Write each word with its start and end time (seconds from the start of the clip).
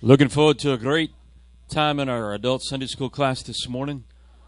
Looking 0.00 0.28
forward 0.28 0.60
to 0.60 0.72
a 0.72 0.78
great 0.78 1.10
time 1.68 1.98
in 1.98 2.08
our 2.08 2.32
adult 2.32 2.62
Sunday 2.62 2.86
school 2.86 3.10
class 3.10 3.42
this 3.42 3.68
morning. 3.68 4.04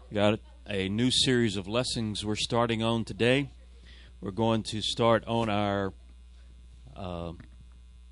We 0.09 0.15
got 0.15 0.39
a 0.65 0.87
new 0.87 1.11
series 1.11 1.57
of 1.57 1.67
lessons 1.67 2.23
we're 2.23 2.37
starting 2.37 2.81
on 2.81 3.03
today. 3.03 3.51
We're 4.21 4.31
going 4.31 4.63
to 4.71 4.81
start 4.81 5.25
on 5.27 5.49
our 5.49 5.91
uh, 6.95 7.33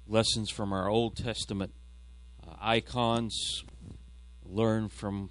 lessons 0.05 0.49
from 0.49 0.73
our 0.73 0.89
Old 0.89 1.15
Testament 1.15 1.71
uh, 2.45 2.55
icons, 2.59 3.63
learn 4.43 4.89
from 4.89 5.29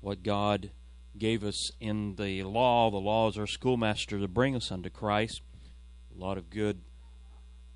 what 0.00 0.22
God 0.22 0.70
gave 1.18 1.42
us 1.42 1.72
in 1.80 2.14
the 2.14 2.44
law. 2.44 2.92
The 2.92 2.98
law 2.98 3.28
is 3.28 3.36
our 3.36 3.48
schoolmaster 3.48 4.20
to 4.20 4.28
bring 4.28 4.54
us 4.54 4.70
unto 4.70 4.88
Christ. 4.88 5.42
A 6.14 6.16
lot 6.16 6.38
of 6.38 6.48
good 6.48 6.82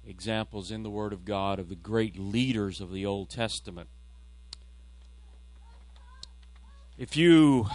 examples 0.06 0.70
in 0.70 0.82
the 0.82 0.90
Word 0.90 1.12
of 1.12 1.24
God 1.24 1.58
of 1.58 1.68
the 1.68 1.74
great 1.74 2.18
leaders 2.18 2.80
of 2.80 2.92
the 2.92 3.06
Old 3.06 3.30
Testament. 3.30 3.88
If 6.96 7.16
you 7.16 7.66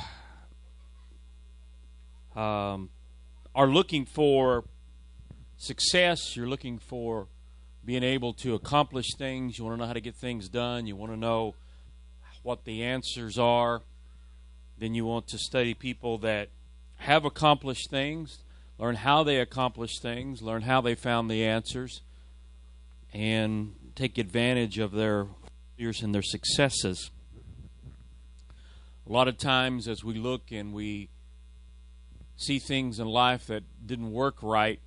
um, 2.35 2.89
are 3.53 3.67
looking 3.67 4.05
for 4.05 4.63
success, 5.57 6.35
you're 6.35 6.47
looking 6.47 6.79
for 6.79 7.27
being 7.83 8.03
able 8.03 8.33
to 8.33 8.53
accomplish 8.55 9.07
things, 9.17 9.57
you 9.57 9.65
want 9.65 9.77
to 9.77 9.81
know 9.81 9.87
how 9.87 9.93
to 9.93 10.01
get 10.01 10.15
things 10.15 10.47
done, 10.47 10.85
you 10.85 10.95
want 10.95 11.11
to 11.11 11.17
know 11.17 11.55
what 12.43 12.63
the 12.63 12.83
answers 12.83 13.37
are, 13.37 13.81
then 14.77 14.93
you 14.93 15.05
want 15.05 15.27
to 15.27 15.37
study 15.37 15.73
people 15.73 16.17
that 16.19 16.49
have 16.97 17.25
accomplished 17.25 17.89
things, 17.89 18.39
learn 18.77 18.95
how 18.95 19.23
they 19.23 19.37
accomplished 19.37 20.01
things, 20.01 20.41
learn 20.41 20.61
how 20.61 20.79
they 20.79 20.95
found 20.95 21.29
the 21.29 21.43
answers 21.43 22.01
and 23.13 23.73
take 23.95 24.17
advantage 24.17 24.77
of 24.79 24.91
their 24.91 25.27
failures 25.77 26.01
and 26.01 26.13
their 26.13 26.21
successes. 26.21 27.11
A 29.07 29.11
lot 29.11 29.27
of 29.27 29.37
times, 29.37 29.87
as 29.87 30.03
we 30.03 30.15
look 30.15 30.51
and 30.51 30.73
we 30.73 31.09
see 32.37 32.59
things 32.59 32.99
in 32.99 33.07
life 33.07 33.47
that 33.47 33.63
didn't 33.85 34.11
work 34.11 34.37
right, 34.41 34.79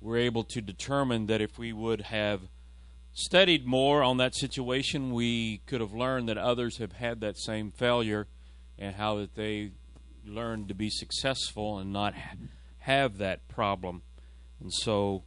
we're 0.00 0.18
able 0.18 0.44
to 0.44 0.60
determine 0.60 1.26
that 1.26 1.40
if 1.40 1.58
we 1.58 1.72
would 1.72 2.02
have 2.02 2.42
studied 3.12 3.66
more 3.66 4.02
on 4.02 4.16
that 4.18 4.34
situation, 4.34 5.12
we 5.12 5.58
could 5.66 5.80
have 5.80 5.92
learned 5.92 6.28
that 6.28 6.38
others 6.38 6.78
have 6.78 6.92
had 6.92 7.20
that 7.20 7.36
same 7.36 7.72
failure 7.72 8.28
and 8.78 8.94
how 8.94 9.16
that 9.16 9.34
they 9.34 9.72
learned 10.24 10.68
to 10.68 10.74
be 10.74 10.88
successful 10.88 11.78
and 11.78 11.92
not 11.92 12.14
have 12.80 13.18
that 13.18 13.48
problem. 13.48 14.02
And 14.60 14.72
so 14.72 15.24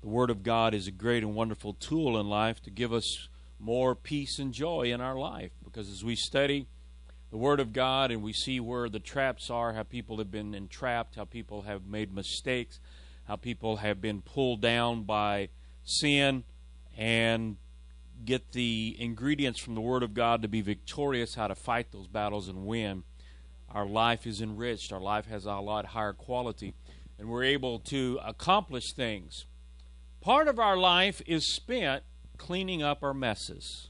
the 0.00 0.08
Word 0.08 0.30
of 0.30 0.42
God 0.42 0.74
is 0.74 0.86
a 0.86 0.92
great 0.92 1.22
and 1.22 1.34
wonderful 1.34 1.74
tool 1.74 2.18
in 2.18 2.28
life 2.28 2.62
to 2.62 2.70
give 2.70 2.92
us 2.92 3.28
more 3.58 3.94
peace 3.94 4.38
and 4.38 4.52
joy 4.52 4.92
in 4.92 5.00
our 5.00 5.18
life. 5.18 5.50
Because 5.62 5.90
as 5.90 6.02
we 6.02 6.16
study 6.16 6.66
the 7.30 7.36
Word 7.36 7.60
of 7.60 7.74
God 7.74 8.10
and 8.10 8.22
we 8.22 8.32
see 8.32 8.60
where 8.60 8.88
the 8.88 8.98
traps 8.98 9.50
are, 9.50 9.74
how 9.74 9.82
people 9.82 10.16
have 10.16 10.30
been 10.30 10.54
entrapped, 10.54 11.16
how 11.16 11.24
people 11.24 11.62
have 11.62 11.86
made 11.86 12.14
mistakes, 12.14 12.80
how 13.24 13.36
people 13.36 13.76
have 13.76 14.00
been 14.00 14.22
pulled 14.22 14.62
down 14.62 15.02
by 15.02 15.50
sin, 15.84 16.44
and 16.96 17.56
get 18.24 18.52
the 18.52 18.96
ingredients 18.98 19.60
from 19.60 19.74
the 19.74 19.80
Word 19.82 20.02
of 20.02 20.14
God 20.14 20.40
to 20.42 20.48
be 20.48 20.62
victorious, 20.62 21.34
how 21.34 21.46
to 21.46 21.54
fight 21.54 21.92
those 21.92 22.06
battles 22.06 22.48
and 22.48 22.66
win. 22.66 23.04
Our 23.68 23.86
life 23.86 24.26
is 24.26 24.40
enriched, 24.40 24.92
our 24.92 25.00
life 25.00 25.26
has 25.26 25.44
a 25.44 25.54
lot 25.56 25.86
higher 25.86 26.14
quality, 26.14 26.74
and 27.18 27.28
we're 27.28 27.44
able 27.44 27.78
to 27.80 28.18
accomplish 28.24 28.92
things 28.94 29.46
Part 30.20 30.48
of 30.48 30.58
our 30.58 30.76
life 30.76 31.22
is 31.26 31.54
spent 31.54 32.02
cleaning 32.36 32.82
up 32.82 33.02
our 33.02 33.14
messes. 33.14 33.88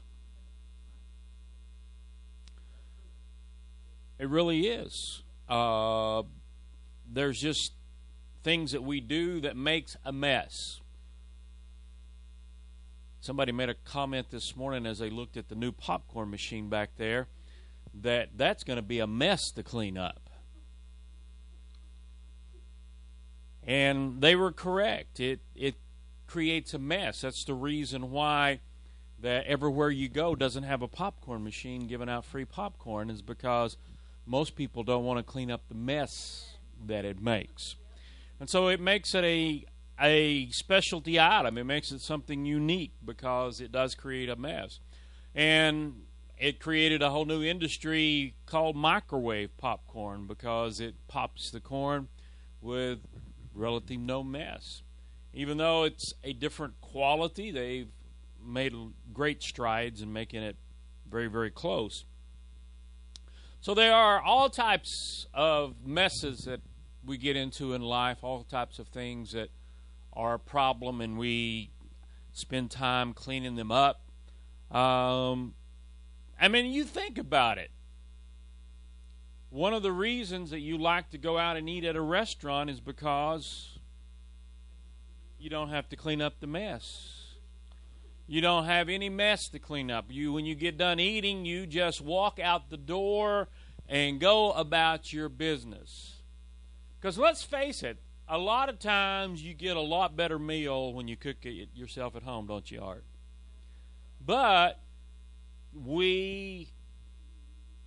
It 4.17 4.29
really 4.29 4.67
is. 4.67 5.23
Uh, 5.49 6.23
there's 7.11 7.39
just 7.39 7.73
things 8.43 8.71
that 8.71 8.83
we 8.83 9.01
do 9.01 9.41
that 9.41 9.57
makes 9.57 9.97
a 10.05 10.11
mess. 10.11 10.79
Somebody 13.19 13.51
made 13.51 13.69
a 13.69 13.73
comment 13.73 14.29
this 14.31 14.55
morning 14.55 14.85
as 14.85 14.99
they 14.99 15.09
looked 15.09 15.37
at 15.37 15.49
the 15.49 15.55
new 15.55 15.71
popcorn 15.71 16.31
machine 16.31 16.69
back 16.69 16.91
there 16.97 17.27
that 17.93 18.29
that's 18.37 18.63
going 18.63 18.77
to 18.77 18.83
be 18.83 18.99
a 18.99 19.07
mess 19.07 19.51
to 19.51 19.63
clean 19.63 19.97
up. 19.97 20.29
And 23.63 24.21
they 24.21 24.35
were 24.35 24.51
correct. 24.51 25.19
It 25.19 25.41
it 25.55 25.75
creates 26.31 26.73
a 26.73 26.79
mess. 26.79 27.21
That's 27.21 27.43
the 27.43 27.53
reason 27.53 28.09
why 28.09 28.61
that 29.19 29.45
everywhere 29.47 29.89
you 29.89 30.07
go 30.07 30.33
doesn't 30.33 30.63
have 30.63 30.81
a 30.81 30.87
popcorn 30.87 31.43
machine 31.43 31.87
giving 31.87 32.07
out 32.07 32.23
free 32.23 32.45
popcorn 32.45 33.09
is 33.09 33.21
because 33.21 33.75
most 34.25 34.55
people 34.55 34.83
don't 34.83 35.03
want 35.03 35.19
to 35.19 35.23
clean 35.23 35.51
up 35.51 35.67
the 35.67 35.75
mess 35.75 36.55
that 36.87 37.03
it 37.03 37.21
makes. 37.21 37.75
And 38.39 38.49
so 38.49 38.69
it 38.69 38.79
makes 38.79 39.13
it 39.13 39.25
a 39.25 39.65
a 39.99 40.49
specialty 40.51 41.19
item. 41.19 41.57
It 41.57 41.65
makes 41.65 41.91
it 41.91 41.99
something 41.99 42.45
unique 42.45 42.93
because 43.05 43.59
it 43.59 43.71
does 43.71 43.93
create 43.93 44.29
a 44.29 44.37
mess. 44.37 44.79
And 45.35 46.03
it 46.39 46.59
created 46.59 47.01
a 47.01 47.09
whole 47.09 47.25
new 47.25 47.43
industry 47.43 48.35
called 48.45 48.77
microwave 48.77 49.55
popcorn 49.57 50.27
because 50.27 50.79
it 50.79 50.95
pops 51.09 51.51
the 51.51 51.59
corn 51.59 52.07
with 52.61 52.99
relative 53.53 53.99
no 53.99 54.23
mess 54.23 54.81
even 55.33 55.57
though 55.57 55.83
it's 55.83 56.13
a 56.23 56.33
different 56.33 56.79
quality, 56.81 57.51
they've 57.51 57.91
made 58.43 58.73
great 59.13 59.41
strides 59.41 60.01
in 60.01 60.11
making 60.11 60.43
it 60.43 60.57
very, 61.09 61.27
very 61.27 61.51
close. 61.51 62.05
So 63.61 63.73
there 63.73 63.93
are 63.93 64.21
all 64.21 64.49
types 64.49 65.27
of 65.33 65.75
messes 65.85 66.45
that 66.45 66.61
we 67.05 67.17
get 67.17 67.35
into 67.35 67.73
in 67.73 67.81
life, 67.81 68.23
all 68.23 68.43
types 68.43 68.79
of 68.79 68.87
things 68.87 69.31
that 69.33 69.49
are 70.13 70.33
a 70.33 70.39
problem, 70.39 70.99
and 71.01 71.17
we 71.17 71.71
spend 72.33 72.71
time 72.71 73.13
cleaning 73.13 73.55
them 73.55 73.71
up. 73.71 74.01
Um, 74.71 75.53
I 76.39 76.47
mean, 76.47 76.67
you 76.67 76.83
think 76.83 77.17
about 77.17 77.57
it. 77.57 77.71
One 79.49 79.73
of 79.73 79.83
the 79.83 79.91
reasons 79.91 80.49
that 80.51 80.59
you 80.59 80.77
like 80.77 81.09
to 81.11 81.17
go 81.17 81.37
out 81.37 81.57
and 81.57 81.69
eat 81.69 81.83
at 81.83 81.95
a 81.95 82.01
restaurant 82.01 82.69
is 82.69 82.79
because 82.79 83.70
you 85.41 85.49
don't 85.49 85.69
have 85.69 85.89
to 85.89 85.95
clean 85.95 86.21
up 86.21 86.39
the 86.39 86.47
mess. 86.47 87.35
You 88.27 88.41
don't 88.41 88.65
have 88.65 88.89
any 88.89 89.09
mess 89.09 89.49
to 89.49 89.59
clean 89.59 89.89
up. 89.89 90.05
You 90.09 90.31
when 90.31 90.45
you 90.45 90.53
get 90.53 90.77
done 90.77 90.99
eating, 90.99 91.45
you 91.45 91.65
just 91.65 91.99
walk 91.99 92.39
out 92.39 92.69
the 92.69 92.77
door 92.77 93.49
and 93.89 94.19
go 94.19 94.51
about 94.51 95.11
your 95.11 95.29
business. 95.29 96.21
Cuz 97.01 97.17
let's 97.17 97.43
face 97.43 97.81
it, 97.81 97.97
a 98.27 98.37
lot 98.37 98.69
of 98.69 98.77
times 98.77 99.43
you 99.43 99.55
get 99.55 99.75
a 99.75 99.81
lot 99.81 100.15
better 100.15 100.37
meal 100.37 100.93
when 100.93 101.07
you 101.07 101.17
cook 101.17 101.37
it 101.43 101.69
yourself 101.73 102.15
at 102.15 102.21
home, 102.21 102.45
don't 102.45 102.69
you, 102.69 102.79
Art? 102.79 103.03
But 104.23 104.79
we 105.73 106.71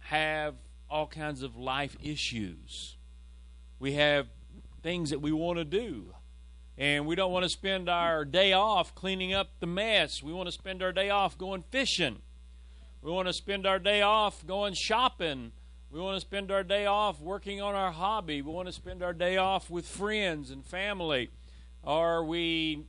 have 0.00 0.56
all 0.90 1.06
kinds 1.06 1.42
of 1.42 1.56
life 1.56 1.96
issues. 2.02 2.96
We 3.78 3.92
have 3.92 4.26
things 4.82 5.10
that 5.10 5.20
we 5.20 5.30
want 5.30 5.58
to 5.58 5.64
do 5.64 6.14
and 6.76 7.06
we 7.06 7.14
don't 7.14 7.32
want 7.32 7.44
to 7.44 7.48
spend 7.48 7.88
our 7.88 8.24
day 8.24 8.52
off 8.52 8.94
cleaning 8.94 9.32
up 9.32 9.60
the 9.60 9.66
mess. 9.66 10.22
We 10.22 10.32
want 10.32 10.48
to 10.48 10.52
spend 10.52 10.82
our 10.82 10.92
day 10.92 11.10
off 11.10 11.38
going 11.38 11.62
fishing. 11.70 12.18
We 13.00 13.12
want 13.12 13.28
to 13.28 13.32
spend 13.32 13.66
our 13.66 13.78
day 13.78 14.02
off 14.02 14.46
going 14.46 14.74
shopping. 14.74 15.52
We 15.90 16.00
want 16.00 16.16
to 16.16 16.20
spend 16.20 16.50
our 16.50 16.64
day 16.64 16.86
off 16.86 17.20
working 17.20 17.60
on 17.60 17.74
our 17.74 17.92
hobby. 17.92 18.42
We 18.42 18.50
want 18.50 18.66
to 18.66 18.72
spend 18.72 19.02
our 19.02 19.12
day 19.12 19.36
off 19.36 19.70
with 19.70 19.86
friends 19.86 20.50
and 20.50 20.64
family. 20.64 21.30
Or 21.82 22.24
we 22.24 22.86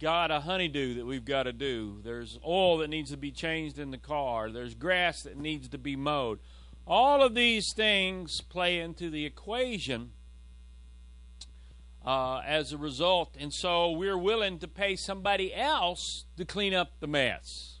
got 0.00 0.32
a 0.32 0.40
honeydew 0.40 0.94
that 0.94 1.06
we've 1.06 1.24
got 1.24 1.44
to 1.44 1.52
do. 1.52 2.00
There's 2.02 2.40
oil 2.44 2.78
that 2.78 2.90
needs 2.90 3.10
to 3.12 3.16
be 3.16 3.30
changed 3.30 3.78
in 3.78 3.92
the 3.92 3.98
car. 3.98 4.50
There's 4.50 4.74
grass 4.74 5.22
that 5.22 5.36
needs 5.36 5.68
to 5.68 5.78
be 5.78 5.94
mowed. 5.94 6.40
All 6.84 7.22
of 7.22 7.36
these 7.36 7.72
things 7.76 8.40
play 8.40 8.80
into 8.80 9.10
the 9.10 9.24
equation 9.24 10.10
uh, 12.04 12.40
as 12.46 12.72
a 12.72 12.78
result. 12.78 13.36
And 13.38 13.52
so 13.52 13.90
we're 13.90 14.18
willing 14.18 14.58
to 14.58 14.68
pay 14.68 14.96
somebody 14.96 15.54
else 15.54 16.24
to 16.36 16.44
clean 16.44 16.74
up 16.74 17.00
the 17.00 17.06
mess 17.06 17.80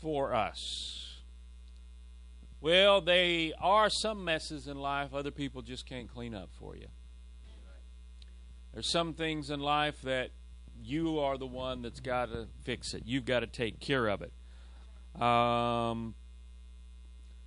for 0.00 0.34
us. 0.34 1.22
Well, 2.60 3.00
they 3.00 3.52
are 3.60 3.88
some 3.88 4.24
messes 4.24 4.66
in 4.66 4.78
life 4.78 5.14
other 5.14 5.30
people 5.30 5.62
just 5.62 5.86
can't 5.86 6.08
clean 6.08 6.34
up 6.34 6.50
for 6.58 6.76
you. 6.76 6.88
There's 8.72 8.90
some 8.90 9.14
things 9.14 9.50
in 9.50 9.60
life 9.60 10.02
that 10.02 10.30
you 10.80 11.18
are 11.18 11.38
the 11.38 11.46
one 11.46 11.82
that's 11.82 12.00
got 12.00 12.26
to 12.26 12.48
fix 12.64 12.94
it. 12.94 13.02
You've 13.06 13.24
got 13.24 13.40
to 13.40 13.46
take 13.46 13.80
care 13.80 14.06
of 14.06 14.22
it. 14.22 14.32
Um, 15.20 16.14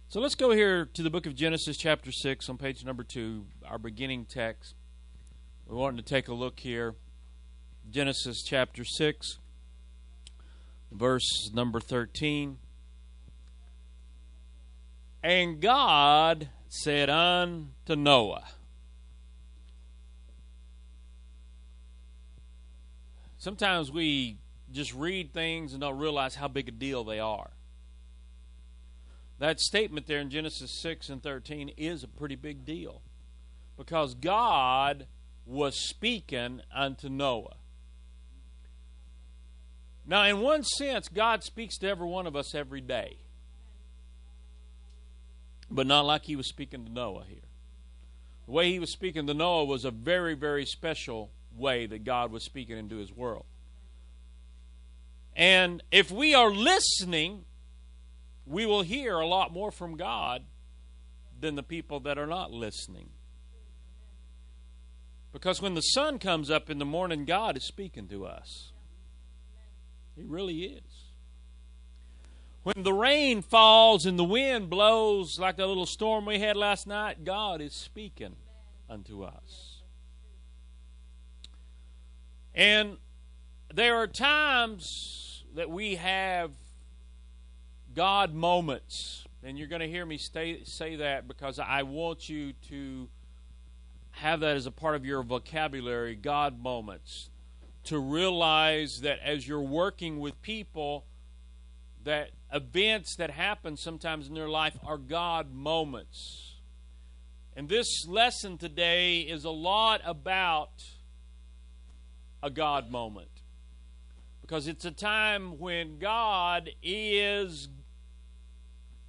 so 0.09 0.19
let's 0.19 0.35
go 0.35 0.51
here 0.51 0.85
to 0.85 1.03
the 1.03 1.09
book 1.09 1.25
of 1.25 1.35
Genesis, 1.35 1.77
chapter 1.77 2.11
6, 2.11 2.49
on 2.49 2.57
page 2.57 2.83
number 2.83 3.03
2, 3.03 3.45
our 3.71 3.77
beginning 3.77 4.25
text. 4.25 4.75
We 5.65 5.77
wanted 5.77 6.05
to 6.05 6.13
take 6.13 6.27
a 6.27 6.33
look 6.33 6.59
here. 6.59 6.95
Genesis 7.89 8.43
chapter 8.43 8.83
6, 8.83 9.39
verse 10.91 11.49
number 11.53 11.79
13. 11.79 12.57
And 15.23 15.61
God 15.61 16.49
said 16.67 17.09
unto 17.09 17.95
Noah, 17.95 18.43
Sometimes 23.37 23.89
we 23.89 24.37
just 24.71 24.93
read 24.93 25.33
things 25.33 25.71
and 25.71 25.79
don't 25.79 25.97
realize 25.97 26.35
how 26.35 26.49
big 26.49 26.67
a 26.67 26.71
deal 26.71 27.05
they 27.05 27.19
are. 27.19 27.51
That 29.39 29.61
statement 29.61 30.07
there 30.07 30.19
in 30.19 30.29
Genesis 30.29 30.77
6 30.81 31.07
and 31.07 31.23
13 31.23 31.69
is 31.77 32.03
a 32.03 32.07
pretty 32.09 32.35
big 32.35 32.65
deal 32.65 33.01
because 33.77 34.13
God 34.13 35.07
was 35.45 35.75
speaking 35.87 36.61
unto 36.73 37.09
Noah. 37.09 37.55
Now, 40.05 40.25
in 40.25 40.39
one 40.39 40.63
sense, 40.63 41.07
God 41.07 41.43
speaks 41.43 41.77
to 41.79 41.87
every 41.87 42.07
one 42.07 42.27
of 42.27 42.35
us 42.35 42.55
every 42.55 42.81
day, 42.81 43.17
but 45.69 45.87
not 45.87 46.05
like 46.05 46.25
he 46.25 46.35
was 46.35 46.47
speaking 46.47 46.85
to 46.85 46.91
Noah 46.91 47.25
here. 47.27 47.39
The 48.45 48.51
way 48.51 48.71
he 48.71 48.79
was 48.79 48.91
speaking 48.91 49.27
to 49.27 49.33
Noah 49.33 49.65
was 49.65 49.85
a 49.85 49.91
very, 49.91 50.33
very 50.33 50.65
special 50.65 51.31
way 51.55 51.85
that 51.85 52.03
God 52.03 52.31
was 52.31 52.43
speaking 52.43 52.77
into 52.77 52.97
his 52.97 53.11
world. 53.11 53.45
And 55.35 55.81
if 55.91 56.11
we 56.11 56.33
are 56.33 56.51
listening, 56.51 57.45
we 58.45 58.65
will 58.65 58.81
hear 58.81 59.17
a 59.17 59.27
lot 59.27 59.53
more 59.53 59.71
from 59.71 59.95
God 59.95 60.43
than 61.39 61.55
the 61.55 61.63
people 61.63 62.01
that 62.01 62.17
are 62.17 62.27
not 62.27 62.51
listening. 62.51 63.09
Because 65.33 65.61
when 65.61 65.75
the 65.75 65.81
sun 65.81 66.19
comes 66.19 66.51
up 66.51 66.69
in 66.69 66.77
the 66.77 66.85
morning, 66.85 67.25
God 67.25 67.55
is 67.55 67.63
speaking 67.63 68.07
to 68.09 68.25
us. 68.25 68.71
He 70.15 70.23
really 70.23 70.63
is. 70.63 71.11
When 72.63 72.83
the 72.83 72.93
rain 72.93 73.41
falls 73.41 74.05
and 74.05 74.19
the 74.19 74.23
wind 74.23 74.69
blows 74.69 75.39
like 75.39 75.57
the 75.57 75.65
little 75.65 75.85
storm 75.85 76.25
we 76.25 76.39
had 76.39 76.55
last 76.55 76.85
night, 76.85 77.23
God 77.23 77.59
is 77.59 77.73
speaking 77.73 78.35
unto 78.89 79.23
us. 79.23 79.81
And 82.53 82.97
there 83.73 83.95
are 83.95 84.07
times 84.07 85.43
that 85.55 85.69
we 85.69 85.95
have 85.95 86.51
God 87.95 88.33
moments. 88.33 89.25
And 89.43 89.57
you're 89.57 89.67
going 89.67 89.81
to 89.81 89.87
hear 89.87 90.05
me 90.05 90.17
stay, 90.17 90.63
say 90.65 90.97
that 90.97 91.27
because 91.27 91.57
I 91.57 91.83
want 91.83 92.29
you 92.29 92.53
to 92.69 93.09
have 94.21 94.41
that 94.41 94.55
as 94.55 94.67
a 94.67 94.71
part 94.71 94.95
of 94.95 95.03
your 95.03 95.23
vocabulary 95.23 96.15
God 96.15 96.61
moments. 96.61 97.29
To 97.85 97.97
realize 97.97 98.99
that 99.01 99.17
as 99.25 99.47
you're 99.47 99.59
working 99.59 100.19
with 100.19 100.39
people, 100.43 101.05
that 102.03 102.29
events 102.53 103.15
that 103.15 103.31
happen 103.31 103.75
sometimes 103.75 104.27
in 104.27 104.35
their 104.35 104.47
life 104.47 104.77
are 104.85 104.99
God 104.99 105.51
moments. 105.51 106.57
And 107.55 107.67
this 107.67 108.05
lesson 108.07 108.59
today 108.59 109.21
is 109.21 109.43
a 109.43 109.49
lot 109.49 110.01
about 110.05 110.83
a 112.43 112.51
God 112.51 112.91
moment. 112.91 113.41
Because 114.41 114.67
it's 114.67 114.85
a 114.85 114.91
time 114.91 115.57
when 115.57 115.97
God 115.97 116.69
is 116.83 117.69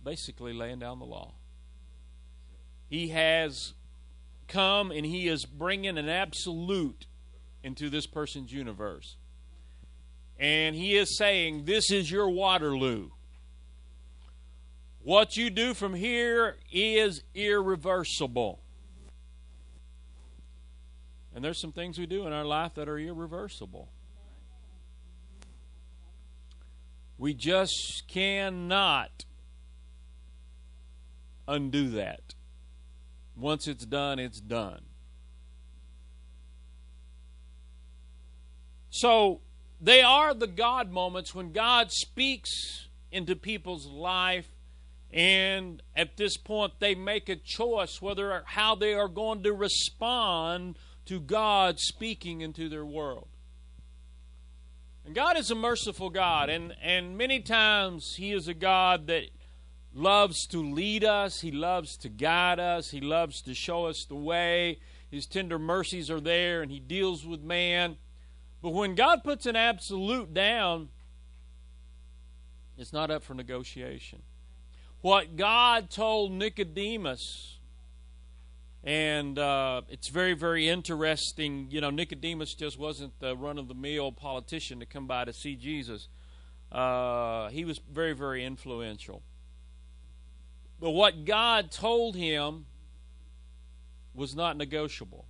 basically 0.03 0.55
laying 0.55 0.79
down 0.79 0.99
the 0.99 1.05
law. 1.05 1.35
He 2.89 3.09
has 3.09 3.75
come 4.53 4.91
and 4.91 5.07
he 5.07 5.29
is 5.29 5.45
bringing 5.45 5.99
an 5.99 6.09
absolute 6.09 7.07
into 7.63 7.89
this 7.89 8.07
person's 8.07 8.53
universe. 8.53 9.17
And 10.39 10.75
he 10.75 10.97
is 10.97 11.17
saying, 11.17 11.65
This 11.65 11.91
is 11.91 12.11
your 12.11 12.29
Waterloo. 12.29 13.11
What 15.01 15.37
you 15.37 15.51
do 15.51 15.75
from 15.75 15.95
here 15.95 16.57
is 16.71 17.23
irreversible. 17.35 18.61
And 21.35 21.45
there's 21.45 21.61
some 21.61 21.73
things 21.73 21.99
we 21.99 22.07
do 22.07 22.27
in 22.27 22.33
our 22.33 22.45
life 22.45 22.75
that 22.75 22.89
are 22.89 22.99
irreversible. 22.99 23.89
We 27.19 27.35
just 27.35 28.03
cannot 28.09 29.25
undo 31.49 31.91
that. 31.91 32.35
Once 33.37 33.67
it's 33.67 33.87
done, 33.87 34.19
it's 34.19 34.41
done. 34.41 34.83
So, 38.91 39.41
they 39.81 40.03
are 40.03 40.35
the 40.35 40.47
God 40.47 40.91
moments 40.91 41.35
when 41.35 41.53
God 41.53 41.91
speaks 41.91 42.89
into 43.11 43.35
people's 43.35 43.87
life 43.87 44.49
and 45.13 45.83
at 45.95 46.17
this 46.17 46.37
point 46.37 46.75
they 46.79 46.95
make 46.95 47.29
a 47.29 47.37
choice 47.37 48.01
whether 48.01 48.43
how 48.47 48.75
they 48.75 48.95
are 48.95 49.09
going 49.09 49.43
to 49.43 49.53
respond 49.53 50.79
to 51.07 51.21
God 51.21 51.79
speaking 51.79 52.41
into 52.41 52.69
their 52.69 52.87
world. 52.87 53.29
And 55.05 55.15
God 55.15 55.37
is 55.37 55.51
a 55.51 55.57
merciful 55.57 56.11
God, 56.11 56.49
and, 56.49 56.75
and 56.81 57.19
many 57.19 57.41
times 57.41 58.15
He 58.17 58.33
is 58.33 58.47
a 58.47 58.55
God 58.55 59.09
that 59.09 59.25
loves 59.95 60.47
to 60.49 60.59
lead 60.59 61.05
us, 61.05 61.41
He 61.41 61.51
loves 61.51 61.97
to 61.99 62.09
guide 62.09 62.59
us, 62.59 62.91
He 62.91 63.01
loves 63.01 63.43
to 63.43 63.55
show 63.55 63.87
us 63.87 64.05
the 64.05 64.15
way. 64.15 64.79
His 65.11 65.27
tender 65.27 65.59
mercies 65.59 66.11
are 66.11 66.21
there, 66.21 66.63
and 66.63 66.71
He 66.71 66.81
deals 66.81 67.27
with 67.27 67.43
man. 67.43 67.97
But 68.63 68.71
when 68.71 68.95
God 68.95 69.23
puts 69.25 69.45
an 69.47 69.57
absolute 69.57 70.33
down, 70.33 70.89
it's 72.79 72.93
not 72.93 73.11
up 73.11 73.23
for 73.23 73.35
negotiation. 73.35 74.23
What 75.03 75.37
God 75.37 75.91
told 75.91 76.33
Nicodemus, 76.33 77.59
and 78.85 79.39
uh, 79.39 79.83
it's 79.89 80.09
very, 80.09 80.35
very 80.35 80.69
interesting. 80.69 81.67
You 81.71 81.81
know, 81.81 81.91
Nicodemus 81.91 82.55
just 82.55 82.79
wasn't 82.79 83.19
the 83.19 83.37
run 83.37 83.59
of 83.59 83.69
the 83.69 83.75
mill 83.75 84.13
politician 84.13 84.79
to 84.81 84.87
come 84.87 85.07
by 85.07 85.25
to 85.25 85.33
see 85.33 85.57
Jesus. 85.57 86.09
Uh, 86.71 87.49
he 87.51 87.65
was 87.65 87.81
very, 87.91 88.13
very 88.13 88.45
influential. 88.45 89.23
But 90.83 90.91
what 90.91 91.25
God 91.25 91.71
told 91.71 92.17
him 92.17 92.67
was 94.15 94.35
not 94.35 94.57
negotiable. 94.57 95.29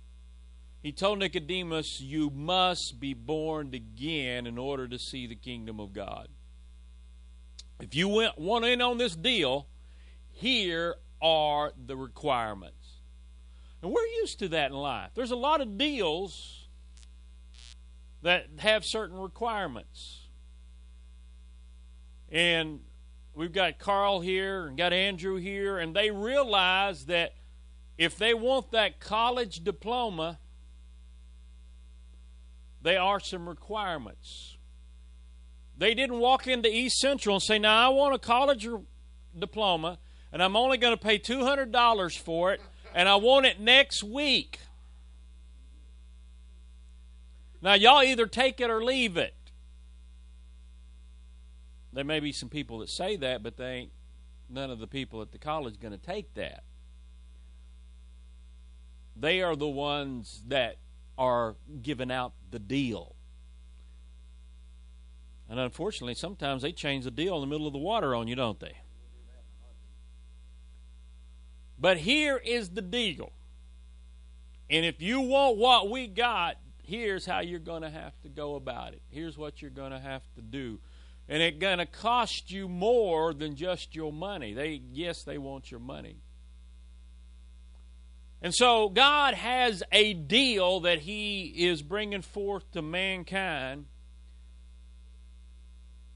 He 0.81 0.91
told 0.91 1.19
Nicodemus, 1.19 2.01
You 2.01 2.31
must 2.31 2.99
be 2.99 3.13
born 3.13 3.71
again 3.75 4.47
in 4.47 4.57
order 4.57 4.87
to 4.87 4.97
see 4.97 5.27
the 5.27 5.35
kingdom 5.35 5.79
of 5.79 5.93
God. 5.93 6.29
If 7.79 7.93
you 7.93 8.07
went, 8.07 8.39
want 8.39 8.65
in 8.65 8.81
on 8.81 8.97
this 8.97 9.15
deal, 9.15 9.67
here 10.31 10.95
are 11.21 11.71
the 11.85 11.95
requirements. 11.95 13.01
And 13.83 13.91
we're 13.91 14.07
used 14.21 14.39
to 14.39 14.47
that 14.49 14.71
in 14.71 14.77
life. 14.77 15.11
There's 15.13 15.29
a 15.29 15.35
lot 15.35 15.61
of 15.61 15.77
deals 15.77 16.67
that 18.23 18.47
have 18.57 18.85
certain 18.85 19.19
requirements. 19.19 20.29
And 22.31 22.79
we've 23.35 23.51
got 23.51 23.79
Carl 23.79 24.21
here 24.21 24.67
and 24.67 24.77
got 24.77 24.93
Andrew 24.93 25.35
here, 25.35 25.77
and 25.77 25.95
they 25.95 26.11
realize 26.11 27.05
that 27.05 27.33
if 27.97 28.17
they 28.17 28.33
want 28.33 28.71
that 28.71 28.99
college 28.99 29.63
diploma, 29.63 30.39
there 32.81 33.01
are 33.01 33.19
some 33.19 33.47
requirements. 33.47 34.57
They 35.77 35.93
didn't 35.93 36.19
walk 36.19 36.47
into 36.47 36.69
East 36.69 36.99
Central 36.99 37.35
and 37.35 37.43
say, 37.43 37.59
Now 37.59 37.91
I 37.91 37.93
want 37.93 38.13
a 38.13 38.19
college 38.19 38.67
diploma, 39.37 39.99
and 40.31 40.41
I'm 40.41 40.55
only 40.55 40.77
going 40.77 40.95
to 40.95 41.03
pay 41.03 41.17
$200 41.17 42.17
for 42.19 42.53
it, 42.53 42.61
and 42.93 43.07
I 43.09 43.15
want 43.15 43.45
it 43.45 43.59
next 43.59 44.03
week. 44.03 44.59
Now, 47.61 47.75
y'all 47.75 48.03
either 48.03 48.27
take 48.27 48.59
it 48.59 48.69
or 48.69 48.83
leave 48.83 49.15
it. 49.15 49.33
There 51.93 52.03
may 52.03 52.19
be 52.19 52.31
some 52.31 52.49
people 52.49 52.79
that 52.79 52.89
say 52.89 53.15
that, 53.17 53.43
but 53.43 53.57
they 53.57 53.71
ain't 53.71 53.91
none 54.49 54.71
of 54.71 54.79
the 54.79 54.87
people 54.87 55.21
at 55.21 55.31
the 55.31 55.37
college 55.37 55.79
going 55.79 55.91
to 55.91 56.03
take 56.03 56.33
that. 56.33 56.63
They 59.15 59.41
are 59.41 59.55
the 59.55 59.67
ones 59.67 60.41
that 60.47 60.77
are 61.17 61.55
giving 61.81 62.11
out 62.11 62.33
the 62.49 62.59
deal. 62.59 63.15
And 65.47 65.59
unfortunately, 65.59 66.15
sometimes 66.15 66.63
they 66.63 66.71
change 66.71 67.03
the 67.03 67.11
deal 67.11 67.35
in 67.35 67.41
the 67.41 67.47
middle 67.47 67.67
of 67.67 67.73
the 67.73 67.79
water 67.79 68.15
on 68.15 68.27
you, 68.27 68.35
don't 68.35 68.59
they? 68.59 68.77
But 71.77 71.97
here 71.97 72.37
is 72.37 72.69
the 72.69 72.81
deal. 72.81 73.33
And 74.69 74.85
if 74.85 75.01
you 75.01 75.21
want 75.21 75.57
what 75.57 75.91
we 75.91 76.07
got, 76.07 76.57
here's 76.81 77.25
how 77.25 77.41
you're 77.41 77.59
going 77.59 77.83
to 77.83 77.89
have 77.89 78.19
to 78.21 78.29
go 78.29 78.55
about 78.55 78.93
it. 78.93 79.01
Here's 79.09 79.37
what 79.37 79.61
you're 79.61 79.69
going 79.69 79.91
to 79.91 79.99
have 79.99 80.23
to 80.35 80.41
do 80.41 80.79
and 81.27 81.41
it's 81.41 81.57
going 81.57 81.77
to 81.77 81.85
cost 81.85 82.51
you 82.51 82.67
more 82.67 83.33
than 83.33 83.55
just 83.55 83.95
your 83.95 84.11
money. 84.11 84.53
They 84.53 84.81
yes, 84.91 85.23
they 85.23 85.37
want 85.37 85.71
your 85.71 85.79
money. 85.79 86.17
And 88.41 88.53
so 88.53 88.89
God 88.89 89.35
has 89.35 89.83
a 89.91 90.13
deal 90.13 90.81
that 90.81 90.99
he 90.99 91.43
is 91.45 91.81
bringing 91.81 92.21
forth 92.21 92.69
to 92.73 92.81
mankind. 92.81 93.85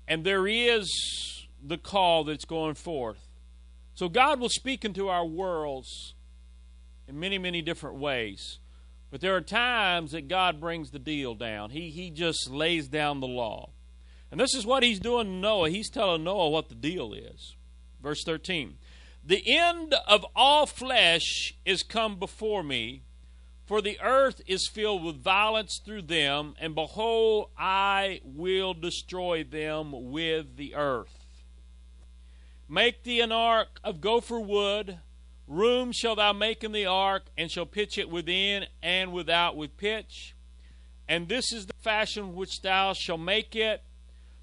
And 0.10 0.26
there 0.26 0.46
is 0.46 1.48
the 1.64 1.78
call 1.78 2.26
that's 2.26 2.46
going 2.46 2.76
forth. 2.76 3.30
So 3.96 4.10
God 4.10 4.42
will 4.42 4.50
speak 4.50 4.84
into 4.84 5.08
our 5.08 5.26
worlds 5.26 6.16
in 7.08 7.18
many, 7.18 7.38
many 7.38 7.62
different 7.62 7.98
ways. 7.98 8.60
But 9.10 9.22
there 9.22 9.36
are 9.36 9.42
times 9.42 10.12
that 10.12 10.28
God 10.28 10.60
brings 10.60 10.92
the 10.92 11.00
deal 11.00 11.34
down. 11.34 11.70
He, 11.70 11.90
he 11.90 12.12
just 12.12 12.50
lays 12.50 12.90
down 12.90 13.22
the 13.22 13.28
law. 13.28 13.72
And 14.32 14.40
this 14.40 14.54
is 14.54 14.66
what 14.66 14.84
he's 14.84 15.00
doing 15.00 15.28
to 15.28 15.32
Noah. 15.32 15.70
He's 15.70 15.90
telling 15.90 16.24
Noah 16.24 16.50
what 16.50 16.70
the 16.70 16.76
deal 16.76 17.14
is. 17.14 17.56
Verse 18.02 18.24
13 18.24 18.76
The 19.24 19.44
end 19.46 19.96
of 20.08 20.26
all 20.36 20.66
flesh 20.66 21.54
is 21.66 21.84
come 21.84 22.20
before 22.20 22.64
me, 22.64 23.04
for 23.66 23.82
the 23.82 24.00
earth 24.02 24.42
is 24.48 24.70
filled 24.72 25.04
with 25.04 25.22
violence 25.22 25.82
through 25.84 26.04
them, 26.04 26.56
and 26.60 26.76
behold, 26.76 27.50
I 27.58 28.22
will 28.24 28.74
destroy 28.74 29.44
them 29.44 30.12
with 30.12 30.58
the 30.58 30.76
earth. 30.76 31.26
Make 32.70 33.04
thee 33.04 33.22
an 33.22 33.32
ark 33.32 33.80
of 33.84 34.02
gopher 34.02 34.40
wood. 34.40 35.00
Room 35.48 35.94
shall 35.94 36.16
thou 36.16 36.34
make 36.34 36.66
in 36.66 36.74
the 36.74 36.86
ark, 36.86 37.24
and 37.38 37.50
shall 37.50 37.66
pitch 37.66 37.98
it 37.98 38.10
within 38.10 38.66
and 38.84 39.14
without 39.14 39.56
with 39.56 39.78
pitch. 39.78 40.36
And 41.08 41.30
this 41.30 41.54
is 41.54 41.68
the 41.68 41.74
fashion 41.74 42.36
which 42.36 42.62
thou 42.62 42.92
shalt 42.92 43.22
make 43.22 43.56
it. 43.56 43.82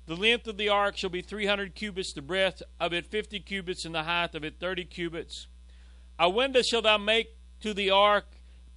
The 0.06 0.16
length 0.16 0.46
of 0.46 0.58
the 0.58 0.68
ark 0.68 0.98
shall 0.98 1.10
be 1.10 1.22
three 1.22 1.46
hundred 1.46 1.74
cubits, 1.74 2.12
the 2.12 2.20
breadth 2.20 2.62
of 2.78 2.92
it 2.92 3.06
fifty 3.06 3.40
cubits, 3.40 3.86
and 3.86 3.94
the 3.94 4.02
height 4.02 4.34
of 4.34 4.44
it 4.44 4.60
thirty 4.60 4.84
cubits. 4.84 5.46
A 6.18 6.28
window 6.28 6.60
shall 6.62 6.82
thou 6.82 6.98
make 6.98 7.36
to 7.60 7.72
the 7.72 7.90
ark, 7.90 8.26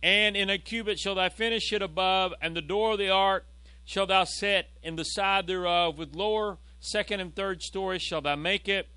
and 0.01 0.37
in 0.37 0.49
a 0.49 0.57
cubit 0.57 0.99
shall 0.99 1.15
thou 1.15 1.27
finish 1.27 1.73
it 1.73 1.81
above, 1.81 2.33
and 2.41 2.55
the 2.55 2.61
door 2.61 2.93
of 2.93 2.99
the 2.99 3.09
ark 3.09 3.45
shall 3.83 4.07
thou 4.07 4.23
set 4.23 4.69
in 4.81 4.95
the 4.95 5.03
side 5.03 5.47
thereof. 5.47 5.97
With 5.97 6.15
lower, 6.15 6.59
second, 6.79 7.19
and 7.19 7.35
third 7.35 7.61
stories 7.61 8.01
shall 8.01 8.21
thou 8.21 8.37
make 8.37 8.69
it. 8.69 8.87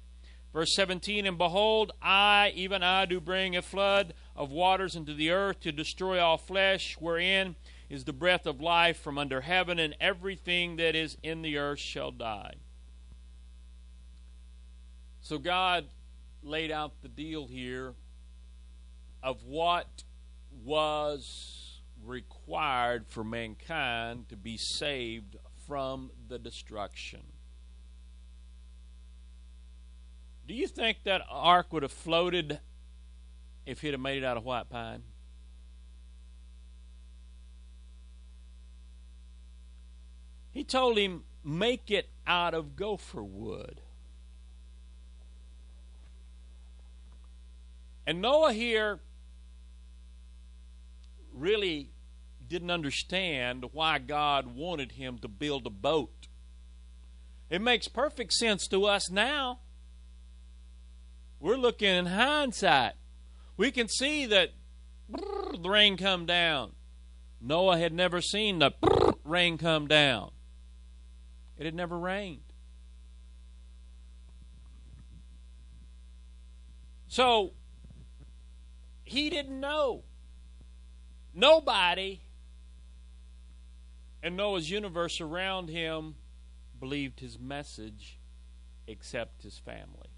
Verse 0.52 0.74
17 0.74 1.26
And 1.26 1.36
behold, 1.36 1.92
I, 2.00 2.52
even 2.54 2.82
I, 2.82 3.06
do 3.06 3.20
bring 3.20 3.56
a 3.56 3.62
flood 3.62 4.14
of 4.36 4.50
waters 4.50 4.94
into 4.94 5.14
the 5.14 5.30
earth 5.30 5.60
to 5.60 5.72
destroy 5.72 6.20
all 6.20 6.38
flesh, 6.38 6.96
wherein 7.00 7.56
is 7.90 8.04
the 8.04 8.12
breath 8.12 8.46
of 8.46 8.60
life 8.60 8.98
from 8.98 9.18
under 9.18 9.40
heaven, 9.40 9.78
and 9.80 9.96
everything 10.00 10.76
that 10.76 10.94
is 10.94 11.18
in 11.22 11.42
the 11.42 11.58
earth 11.58 11.80
shall 11.80 12.12
die. 12.12 12.54
So 15.20 15.38
God 15.38 15.86
laid 16.42 16.70
out 16.70 17.02
the 17.02 17.08
deal 17.08 17.48
here 17.48 17.94
of 19.22 19.44
what 19.44 20.04
was 20.64 21.80
required 22.04 23.06
for 23.08 23.24
mankind 23.24 24.28
to 24.28 24.36
be 24.36 24.56
saved 24.56 25.36
from 25.66 26.10
the 26.28 26.38
destruction. 26.38 27.22
Do 30.46 30.54
you 30.54 30.66
think 30.66 30.98
that 31.04 31.22
ark 31.28 31.72
would 31.72 31.82
have 31.82 31.92
floated 31.92 32.60
if 33.66 33.80
he'd 33.82 33.92
have 33.92 34.00
made 34.00 34.18
it 34.18 34.24
out 34.24 34.36
of 34.36 34.44
white 34.44 34.70
pine? 34.70 35.02
He 40.52 40.64
told 40.64 40.98
him, 40.98 41.24
make 41.44 41.90
it 41.90 42.10
out 42.26 42.54
of 42.54 42.76
gopher 42.76 43.22
wood. 43.22 43.80
And 48.06 48.20
Noah 48.20 48.52
here 48.52 49.00
really 51.32 51.92
didn't 52.46 52.70
understand 52.70 53.66
why 53.72 53.98
God 53.98 54.54
wanted 54.56 54.92
him 54.92 55.18
to 55.18 55.28
build 55.28 55.66
a 55.66 55.70
boat. 55.70 56.26
It 57.48 57.60
makes 57.60 57.86
perfect 57.88 58.32
sense 58.32 58.66
to 58.68 58.86
us 58.86 59.10
now. 59.10 59.60
We're 61.38 61.56
looking 61.56 61.88
in 61.88 62.06
hindsight. 62.06 62.94
We 63.56 63.70
can 63.70 63.88
see 63.88 64.26
that 64.26 64.50
the 65.08 65.68
rain 65.68 65.96
come 65.96 66.26
down. 66.26 66.72
Noah 67.40 67.78
had 67.78 67.92
never 67.92 68.20
seen 68.20 68.58
the 68.58 68.72
rain 69.24 69.56
come 69.56 69.86
down. 69.86 70.32
It 71.60 71.66
had 71.66 71.74
never 71.74 71.98
rained. 71.98 72.40
So 77.06 77.52
he 79.04 79.28
didn't 79.28 79.60
know. 79.60 80.04
Nobody 81.34 82.22
in 84.22 84.36
Noah's 84.36 84.70
universe 84.70 85.20
around 85.20 85.68
him 85.68 86.14
believed 86.78 87.20
his 87.20 87.38
message 87.38 88.18
except 88.86 89.42
his 89.42 89.58
family. 89.58 90.08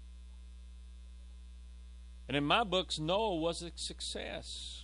And 2.29 2.37
in 2.37 2.45
my 2.45 2.63
books, 2.63 2.99
Noah 2.99 3.35
was 3.35 3.61
a 3.61 3.71
success. 3.75 4.82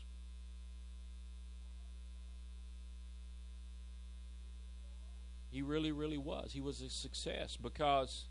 He 5.59 5.63
really, 5.63 5.91
really 5.91 6.17
was. 6.17 6.53
He 6.53 6.61
was 6.61 6.79
a 6.79 6.89
success 6.89 7.57
because 7.61 8.27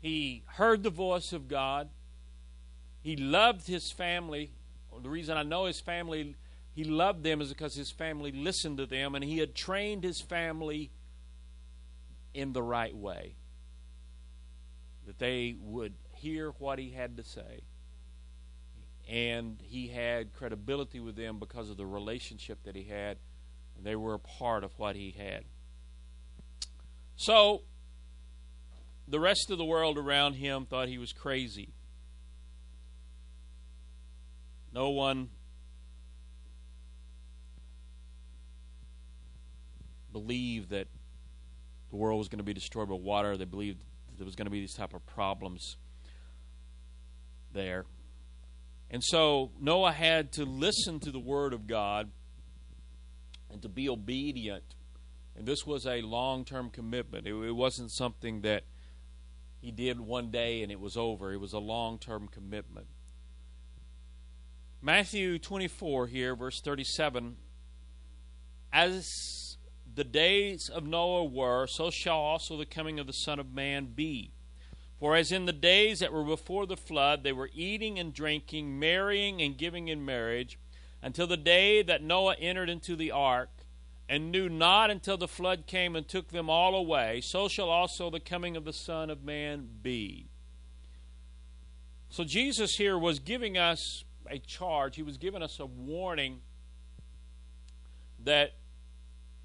he 0.00 0.42
heard 0.46 0.82
the 0.82 0.90
voice 0.90 1.32
of 1.32 1.46
God. 1.46 1.90
He 3.02 3.14
loved 3.14 3.68
his 3.68 3.92
family. 3.92 4.50
The 5.00 5.08
reason 5.08 5.36
I 5.36 5.44
know 5.44 5.66
his 5.66 5.78
family, 5.78 6.34
he 6.72 6.82
loved 6.82 7.22
them 7.22 7.40
is 7.40 7.50
because 7.50 7.76
his 7.76 7.92
family 7.92 8.32
listened 8.32 8.78
to 8.78 8.86
them 8.86 9.14
and 9.14 9.22
he 9.22 9.38
had 9.38 9.54
trained 9.54 10.02
his 10.02 10.20
family 10.20 10.90
in 12.34 12.52
the 12.52 12.64
right 12.64 12.96
way. 12.96 13.36
That 15.06 15.20
they 15.20 15.54
would 15.60 15.94
hear 16.14 16.50
what 16.58 16.80
he 16.80 16.90
had 16.90 17.16
to 17.18 17.22
say 17.22 17.62
and 19.08 19.60
he 19.62 19.86
had 19.86 20.32
credibility 20.32 20.98
with 20.98 21.14
them 21.14 21.38
because 21.38 21.70
of 21.70 21.76
the 21.76 21.86
relationship 21.86 22.64
that 22.64 22.74
he 22.74 22.82
had. 22.82 23.18
They 23.80 23.94
were 23.94 24.14
a 24.14 24.18
part 24.18 24.64
of 24.64 24.76
what 24.80 24.96
he 24.96 25.14
had. 25.16 25.44
So, 27.16 27.62
the 29.06 29.20
rest 29.20 29.50
of 29.50 29.58
the 29.58 29.64
world 29.64 29.98
around 29.98 30.34
him 30.34 30.66
thought 30.66 30.88
he 30.88 30.98
was 30.98 31.12
crazy. 31.12 31.72
No 34.72 34.90
one 34.90 35.28
believed 40.12 40.70
that 40.70 40.88
the 41.90 41.96
world 41.96 42.18
was 42.18 42.28
going 42.28 42.38
to 42.38 42.44
be 42.44 42.54
destroyed 42.54 42.88
by 42.88 42.96
water. 42.96 43.36
They 43.36 43.44
believed 43.44 43.84
there 44.16 44.24
was 44.24 44.34
going 44.34 44.46
to 44.46 44.50
be 44.50 44.60
these 44.60 44.74
type 44.74 44.94
of 44.94 45.04
problems 45.06 45.76
there. 47.52 47.84
And 48.90 49.02
so 49.02 49.52
Noah 49.60 49.92
had 49.92 50.32
to 50.32 50.44
listen 50.44 51.00
to 51.00 51.10
the 51.10 51.18
word 51.18 51.52
of 51.52 51.66
God 51.66 52.10
and 53.50 53.62
to 53.62 53.68
be 53.68 53.88
obedient. 53.88 54.64
And 55.36 55.46
this 55.46 55.66
was 55.66 55.86
a 55.86 56.00
long 56.02 56.44
term 56.44 56.70
commitment. 56.70 57.26
It, 57.26 57.34
it, 57.34 57.52
wasn't 57.52 57.90
something 57.90 58.42
that 58.42 58.64
he 59.60 59.70
did 59.70 60.00
one 60.00 60.30
day 60.30 60.62
and 60.62 60.70
it 60.70 60.80
was 60.80 60.96
over, 60.96 61.32
it 61.32 61.40
was 61.40 61.52
a 61.52 61.58
long 61.58 61.98
term 61.98 62.28
commitment. 62.28 62.86
Matthew 64.80 65.38
24 65.38 66.08
here, 66.08 66.36
verse 66.36 66.60
37 66.60 67.36
As 68.72 69.56
the 69.94 70.04
days 70.04 70.68
of 70.68 70.84
Noah 70.84 71.24
were, 71.24 71.66
so 71.66 71.90
shall 71.90 72.18
also 72.18 72.56
the 72.56 72.66
coming 72.66 73.00
of 73.00 73.06
the 73.06 73.12
Son 73.12 73.38
of 73.38 73.52
Man 73.52 73.86
be. 73.94 74.32
For 74.98 75.16
as 75.16 75.32
in 75.32 75.46
the 75.46 75.52
days 75.52 76.00
that 76.00 76.12
were 76.12 76.24
before 76.24 76.66
the 76.66 76.76
flood, 76.76 77.24
they 77.24 77.32
were 77.32 77.50
eating 77.52 77.98
and 77.98 78.12
drinking, 78.12 78.78
marrying 78.78 79.42
and 79.42 79.56
giving 79.56 79.88
in 79.88 80.04
marriage, 80.04 80.58
until 81.02 81.26
the 81.26 81.36
day 81.36 81.82
that 81.82 82.02
Noah 82.02 82.36
entered 82.40 82.70
into 82.70 82.96
the 82.96 83.10
ark, 83.10 83.63
and 84.08 84.30
knew 84.30 84.48
not 84.48 84.90
until 84.90 85.16
the 85.16 85.28
flood 85.28 85.66
came 85.66 85.96
and 85.96 86.06
took 86.06 86.28
them 86.28 86.50
all 86.50 86.74
away, 86.74 87.20
so 87.22 87.48
shall 87.48 87.70
also 87.70 88.10
the 88.10 88.20
coming 88.20 88.56
of 88.56 88.64
the 88.64 88.72
Son 88.72 89.10
of 89.10 89.24
Man 89.24 89.68
be. 89.82 90.28
So 92.10 92.22
Jesus 92.24 92.76
here 92.76 92.98
was 92.98 93.18
giving 93.18 93.56
us 93.56 94.04
a 94.30 94.38
charge, 94.38 94.96
he 94.96 95.02
was 95.02 95.16
giving 95.16 95.42
us 95.42 95.58
a 95.58 95.66
warning 95.66 96.40
that 98.22 98.52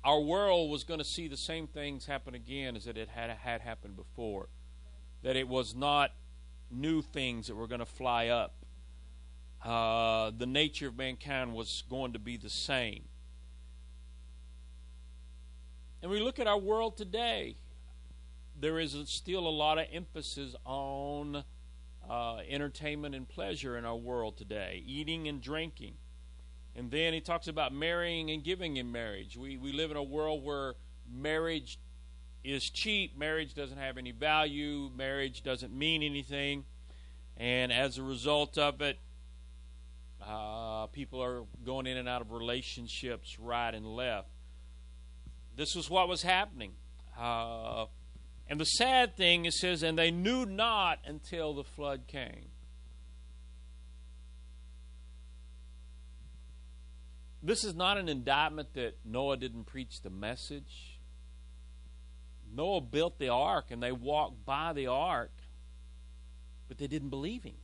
our 0.04 0.22
world 0.22 0.72
was 0.72 0.84
going 0.84 1.00
to 1.00 1.06
see 1.06 1.28
the 1.28 1.38
same 1.38 1.68
things 1.68 2.06
happen 2.06 2.34
again 2.34 2.76
as 2.76 2.88
it 2.88 2.96
had, 2.96 3.30
had 3.30 3.62
happened 3.62 3.96
before 3.96 4.48
that 5.24 5.36
it 5.36 5.48
was 5.48 5.76
not 5.76 6.12
new 6.72 7.02
things 7.02 7.48
that 7.48 7.56
were 7.56 7.68
going 7.68 7.80
to 7.80 7.86
fly 7.86 8.28
up. 8.28 8.56
Uh, 9.64 10.32
the 10.38 10.46
nature 10.46 10.88
of 10.88 10.98
mankind 10.98 11.54
was 11.54 11.84
going 11.90 12.14
to 12.14 12.20
be 12.20 12.38
the 12.38 12.50
same. 12.50 13.04
And 16.02 16.10
we 16.10 16.22
look 16.22 16.40
at 16.40 16.48
our 16.48 16.58
world 16.58 16.98
today, 16.98 17.56
there 18.60 18.80
is 18.80 18.96
still 19.06 19.46
a 19.48 19.50
lot 19.50 19.78
of 19.78 19.86
emphasis 19.92 20.56
on 20.66 21.44
uh, 22.10 22.38
entertainment 22.50 23.16
and 23.16 23.28
pleasure 23.28 23.78
in 23.78 23.86
our 23.86 23.96
world 23.96 24.38
today, 24.38 24.82
eating 24.86 25.28
and 25.28 25.42
drinking. 25.42 25.96
And 26.76 26.90
then 26.90 27.14
he 27.14 27.20
talks 27.20 27.48
about 27.48 27.74
marrying 27.74 28.32
and 28.32 28.44
giving 28.44 28.78
in 28.78 28.92
marriage. 28.92 29.36
We, 29.36 29.58
we 29.58 29.74
live 29.74 29.92
in 29.92 29.98
a 29.98 30.04
world 30.04 30.44
where 30.44 30.76
marriage 31.12 31.80
is 32.44 32.70
cheap. 32.70 33.18
Marriage 33.18 33.54
doesn't 33.54 33.78
have 33.78 33.98
any 33.98 34.12
value. 34.12 34.90
Marriage 34.96 35.44
doesn't 35.44 35.74
mean 35.74 36.02
anything. 36.02 36.64
And 37.36 37.74
as 37.74 37.98
a 37.98 38.04
result 38.04 38.58
of 38.58 38.82
it, 38.82 38.98
uh, 40.26 40.88
people 40.88 41.22
are 41.22 41.44
going 41.66 41.88
in 41.88 41.98
and 41.98 42.08
out 42.08 42.22
of 42.22 42.32
relationships 42.32 43.38
right 43.40 43.74
and 43.74 43.86
left. 43.86 44.30
This 45.60 45.76
was 45.76 45.90
what 45.90 46.08
was 46.08 46.24
happening. 46.24 46.72
Uh, 47.20 47.88
and 48.48 48.62
the 48.62 48.66
sad 48.66 49.18
thing, 49.18 49.44
it 49.44 49.52
says, 49.52 49.84
and 49.84 50.00
they 50.00 50.10
knew 50.10 50.46
not 50.46 51.00
until 51.06 51.54
the 51.54 51.66
flood 51.66 52.08
came. 52.08 52.52
This 57.44 57.66
is 57.66 57.76
not 57.76 57.98
an 57.98 58.08
indictment 58.08 58.74
that 58.76 59.00
Noah 59.04 59.36
didn't 59.36 59.66
preach 59.66 60.02
the 60.02 60.10
message. 60.10 61.02
Noah 62.50 62.80
built 62.80 63.20
the 63.20 63.28
ark 63.28 63.66
and 63.70 63.84
they 63.84 63.92
walked 63.92 64.46
by 64.46 64.72
the 64.72 64.88
ark, 64.88 65.34
but 66.70 66.78
they 66.78 66.88
didn't 66.88 67.10
believe 67.10 67.44
him. 67.44 67.58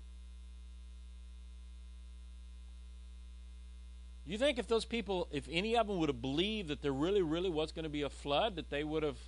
You 4.25 4.39
think 4.39 4.57
if 4.57 4.67
those 4.67 4.85
people, 4.85 5.27
if 5.31 5.47
any 5.51 5.77
of 5.77 5.87
them 5.87 5.99
would 5.99 6.09
have 6.09 6.21
believed 6.21 6.69
that 6.69 6.81
there 6.81 6.91
really, 6.91 7.21
really 7.21 7.49
was 7.49 7.71
going 7.71 7.83
to 7.83 7.89
be 7.89 8.01
a 8.01 8.09
flood, 8.09 8.55
that 8.55 8.71
they 8.71 8.83
would 8.83 9.03
have 9.03 9.19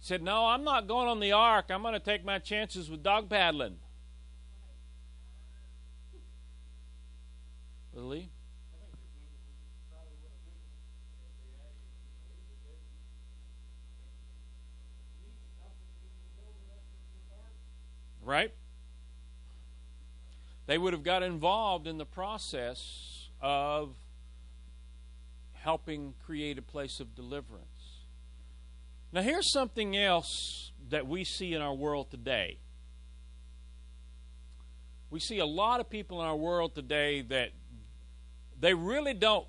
said, 0.00 0.22
No, 0.22 0.46
I'm 0.46 0.64
not 0.64 0.88
going 0.88 1.06
on 1.06 1.20
the 1.20 1.32
ark. 1.32 1.66
I'm 1.68 1.82
going 1.82 1.92
to 1.92 2.00
take 2.00 2.24
my 2.24 2.38
chances 2.38 2.90
with 2.90 3.02
dog 3.02 3.28
paddling. 3.28 3.76
Really? 7.94 8.30
Right? 18.24 18.54
They 20.66 20.78
would 20.78 20.92
have 20.92 21.02
got 21.02 21.22
involved 21.22 21.86
in 21.86 21.98
the 21.98 22.06
process 22.06 23.28
of 23.40 23.94
helping 25.54 26.14
create 26.24 26.58
a 26.58 26.62
place 26.62 27.00
of 27.00 27.14
deliverance. 27.14 27.66
Now, 29.12 29.22
here's 29.22 29.52
something 29.52 29.96
else 29.96 30.72
that 30.88 31.06
we 31.06 31.24
see 31.24 31.52
in 31.52 31.60
our 31.60 31.74
world 31.74 32.10
today. 32.10 32.58
We 35.10 35.20
see 35.20 35.38
a 35.38 35.46
lot 35.46 35.80
of 35.80 35.90
people 35.90 36.20
in 36.22 36.26
our 36.26 36.36
world 36.36 36.74
today 36.74 37.20
that 37.22 37.50
they 38.58 38.72
really 38.72 39.12
don't 39.12 39.46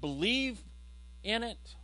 believe 0.00 0.60
in 1.22 1.42
it, 1.42 1.76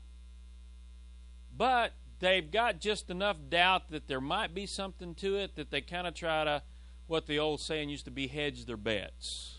but 1.55 1.93
they've 2.21 2.51
got 2.51 2.81
just 2.81 3.11
enough 3.11 3.37
doubt 3.51 3.91
that 3.91 4.09
there 4.09 4.21
might 4.21 4.55
be 4.55 4.65
something 4.67 5.15
to 5.17 5.37
it 5.37 5.57
that 5.57 5.71
they 5.71 5.83
kind 5.83 6.07
of 6.07 6.15
try 6.15 6.45
to 6.45 6.63
what 7.07 7.27
the 7.27 7.39
old 7.39 7.61
saying 7.61 7.89
used 7.89 8.05
to 8.07 8.11
be 8.11 8.27
hedge 8.27 8.67
their 8.67 8.77
bets. 8.77 9.59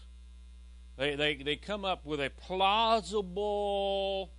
They, 0.97 1.15
they, 1.15 1.35
they 1.35 1.55
come 1.55 1.85
up 1.85 2.05
with 2.05 2.19
a 2.19 2.29
plausible 2.29 4.31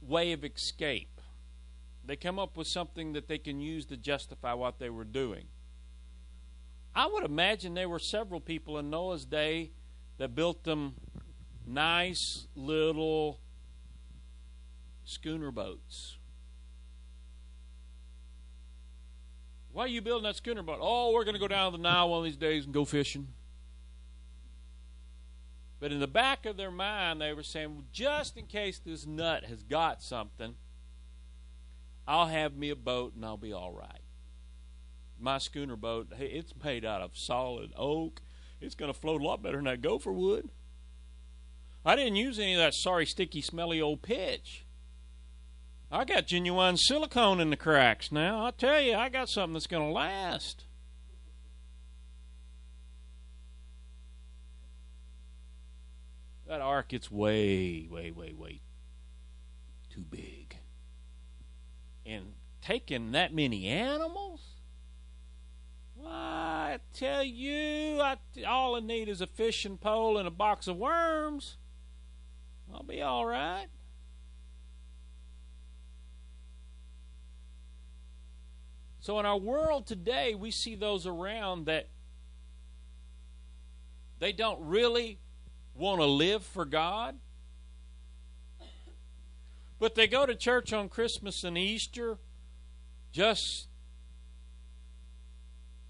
way 0.00 0.32
of 0.32 0.44
escape. 0.44 1.20
They 2.04 2.16
come 2.16 2.38
up 2.38 2.56
with 2.56 2.66
something 2.66 3.12
that 3.12 3.28
they 3.28 3.38
can 3.38 3.60
use 3.60 3.86
to 3.86 3.96
justify 3.96 4.54
what 4.54 4.78
they 4.78 4.90
were 4.90 5.04
doing. 5.04 5.46
I 6.94 7.06
would 7.06 7.24
imagine 7.24 7.74
there 7.74 7.88
were 7.88 7.98
several 7.98 8.40
people 8.40 8.78
in 8.78 8.90
Noah's 8.90 9.24
day 9.24 9.72
that 10.16 10.34
built 10.34 10.64
them 10.64 10.94
nice 11.66 12.48
little 12.56 13.40
schooner 15.04 15.50
boats. 15.50 16.17
Why 19.78 19.84
are 19.84 19.86
you 19.86 20.02
building 20.02 20.24
that 20.24 20.34
schooner 20.34 20.64
boat? 20.64 20.80
Oh, 20.82 21.12
we're 21.12 21.22
going 21.22 21.36
to 21.36 21.40
go 21.40 21.46
down 21.46 21.70
the 21.70 21.78
Nile 21.78 22.08
one 22.08 22.18
of 22.18 22.24
these 22.24 22.36
days 22.36 22.64
and 22.64 22.74
go 22.74 22.84
fishing. 22.84 23.28
But 25.78 25.92
in 25.92 26.00
the 26.00 26.08
back 26.08 26.46
of 26.46 26.56
their 26.56 26.72
mind, 26.72 27.20
they 27.20 27.32
were 27.32 27.44
saying, 27.44 27.76
well, 27.76 27.84
just 27.92 28.36
in 28.36 28.46
case 28.46 28.80
this 28.80 29.06
nut 29.06 29.44
has 29.44 29.62
got 29.62 30.02
something, 30.02 30.56
I'll 32.08 32.26
have 32.26 32.56
me 32.56 32.70
a 32.70 32.74
boat 32.74 33.14
and 33.14 33.24
I'll 33.24 33.36
be 33.36 33.52
all 33.52 33.72
right. 33.72 34.02
My 35.16 35.38
schooner 35.38 35.76
boat, 35.76 36.08
hey, 36.16 36.26
it's 36.26 36.54
made 36.64 36.84
out 36.84 37.00
of 37.00 37.16
solid 37.16 37.72
oak. 37.76 38.20
It's 38.60 38.74
going 38.74 38.92
to 38.92 38.98
float 38.98 39.20
a 39.20 39.24
lot 39.24 39.44
better 39.44 39.58
than 39.58 39.66
that 39.66 39.80
gopher 39.80 40.12
wood. 40.12 40.50
I 41.84 41.94
didn't 41.94 42.16
use 42.16 42.40
any 42.40 42.54
of 42.54 42.58
that 42.58 42.74
sorry, 42.74 43.06
sticky, 43.06 43.42
smelly 43.42 43.80
old 43.80 44.02
pitch. 44.02 44.66
I 45.90 46.04
got 46.04 46.26
genuine 46.26 46.76
silicone 46.76 47.40
in 47.40 47.50
the 47.50 47.56
cracks 47.56 48.12
now. 48.12 48.44
I 48.44 48.50
tell 48.50 48.80
you, 48.80 48.94
I 48.94 49.08
got 49.08 49.28
something 49.28 49.54
that's 49.54 49.66
going 49.66 49.88
to 49.88 49.92
last. 49.92 50.64
That 56.46 56.60
ark, 56.60 56.88
gets 56.88 57.10
way, 57.10 57.88
way, 57.90 58.10
way, 58.10 58.32
way 58.32 58.60
too 59.98 60.04
big. 60.04 60.56
And 62.06 62.34
taking 62.62 63.12
that 63.12 63.34
many 63.34 63.66
animals? 63.66 64.40
Why, 65.94 66.74
I 66.74 66.78
tell 66.94 67.24
you, 67.24 68.00
I, 68.00 68.16
all 68.46 68.76
I 68.76 68.80
need 68.80 69.08
is 69.08 69.20
a 69.20 69.26
fishing 69.26 69.76
pole 69.76 70.16
and 70.16 70.28
a 70.28 70.30
box 70.30 70.68
of 70.68 70.76
worms. 70.76 71.56
I'll 72.72 72.82
be 72.82 73.02
all 73.02 73.26
right. 73.26 73.66
So 79.08 79.18
in 79.18 79.24
our 79.24 79.38
world 79.38 79.86
today, 79.86 80.34
we 80.34 80.50
see 80.50 80.74
those 80.74 81.06
around 81.06 81.64
that 81.64 81.88
they 84.18 84.32
don't 84.32 84.60
really 84.60 85.18
want 85.74 86.02
to 86.02 86.04
live 86.04 86.44
for 86.44 86.66
God. 86.66 87.16
But 89.78 89.94
they 89.94 90.08
go 90.08 90.26
to 90.26 90.34
church 90.34 90.74
on 90.74 90.90
Christmas 90.90 91.42
and 91.42 91.56
Easter 91.56 92.18
just 93.10 93.68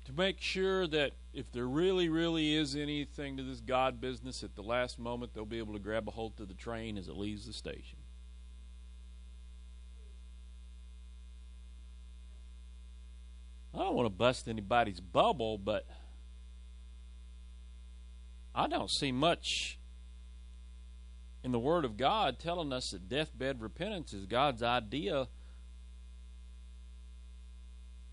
to 0.05 0.13
make 0.13 0.41
sure 0.41 0.87
that 0.87 1.11
if 1.33 1.51
there 1.51 1.67
really, 1.67 2.09
really 2.09 2.55
is 2.55 2.77
anything 2.77 3.37
to 3.37 3.43
this 3.43 3.59
God 3.59 4.01
business, 4.01 4.45
at 4.45 4.55
the 4.55 4.63
last 4.63 4.97
moment 4.97 5.35
they'll 5.35 5.45
be 5.45 5.59
able 5.59 5.73
to 5.73 5.81
grab 5.81 6.07
a 6.07 6.13
hold 6.13 6.39
of 6.39 6.47
the 6.47 6.55
train 6.55 6.97
as 6.97 7.09
it 7.09 7.17
leaves 7.17 7.47
the 7.47 7.53
station. 7.53 7.98
I 13.75 13.79
don't 13.79 13.95
want 13.95 14.07
to 14.07 14.11
bust 14.11 14.49
anybody's 14.49 15.01
bubble, 15.01 15.59
but 15.59 15.87
I 18.55 18.67
don't 18.67 18.91
see 18.91 19.13
much 19.13 19.79
in 21.45 21.53
the 21.53 21.59
Word 21.59 21.85
of 21.85 21.97
God 21.97 22.39
telling 22.39 22.73
us 22.73 22.91
that 22.91 23.09
deathbed 23.09 23.61
repentance 23.61 24.13
is 24.13 24.27
God's 24.27 24.63
idea 24.63 25.29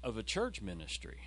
of 0.03 0.17
a 0.17 0.23
church 0.23 0.61
ministry. 0.61 1.17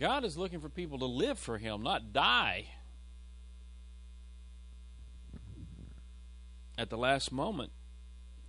God 0.00 0.24
is 0.24 0.36
looking 0.36 0.60
for 0.60 0.68
people 0.68 0.98
to 0.98 1.06
live 1.06 1.38
for 1.38 1.56
Him, 1.56 1.82
not 1.82 2.12
die. 2.12 2.66
At 6.76 6.90
the 6.90 6.98
last 6.98 7.32
moment 7.32 7.72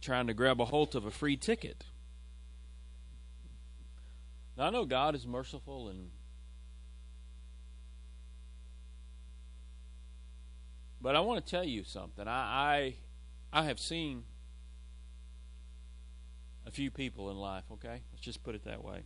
trying 0.01 0.27
to 0.27 0.33
grab 0.33 0.59
a 0.59 0.65
hold 0.65 0.95
of 0.95 1.05
a 1.05 1.11
free 1.11 1.38
ticket. 1.38 1.85
Now, 4.57 4.65
I 4.65 4.69
know 4.69 4.85
God 4.85 5.15
is 5.15 5.25
merciful 5.25 5.89
and 5.89 6.11
But 11.05 11.15
I 11.15 11.19
want 11.19 11.45
to 11.45 11.51
tell 11.51 11.63
you 11.63 11.83
something. 11.83 12.27
I, 12.27 12.95
I 13.53 13.59
I 13.61 13.65
have 13.65 13.79
seen 13.79 14.23
a 16.65 16.71
few 16.71 16.89
people 16.89 17.29
in 17.29 17.38
life, 17.38 17.65
okay? 17.73 18.01
Let's 18.11 18.23
just 18.23 18.43
put 18.43 18.55
it 18.55 18.65
that 18.65 18.83
way. 18.83 19.03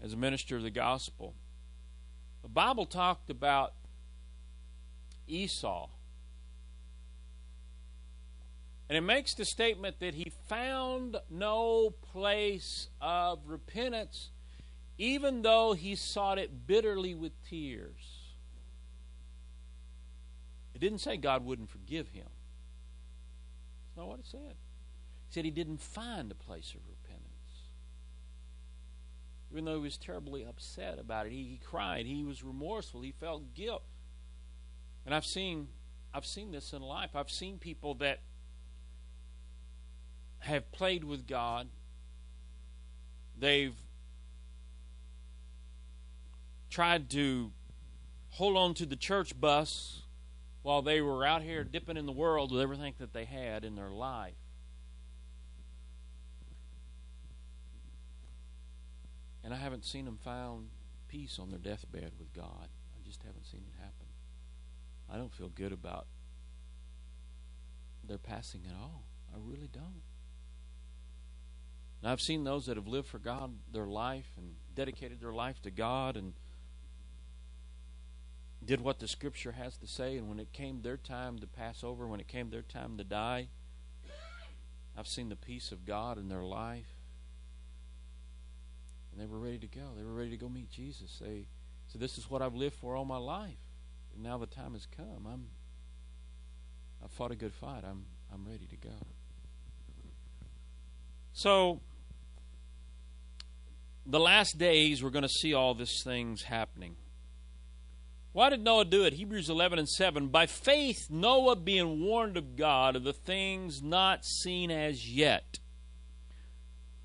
As 0.00 0.14
a 0.14 0.16
minister 0.16 0.56
of 0.56 0.62
the 0.62 0.70
gospel. 0.70 1.34
The 2.42 2.48
Bible 2.48 2.86
talked 2.86 3.28
about 3.28 3.74
Esau 5.28 5.90
and 8.90 8.96
it 8.96 9.02
makes 9.02 9.34
the 9.34 9.44
statement 9.44 10.00
that 10.00 10.14
he 10.14 10.32
found 10.48 11.16
no 11.30 11.90
place 11.90 12.88
of 13.00 13.38
repentance, 13.46 14.32
even 14.98 15.42
though 15.42 15.74
he 15.74 15.94
sought 15.94 16.40
it 16.40 16.66
bitterly 16.66 17.14
with 17.14 17.30
tears. 17.48 18.32
It 20.74 20.80
didn't 20.80 20.98
say 20.98 21.18
God 21.18 21.44
wouldn't 21.44 21.70
forgive 21.70 22.08
him. 22.08 22.26
That's 23.86 23.96
not 23.96 24.08
what 24.08 24.18
it 24.18 24.26
said. 24.26 24.56
He 25.28 25.34
said 25.34 25.44
he 25.44 25.52
didn't 25.52 25.80
find 25.80 26.32
a 26.32 26.34
place 26.34 26.74
of 26.74 26.80
repentance. 26.88 27.28
Even 29.52 29.66
though 29.66 29.76
he 29.76 29.82
was 29.82 29.98
terribly 29.98 30.44
upset 30.44 30.98
about 30.98 31.26
it, 31.26 31.32
he, 31.32 31.44
he 31.44 31.60
cried, 31.64 32.06
he 32.06 32.24
was 32.24 32.42
remorseful, 32.42 33.02
he 33.02 33.12
felt 33.12 33.54
guilt. 33.54 33.84
And 35.06 35.14
I've 35.14 35.26
seen 35.26 35.68
I've 36.12 36.26
seen 36.26 36.50
this 36.50 36.72
in 36.72 36.82
life. 36.82 37.10
I've 37.14 37.30
seen 37.30 37.58
people 37.58 37.94
that 37.94 38.18
have 40.40 40.70
played 40.72 41.04
with 41.04 41.26
God. 41.26 41.68
They've 43.38 43.74
tried 46.68 47.10
to 47.10 47.52
hold 48.30 48.56
on 48.56 48.74
to 48.74 48.86
the 48.86 48.96
church 48.96 49.38
bus 49.38 50.02
while 50.62 50.82
they 50.82 51.00
were 51.00 51.24
out 51.24 51.42
here 51.42 51.64
dipping 51.64 51.96
in 51.96 52.06
the 52.06 52.12
world 52.12 52.52
with 52.52 52.60
everything 52.60 52.94
that 52.98 53.12
they 53.12 53.24
had 53.24 53.64
in 53.64 53.74
their 53.74 53.90
life. 53.90 54.34
And 59.42 59.54
I 59.54 59.56
haven't 59.56 59.84
seen 59.84 60.04
them 60.04 60.18
found 60.22 60.68
peace 61.08 61.38
on 61.38 61.50
their 61.50 61.58
deathbed 61.58 62.12
with 62.18 62.32
God. 62.32 62.68
I 62.68 63.06
just 63.06 63.22
haven't 63.22 63.46
seen 63.46 63.62
it 63.66 63.80
happen. 63.80 64.06
I 65.10 65.16
don't 65.16 65.32
feel 65.32 65.48
good 65.48 65.72
about 65.72 66.06
their 68.06 68.18
passing 68.18 68.62
at 68.68 68.76
all. 68.80 69.04
I 69.34 69.38
really 69.42 69.68
don't. 69.72 70.02
Now, 72.02 72.12
I've 72.12 72.20
seen 72.20 72.44
those 72.44 72.66
that 72.66 72.76
have 72.76 72.86
lived 72.86 73.08
for 73.08 73.18
God 73.18 73.52
their 73.72 73.86
life 73.86 74.30
and 74.36 74.54
dedicated 74.74 75.20
their 75.20 75.32
life 75.32 75.60
to 75.62 75.70
God 75.70 76.16
and 76.16 76.32
did 78.64 78.80
what 78.80 78.98
the 78.98 79.08
Scripture 79.08 79.52
has 79.52 79.76
to 79.78 79.86
say, 79.86 80.16
and 80.16 80.28
when 80.28 80.38
it 80.38 80.52
came 80.52 80.82
their 80.82 80.96
time 80.96 81.38
to 81.38 81.46
pass 81.46 81.82
over, 81.82 82.06
when 82.06 82.20
it 82.20 82.28
came 82.28 82.50
their 82.50 82.62
time 82.62 82.96
to 82.98 83.04
die, 83.04 83.48
I've 84.96 85.08
seen 85.08 85.28
the 85.28 85.36
peace 85.36 85.72
of 85.72 85.86
God 85.86 86.18
in 86.18 86.28
their 86.28 86.42
life. 86.42 86.96
And 89.12 89.20
they 89.20 89.26
were 89.26 89.38
ready 89.38 89.58
to 89.58 89.66
go. 89.66 89.94
They 89.96 90.04
were 90.04 90.12
ready 90.12 90.30
to 90.30 90.36
go 90.36 90.48
meet 90.48 90.70
Jesus. 90.70 91.18
They 91.20 91.46
said, 91.86 92.00
This 92.00 92.18
is 92.18 92.30
what 92.30 92.42
I've 92.42 92.54
lived 92.54 92.76
for 92.76 92.94
all 92.94 93.04
my 93.04 93.16
life. 93.16 93.58
And 94.14 94.22
now 94.22 94.38
the 94.38 94.46
time 94.46 94.74
has 94.74 94.86
come. 94.86 95.26
I'm 95.26 95.46
I've 97.02 97.10
fought 97.10 97.30
a 97.30 97.36
good 97.36 97.54
fight. 97.54 97.82
I'm 97.84 98.04
I'm 98.32 98.46
ready 98.46 98.66
to 98.66 98.76
go. 98.76 98.94
So 101.32 101.80
the 104.06 104.20
last 104.20 104.58
days 104.58 105.02
we're 105.02 105.10
going 105.10 105.22
to 105.22 105.28
see 105.28 105.54
all 105.54 105.74
these 105.74 106.02
things 106.02 106.42
happening. 106.42 106.96
Why 108.32 108.48
did 108.48 108.62
Noah 108.62 108.84
do 108.84 109.04
it? 109.04 109.14
Hebrews 109.14 109.50
11 109.50 109.78
and 109.78 109.88
7. 109.88 110.28
By 110.28 110.46
faith, 110.46 111.08
Noah, 111.10 111.56
being 111.56 112.00
warned 112.00 112.36
of 112.36 112.56
God 112.56 112.94
of 112.94 113.02
the 113.02 113.12
things 113.12 113.82
not 113.82 114.24
seen 114.24 114.70
as 114.70 115.08
yet, 115.08 115.58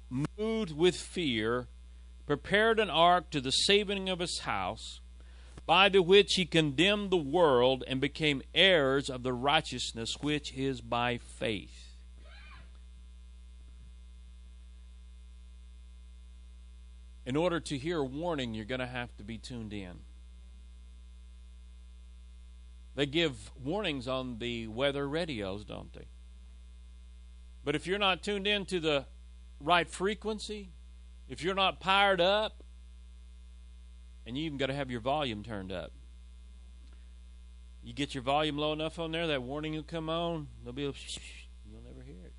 moved 0.10 0.71
with 0.71 0.95
fear, 0.95 1.67
prepared 2.27 2.79
an 2.79 2.91
ark 2.91 3.31
to 3.31 3.41
the 3.41 3.51
saving 3.51 4.08
of 4.08 4.19
his 4.19 4.41
house, 4.41 4.99
by 5.65 5.89
the 5.89 6.03
which 6.03 6.34
he 6.36 6.45
condemned 6.45 7.10
the 7.10 7.17
world 7.17 7.84
and 7.88 7.99
became 7.99 8.43
heirs 8.53 9.10
of 9.10 9.23
the 9.23 9.34
righteousness 9.34 10.15
which 10.21 10.53
is 10.53 10.79
by 10.81 11.17
faith. 11.17 11.85
In 17.25 17.35
order 17.35 17.59
to 17.59 17.77
hear 17.77 17.99
a 17.99 18.05
warning, 18.05 18.53
you're 18.53 18.65
going 18.65 18.79
to 18.79 18.85
have 18.85 19.15
to 19.17 19.23
be 19.23 19.38
tuned 19.38 19.73
in. 19.73 19.99
They 22.95 23.05
give 23.05 23.51
warnings 23.61 24.07
on 24.07 24.39
the 24.39 24.67
weather 24.67 25.07
radios, 25.07 25.65
don't 25.65 25.91
they? 25.93 26.07
But 27.63 27.75
if 27.75 27.88
you're 27.88 27.99
not 27.99 28.23
tuned 28.23 28.47
in 28.47 28.65
to 28.67 28.79
the 28.79 29.05
right 29.59 29.89
frequency, 29.89 30.69
if 31.27 31.43
you're 31.43 31.55
not 31.55 31.79
powered 31.79 32.21
up, 32.21 32.63
and 34.25 34.38
you 34.38 34.45
even 34.45 34.57
got 34.57 34.67
to 34.67 34.73
have 34.73 34.89
your 34.89 35.01
volume 35.01 35.43
turned 35.43 35.71
up. 35.71 35.91
You 37.83 37.93
get 37.93 38.15
your 38.15 38.23
volume 38.23 38.57
low 38.57 38.73
enough 38.73 38.97
on 38.97 39.11
there, 39.11 39.27
that 39.27 39.43
warning 39.43 39.73
will 39.73 39.83
come 39.83 40.09
on. 40.09 40.47
They'll 40.63 40.73
be 40.73 40.83
able, 40.83 40.95
you'll 41.69 41.83
never 41.83 42.01
hear 42.01 42.25
it. 42.25 42.33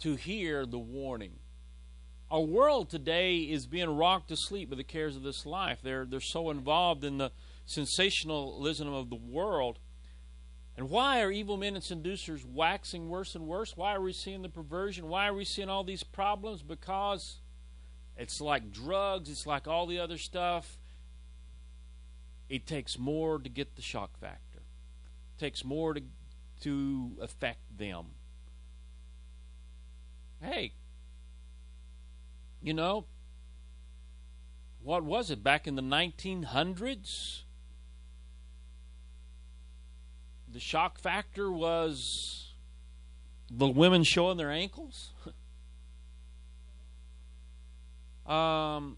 To 0.00 0.14
hear 0.14 0.64
the 0.64 0.78
warning. 0.78 1.32
Our 2.28 2.40
world 2.40 2.90
today 2.90 3.36
is 3.36 3.66
being 3.66 3.88
rocked 3.88 4.28
to 4.28 4.36
sleep 4.36 4.70
by 4.70 4.76
the 4.76 4.84
cares 4.84 5.14
of 5.14 5.22
this 5.22 5.46
life. 5.46 5.78
They're 5.82 6.04
they're 6.04 6.20
so 6.20 6.50
involved 6.50 7.04
in 7.04 7.18
the 7.18 7.30
sensationalism 7.66 8.92
of 8.92 9.10
the 9.10 9.16
world. 9.16 9.78
And 10.76 10.90
why 10.90 11.22
are 11.22 11.30
evil 11.30 11.56
men 11.56 11.74
and 11.74 11.84
seducers 11.84 12.44
waxing 12.44 13.08
worse 13.08 13.34
and 13.34 13.46
worse? 13.46 13.76
Why 13.76 13.94
are 13.94 14.00
we 14.00 14.12
seeing 14.12 14.42
the 14.42 14.48
perversion? 14.48 15.08
Why 15.08 15.28
are 15.28 15.34
we 15.34 15.44
seeing 15.44 15.70
all 15.70 15.84
these 15.84 16.02
problems? 16.02 16.62
Because 16.62 17.38
it's 18.16 18.40
like 18.40 18.72
drugs, 18.72 19.30
it's 19.30 19.46
like 19.46 19.68
all 19.68 19.86
the 19.86 20.00
other 20.00 20.18
stuff. 20.18 20.78
It 22.48 22.66
takes 22.66 22.98
more 22.98 23.38
to 23.38 23.48
get 23.48 23.76
the 23.76 23.82
shock 23.82 24.18
factor. 24.18 24.58
It 24.58 25.38
takes 25.38 25.64
more 25.64 25.94
to 25.94 26.02
to 26.62 27.12
affect 27.20 27.78
them. 27.78 28.06
Hey, 30.40 30.72
you 32.66 32.74
know, 32.74 33.06
what 34.82 35.04
was 35.04 35.30
it 35.30 35.42
back 35.42 35.66
in 35.66 35.76
the 35.76 35.82
1900s? 35.82 37.44
the 40.56 40.60
shock 40.60 40.98
factor 40.98 41.52
was 41.52 42.54
the 43.50 43.68
women 43.68 44.02
showing 44.02 44.38
their 44.38 44.50
ankles. 44.50 45.12
um, 48.26 48.96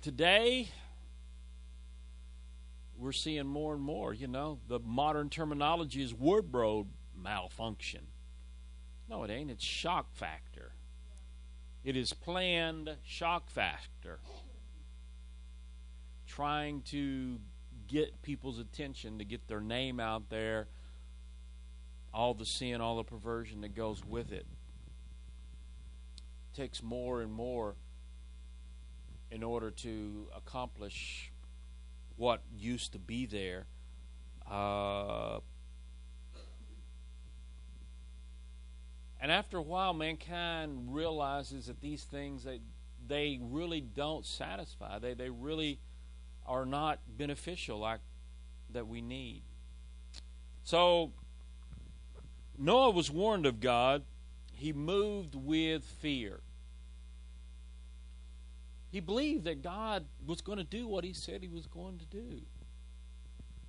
today, 0.00 0.70
we're 2.96 3.12
seeing 3.12 3.46
more 3.46 3.74
and 3.74 3.82
more. 3.82 4.14
You 4.14 4.28
know, 4.28 4.58
the 4.68 4.78
modern 4.78 5.28
terminology 5.28 6.02
is 6.02 6.14
wardrobe 6.14 6.88
malfunction. 7.14 8.06
No, 9.08 9.22
it 9.22 9.30
ain't. 9.30 9.50
It's 9.50 9.64
shock 9.64 10.14
factor. 10.14 10.72
It 11.84 11.96
is 11.96 12.12
planned 12.12 12.96
shock 13.04 13.48
factor. 13.48 14.18
Trying 16.26 16.82
to 16.82 17.38
get 17.86 18.22
people's 18.22 18.58
attention, 18.58 19.18
to 19.18 19.24
get 19.24 19.46
their 19.46 19.60
name 19.60 20.00
out 20.00 20.28
there, 20.28 20.66
all 22.12 22.34
the 22.34 22.44
sin, 22.44 22.80
all 22.80 22.96
the 22.96 23.04
perversion 23.04 23.60
that 23.60 23.74
goes 23.74 24.04
with 24.04 24.32
it. 24.32 24.46
it 26.16 26.56
takes 26.56 26.82
more 26.82 27.20
and 27.20 27.32
more 27.32 27.76
in 29.30 29.42
order 29.42 29.70
to 29.70 30.26
accomplish 30.34 31.30
what 32.16 32.42
used 32.56 32.92
to 32.92 32.98
be 32.98 33.26
there. 33.26 33.66
Uh, 34.50 35.40
and 39.20 39.32
after 39.32 39.56
a 39.56 39.62
while, 39.62 39.94
mankind 39.94 40.94
realizes 40.94 41.66
that 41.66 41.80
these 41.80 42.04
things 42.04 42.44
they 42.44 42.60
they 43.08 43.38
really 43.42 43.80
don't 43.80 44.26
satisfy. 44.26 44.98
They 44.98 45.14
they 45.14 45.30
really 45.30 45.80
are 46.44 46.66
not 46.66 47.00
beneficial 47.16 47.78
like 47.78 48.00
that 48.70 48.86
we 48.86 49.00
need. 49.00 49.42
So 50.64 51.12
Noah 52.58 52.90
was 52.90 53.10
warned 53.10 53.46
of 53.46 53.60
God. 53.60 54.02
He 54.52 54.72
moved 54.72 55.34
with 55.34 55.84
fear. 55.84 56.40
He 58.90 59.00
believed 59.00 59.44
that 59.44 59.62
God 59.62 60.06
was 60.24 60.40
going 60.40 60.58
to 60.58 60.64
do 60.64 60.88
what 60.88 61.04
he 61.04 61.12
said 61.12 61.42
he 61.42 61.48
was 61.48 61.66
going 61.66 61.98
to 61.98 62.06
do. 62.06 62.42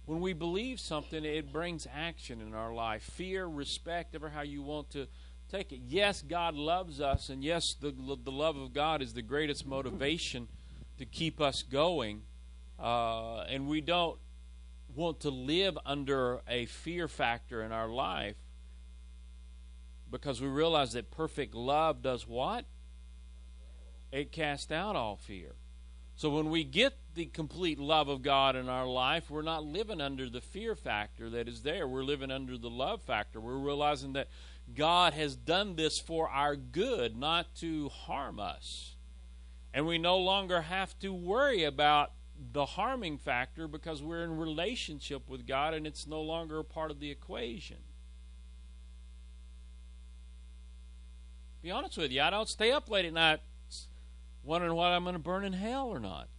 When 0.05 0.21
we 0.21 0.31
believe 0.31 0.79
something, 0.79 1.25
it 1.25 1.51
brings 1.51 1.85
action 1.93 2.39
in 2.39 2.53
our 2.53 2.73
life. 2.73 3.03
Fear, 3.03 3.45
respect, 3.47 4.15
ever 4.15 4.29
how 4.29 4.41
you 4.41 4.61
want 4.61 4.89
to 4.91 5.07
take 5.49 5.71
it. 5.71 5.81
Yes, 5.87 6.21
God 6.21 6.55
loves 6.55 7.01
us, 7.01 7.29
and 7.29 7.43
yes, 7.43 7.75
the, 7.79 7.91
the 7.91 8.31
love 8.31 8.57
of 8.57 8.73
God 8.73 9.01
is 9.01 9.13
the 9.13 9.21
greatest 9.21 9.65
motivation 9.65 10.47
to 10.97 11.05
keep 11.05 11.39
us 11.39 11.63
going. 11.63 12.21
Uh, 12.79 13.41
and 13.49 13.67
we 13.67 13.81
don't 13.81 14.19
want 14.95 15.19
to 15.21 15.29
live 15.29 15.77
under 15.85 16.41
a 16.47 16.65
fear 16.65 17.07
factor 17.07 17.61
in 17.63 17.71
our 17.71 17.89
life 17.89 18.35
because 20.09 20.41
we 20.41 20.47
realize 20.47 20.93
that 20.93 21.11
perfect 21.11 21.53
love 21.53 22.01
does 22.01 22.27
what? 22.27 22.65
It 24.11 24.31
casts 24.31 24.71
out 24.71 24.95
all 24.95 25.17
fear. 25.17 25.55
So 26.15 26.31
when 26.31 26.49
we 26.49 26.63
get 26.63 26.93
the 27.13 27.25
complete 27.25 27.77
love 27.77 28.07
of 28.09 28.23
God 28.23 28.55
in 28.55 28.69
our 28.69 28.87
life, 28.87 29.29
we're 29.29 29.43
not 29.43 29.63
living 29.63 30.01
under 30.01 30.29
the 30.29 30.41
fear 30.41 30.75
factor 30.75 31.29
that 31.29 31.47
is 31.47 31.61
there. 31.61 31.87
We're 31.87 32.03
living 32.03 32.31
under 32.31 32.57
the 32.57 32.69
love 32.69 33.03
factor. 33.03 33.39
We're 33.39 33.57
realizing 33.57 34.13
that 34.13 34.27
God 34.73 35.13
has 35.13 35.35
done 35.35 35.75
this 35.75 35.99
for 35.99 36.29
our 36.29 36.55
good, 36.55 37.17
not 37.17 37.55
to 37.57 37.89
harm 37.89 38.39
us. 38.39 38.95
And 39.73 39.85
we 39.85 39.97
no 39.97 40.17
longer 40.17 40.61
have 40.61 40.97
to 40.99 41.13
worry 41.13 41.63
about 41.63 42.11
the 42.51 42.65
harming 42.65 43.17
factor 43.17 43.67
because 43.67 44.01
we're 44.01 44.23
in 44.23 44.37
relationship 44.37 45.27
with 45.27 45.47
God 45.47 45.73
and 45.73 45.87
it's 45.87 46.07
no 46.07 46.21
longer 46.21 46.59
a 46.59 46.63
part 46.63 46.91
of 46.91 46.99
the 46.99 47.09
equation. 47.09 47.77
Be 51.61 51.71
honest 51.71 51.97
with 51.97 52.11
you, 52.11 52.21
I 52.21 52.29
don't 52.29 52.49
stay 52.49 52.71
up 52.71 52.89
late 52.89 53.05
at 53.05 53.13
night 53.13 53.39
wondering 54.47 54.73
whether 54.73 54.95
I'm 54.95 55.03
going 55.03 55.13
to 55.13 55.19
burn 55.19 55.43
in 55.43 55.53
hell 55.53 55.87
or 55.89 55.99
not. 55.99 56.29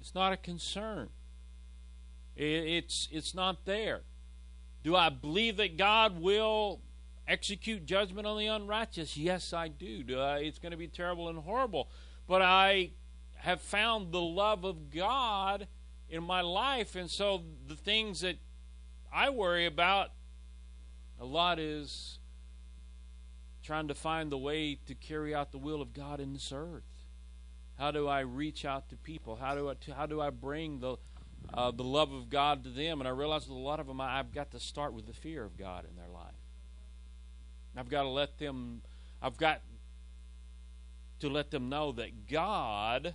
It's 0.00 0.14
not 0.14 0.32
a 0.32 0.36
concern. 0.36 1.08
It's 2.36 3.08
it's 3.10 3.34
not 3.34 3.64
there. 3.64 4.02
Do 4.84 4.94
I 4.94 5.08
believe 5.08 5.56
that 5.56 5.78
God 5.78 6.20
will 6.20 6.80
execute 7.28 7.84
judgment 7.86 8.26
on 8.26 8.38
the 8.38 8.46
unrighteous? 8.46 9.16
Yes, 9.16 9.52
I 9.52 9.68
do. 9.68 10.04
it's 10.08 10.58
going 10.58 10.72
to 10.72 10.78
be 10.78 10.88
terrible 10.88 11.28
and 11.28 11.38
horrible. 11.38 11.90
But 12.26 12.42
I 12.42 12.92
have 13.36 13.60
found 13.60 14.12
the 14.12 14.20
love 14.20 14.64
of 14.64 14.90
God 14.90 15.68
in 16.08 16.22
my 16.22 16.40
life, 16.40 16.96
and 16.96 17.10
so 17.10 17.42
the 17.66 17.76
things 17.76 18.20
that 18.20 18.36
I 19.12 19.30
worry 19.30 19.66
about 19.66 20.10
a 21.20 21.24
lot 21.24 21.58
is 21.58 22.18
trying 23.62 23.88
to 23.88 23.94
find 23.94 24.30
the 24.30 24.38
way 24.38 24.78
to 24.86 24.94
carry 24.94 25.34
out 25.34 25.50
the 25.50 25.58
will 25.58 25.82
of 25.82 25.92
God 25.92 26.20
in 26.20 26.32
this 26.32 26.52
earth. 26.54 26.84
How 27.78 27.90
do 27.90 28.08
I 28.08 28.20
reach 28.20 28.64
out 28.64 28.88
to 28.90 28.96
people? 28.96 29.36
How 29.36 29.54
do 29.54 29.68
I 29.68 29.74
how 29.92 30.06
do 30.06 30.20
I 30.20 30.30
bring 30.30 30.80
the 30.80 30.96
uh, 31.52 31.70
the 31.70 31.84
love 31.84 32.12
of 32.12 32.30
God 32.30 32.64
to 32.64 32.70
them? 32.70 33.00
And 33.00 33.08
I 33.08 33.10
realize 33.10 33.46
that 33.46 33.52
a 33.52 33.54
lot 33.54 33.80
of 33.80 33.86
them 33.86 34.00
I've 34.00 34.32
got 34.32 34.50
to 34.52 34.60
start 34.60 34.92
with 34.94 35.06
the 35.06 35.12
fear 35.12 35.44
of 35.44 35.58
God 35.58 35.84
in 35.88 35.96
their 35.96 36.08
life. 36.08 36.25
I've 37.76 37.88
got 37.88 38.02
to 38.02 38.08
let 38.08 38.38
them. 38.38 38.82
I've 39.20 39.36
got 39.36 39.60
to 41.20 41.28
let 41.28 41.50
them 41.50 41.68
know 41.68 41.92
that 41.92 42.28
God 42.28 43.14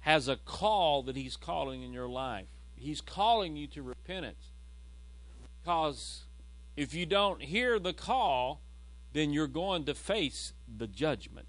has 0.00 0.28
a 0.28 0.36
call 0.36 1.02
that 1.04 1.16
He's 1.16 1.36
calling 1.36 1.82
in 1.82 1.92
your 1.92 2.08
life. 2.08 2.46
He's 2.76 3.00
calling 3.00 3.56
you 3.56 3.66
to 3.68 3.82
repentance. 3.82 4.52
Because 5.60 6.24
if 6.76 6.94
you 6.94 7.06
don't 7.06 7.42
hear 7.42 7.78
the 7.78 7.92
call, 7.92 8.62
then 9.12 9.32
you're 9.32 9.46
going 9.46 9.84
to 9.84 9.94
face 9.94 10.52
the 10.76 10.86
judgment 10.86 11.48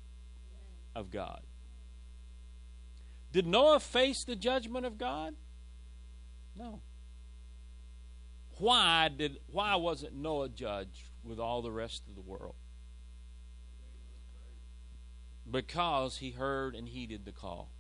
of 0.95 1.11
God. 1.11 1.41
Did 3.31 3.45
Noah 3.45 3.79
face 3.79 4.23
the 4.23 4.35
judgment 4.35 4.85
of 4.85 4.97
God? 4.97 5.35
No. 6.55 6.81
Why 8.57 9.09
did 9.15 9.37
why 9.51 9.75
wasn't 9.75 10.15
Noah 10.15 10.49
judged 10.49 11.08
with 11.29 11.39
all 11.39 11.61
the 11.61 11.71
rest 11.71 12.03
of 12.07 12.15
the 12.15 12.21
world? 12.21 12.55
Because 15.49 16.17
he 16.17 16.31
heard 16.31 16.75
and 16.75 16.89
heeded 16.89 17.25
the 17.25 17.31
call. 17.31 17.71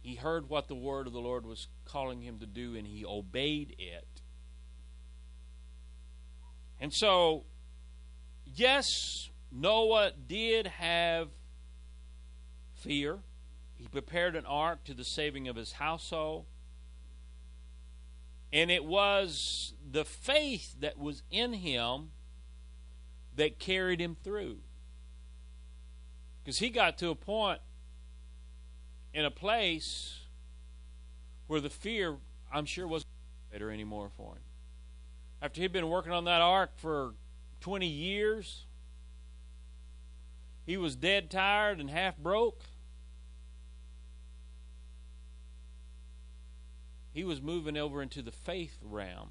He 0.00 0.16
heard 0.16 0.48
what 0.48 0.68
the 0.68 0.74
word 0.74 1.06
of 1.06 1.12
the 1.12 1.20
Lord 1.20 1.46
was 1.46 1.68
calling 1.84 2.22
him 2.22 2.38
to 2.38 2.46
do 2.46 2.76
and 2.76 2.86
he 2.86 3.04
obeyed 3.04 3.74
it. 3.78 4.22
And 6.80 6.92
so, 6.92 7.44
yes, 8.44 9.30
Noah 9.50 10.12
did 10.26 10.66
have 10.66 11.28
fear. 12.74 13.20
He 13.76 13.88
prepared 13.88 14.36
an 14.36 14.44
ark 14.46 14.84
to 14.84 14.94
the 14.94 15.04
saving 15.04 15.48
of 15.48 15.56
his 15.56 15.72
household. 15.72 16.46
And 18.52 18.70
it 18.70 18.84
was 18.84 19.73
the 19.88 20.04
faith 20.04 20.76
that 20.80 20.98
was 20.98 21.22
in 21.30 21.54
him 21.54 22.10
that 23.36 23.58
carried 23.58 24.00
him 24.00 24.16
through. 24.22 24.58
Because 26.42 26.58
he 26.58 26.70
got 26.70 26.98
to 26.98 27.10
a 27.10 27.14
point 27.14 27.60
in 29.12 29.24
a 29.24 29.30
place 29.30 30.20
where 31.46 31.60
the 31.60 31.70
fear, 31.70 32.16
I'm 32.52 32.66
sure, 32.66 32.86
wasn't 32.86 33.10
better 33.50 33.70
anymore 33.70 34.10
for 34.16 34.34
him. 34.34 34.42
After 35.40 35.60
he'd 35.60 35.72
been 35.72 35.88
working 35.88 36.12
on 36.12 36.24
that 36.24 36.40
ark 36.40 36.72
for 36.76 37.14
20 37.60 37.86
years, 37.86 38.66
he 40.64 40.76
was 40.76 40.96
dead 40.96 41.30
tired 41.30 41.80
and 41.80 41.90
half 41.90 42.16
broke. 42.16 42.62
he 47.14 47.22
was 47.22 47.40
moving 47.40 47.76
over 47.78 48.02
into 48.02 48.20
the 48.20 48.32
faith 48.32 48.76
realm 48.82 49.30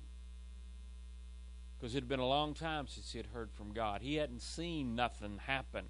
because 1.83 1.95
it 1.95 1.97
had 1.97 2.07
been 2.07 2.21
a 2.21 2.25
long 2.25 2.53
time 2.53 2.87
since 2.87 3.11
he 3.11 3.17
had 3.17 3.27
heard 3.33 3.51
from 3.51 3.73
God. 3.73 4.01
He 4.01 4.15
hadn't 4.15 4.41
seen 4.41 4.95
nothing 4.95 5.37
happen. 5.47 5.87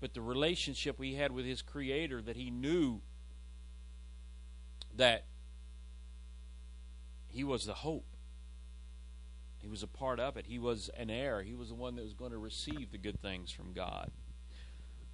But 0.00 0.14
the 0.14 0.20
relationship 0.20 1.02
he 1.02 1.16
had 1.16 1.32
with 1.32 1.44
his 1.44 1.60
Creator, 1.60 2.22
that 2.22 2.36
he 2.36 2.52
knew 2.52 3.00
that 4.94 5.24
he 7.26 7.42
was 7.42 7.66
the 7.66 7.74
hope. 7.74 8.06
He 9.58 9.66
was 9.66 9.82
a 9.82 9.88
part 9.88 10.20
of 10.20 10.36
it. 10.36 10.46
He 10.46 10.60
was 10.60 10.88
an 10.96 11.10
heir. 11.10 11.42
He 11.42 11.56
was 11.56 11.70
the 11.70 11.74
one 11.74 11.96
that 11.96 12.04
was 12.04 12.14
going 12.14 12.30
to 12.30 12.38
receive 12.38 12.92
the 12.92 12.98
good 12.98 13.20
things 13.20 13.50
from 13.50 13.72
God. 13.72 14.12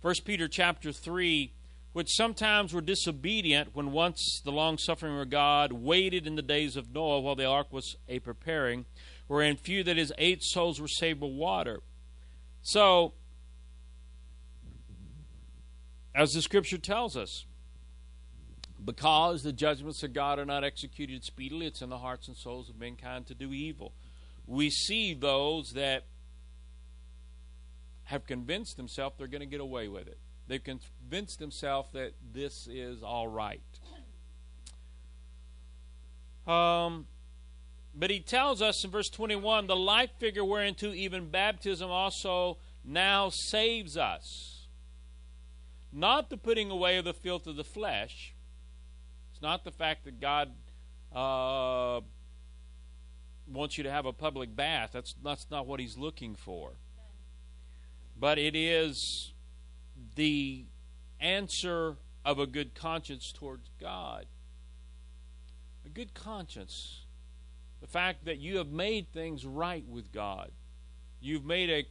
First 0.02 0.26
Peter 0.26 0.48
chapter 0.48 0.92
3 0.92 1.50
which 1.96 2.14
sometimes 2.14 2.74
were 2.74 2.82
disobedient 2.82 3.74
when 3.74 3.90
once 3.90 4.42
the 4.44 4.52
long 4.52 4.76
suffering 4.76 5.18
of 5.18 5.30
God 5.30 5.72
waited 5.72 6.26
in 6.26 6.36
the 6.36 6.42
days 6.42 6.76
of 6.76 6.92
Noah 6.92 7.20
while 7.20 7.34
the 7.34 7.46
ark 7.46 7.72
was 7.72 7.96
a 8.06 8.18
preparing, 8.18 8.84
wherein 9.28 9.56
few 9.56 9.82
that 9.82 9.96
is 9.96 10.12
eight 10.18 10.42
souls 10.42 10.78
were 10.78 10.88
saved 10.88 11.20
by 11.20 11.26
water. 11.26 11.80
So, 12.60 13.14
as 16.14 16.34
the 16.34 16.42
scripture 16.42 16.76
tells 16.76 17.16
us, 17.16 17.46
because 18.84 19.42
the 19.42 19.54
judgments 19.54 20.02
of 20.02 20.12
God 20.12 20.38
are 20.38 20.44
not 20.44 20.64
executed 20.64 21.24
speedily, 21.24 21.64
it's 21.64 21.80
in 21.80 21.88
the 21.88 21.96
hearts 21.96 22.28
and 22.28 22.36
souls 22.36 22.68
of 22.68 22.78
mankind 22.78 23.26
to 23.28 23.34
do 23.34 23.54
evil. 23.54 23.94
We 24.46 24.68
see 24.68 25.14
those 25.14 25.70
that 25.70 26.04
have 28.04 28.26
convinced 28.26 28.76
themselves 28.76 29.16
they're 29.16 29.28
going 29.28 29.40
to 29.40 29.46
get 29.46 29.62
away 29.62 29.88
with 29.88 30.08
it. 30.08 30.18
They've 30.48 30.62
convinced 30.62 31.38
themselves 31.38 31.90
that 31.92 32.12
this 32.32 32.68
is 32.70 33.02
all 33.02 33.28
right. 33.28 33.62
Um, 36.46 37.06
but 37.94 38.10
he 38.10 38.20
tells 38.20 38.62
us 38.62 38.84
in 38.84 38.90
verse 38.90 39.08
21 39.08 39.66
the 39.66 39.74
life 39.74 40.10
figure 40.18 40.44
whereunto 40.44 40.92
even 40.92 41.30
baptism 41.30 41.90
also 41.90 42.58
now 42.84 43.30
saves 43.30 43.96
us. 43.96 44.68
Not 45.92 46.30
the 46.30 46.36
putting 46.36 46.70
away 46.70 46.98
of 46.98 47.04
the 47.04 47.14
filth 47.14 47.46
of 47.46 47.56
the 47.56 47.64
flesh. 47.64 48.34
It's 49.32 49.42
not 49.42 49.64
the 49.64 49.72
fact 49.72 50.04
that 50.04 50.20
God 50.20 50.52
uh, 51.12 52.00
wants 53.46 53.78
you 53.78 53.84
to 53.84 53.90
have 53.90 54.06
a 54.06 54.12
public 54.12 54.54
bath. 54.54 54.90
That's, 54.92 55.14
that's 55.24 55.46
not 55.50 55.66
what 55.66 55.80
he's 55.80 55.96
looking 55.96 56.34
for. 56.34 56.72
But 58.18 58.38
it 58.38 58.54
is 58.54 59.32
the 60.16 60.66
answer 61.20 61.96
of 62.24 62.38
a 62.38 62.46
good 62.46 62.74
conscience 62.74 63.32
towards 63.32 63.70
God. 63.80 64.26
A 65.84 65.88
good 65.88 66.12
conscience. 66.12 67.06
The 67.80 67.86
fact 67.86 68.24
that 68.24 68.38
you 68.38 68.58
have 68.58 68.68
made 68.68 69.12
things 69.12 69.46
right 69.46 69.86
with 69.86 70.10
God. 70.12 70.50
You've 71.20 71.44
made 71.44 71.70
a 71.70 71.86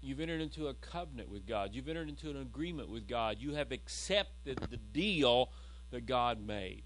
you've 0.00 0.20
entered 0.20 0.40
into 0.40 0.68
a 0.68 0.74
covenant 0.74 1.28
with 1.28 1.46
God. 1.46 1.70
You've 1.74 1.88
entered 1.88 2.08
into 2.08 2.30
an 2.30 2.40
agreement 2.40 2.88
with 2.88 3.06
God. 3.06 3.36
You 3.38 3.54
have 3.54 3.70
accepted 3.70 4.58
the 4.70 4.78
deal 4.78 5.50
that 5.90 6.06
God 6.06 6.40
made. 6.44 6.84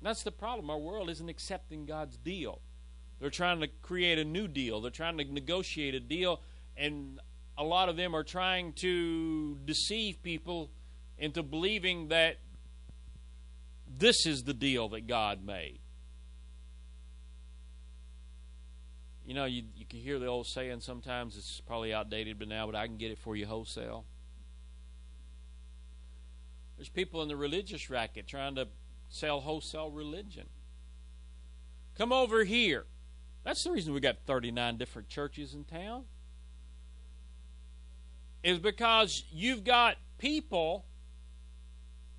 And 0.00 0.08
that's 0.08 0.22
the 0.22 0.32
problem. 0.32 0.70
Our 0.70 0.78
world 0.78 1.10
isn't 1.10 1.28
accepting 1.28 1.84
God's 1.84 2.16
deal. 2.16 2.62
They're 3.20 3.28
trying 3.28 3.60
to 3.60 3.68
create 3.82 4.18
a 4.18 4.24
new 4.24 4.48
deal. 4.48 4.80
They're 4.80 4.90
trying 4.90 5.18
to 5.18 5.24
negotiate 5.24 5.94
a 5.94 6.00
deal 6.00 6.40
and 6.76 7.20
a 7.56 7.64
lot 7.64 7.88
of 7.88 7.96
them 7.96 8.14
are 8.14 8.24
trying 8.24 8.72
to 8.74 9.56
deceive 9.64 10.22
people 10.22 10.70
into 11.18 11.42
believing 11.42 12.08
that 12.08 12.38
this 13.86 14.26
is 14.26 14.42
the 14.44 14.54
deal 14.54 14.88
that 14.90 15.06
God 15.06 15.44
made. 15.44 15.78
You 19.24 19.34
know, 19.34 19.44
you, 19.44 19.62
you 19.74 19.86
can 19.86 20.00
hear 20.00 20.18
the 20.18 20.26
old 20.26 20.46
saying 20.46 20.80
sometimes, 20.80 21.36
it's 21.36 21.60
probably 21.60 21.94
outdated 21.94 22.38
but 22.38 22.48
now, 22.48 22.66
but 22.66 22.74
I 22.74 22.86
can 22.86 22.96
get 22.96 23.10
it 23.10 23.18
for 23.18 23.36
you 23.36 23.46
wholesale. 23.46 24.04
There's 26.76 26.88
people 26.88 27.22
in 27.22 27.28
the 27.28 27.36
religious 27.36 27.88
racket 27.88 28.26
trying 28.26 28.56
to 28.56 28.68
sell 29.08 29.40
wholesale 29.40 29.90
religion. 29.90 30.48
Come 31.96 32.12
over 32.12 32.44
here. 32.44 32.84
That's 33.44 33.62
the 33.62 33.70
reason 33.70 33.94
we 33.94 34.00
got 34.00 34.16
39 34.26 34.76
different 34.76 35.08
churches 35.08 35.54
in 35.54 35.64
town 35.64 36.04
is 38.44 38.58
because 38.58 39.24
you've 39.32 39.64
got 39.64 39.96
people 40.18 40.84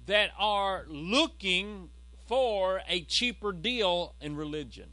that 0.08 0.32
are 0.38 0.86
looking 0.88 1.90
for 2.28 2.82
a 2.90 3.02
cheaper 3.02 3.52
deal 3.52 4.16
in 4.20 4.36
religion. 4.36 4.90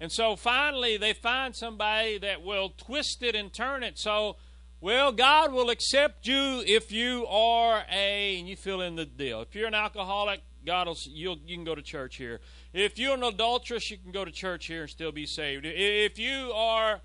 And 0.00 0.10
so 0.10 0.34
finally, 0.34 0.96
they 0.96 1.12
find 1.12 1.54
somebody 1.54 2.18
that 2.18 2.42
will 2.42 2.70
twist 2.70 3.22
it 3.22 3.36
and 3.36 3.52
turn 3.52 3.84
it 3.84 3.96
so, 3.96 4.36
well, 4.80 5.12
God 5.12 5.52
will 5.52 5.70
accept 5.70 6.26
you 6.26 6.64
if 6.66 6.90
you 6.90 7.24
are 7.28 7.84
a, 7.88 8.40
and 8.40 8.48
you 8.48 8.56
fill 8.56 8.80
in 8.80 8.96
the 8.96 9.06
deal. 9.06 9.42
If 9.42 9.54
you're 9.54 9.68
an 9.68 9.74
alcoholic, 9.74 10.40
God 10.66 10.88
will, 10.88 10.96
you 11.04 11.36
you 11.46 11.56
can 11.56 11.64
go 11.64 11.76
to 11.76 11.82
church 11.82 12.16
here. 12.16 12.40
If 12.72 12.98
you're 12.98 13.14
an 13.14 13.22
adulteress, 13.22 13.92
you 13.92 13.98
can 13.98 14.10
go 14.10 14.24
to 14.24 14.32
church 14.32 14.66
here 14.66 14.82
and 14.82 14.90
still 14.90 15.12
be 15.12 15.24
saved. 15.24 15.64
If 15.64 16.18
you 16.18 16.50
are 16.52 17.00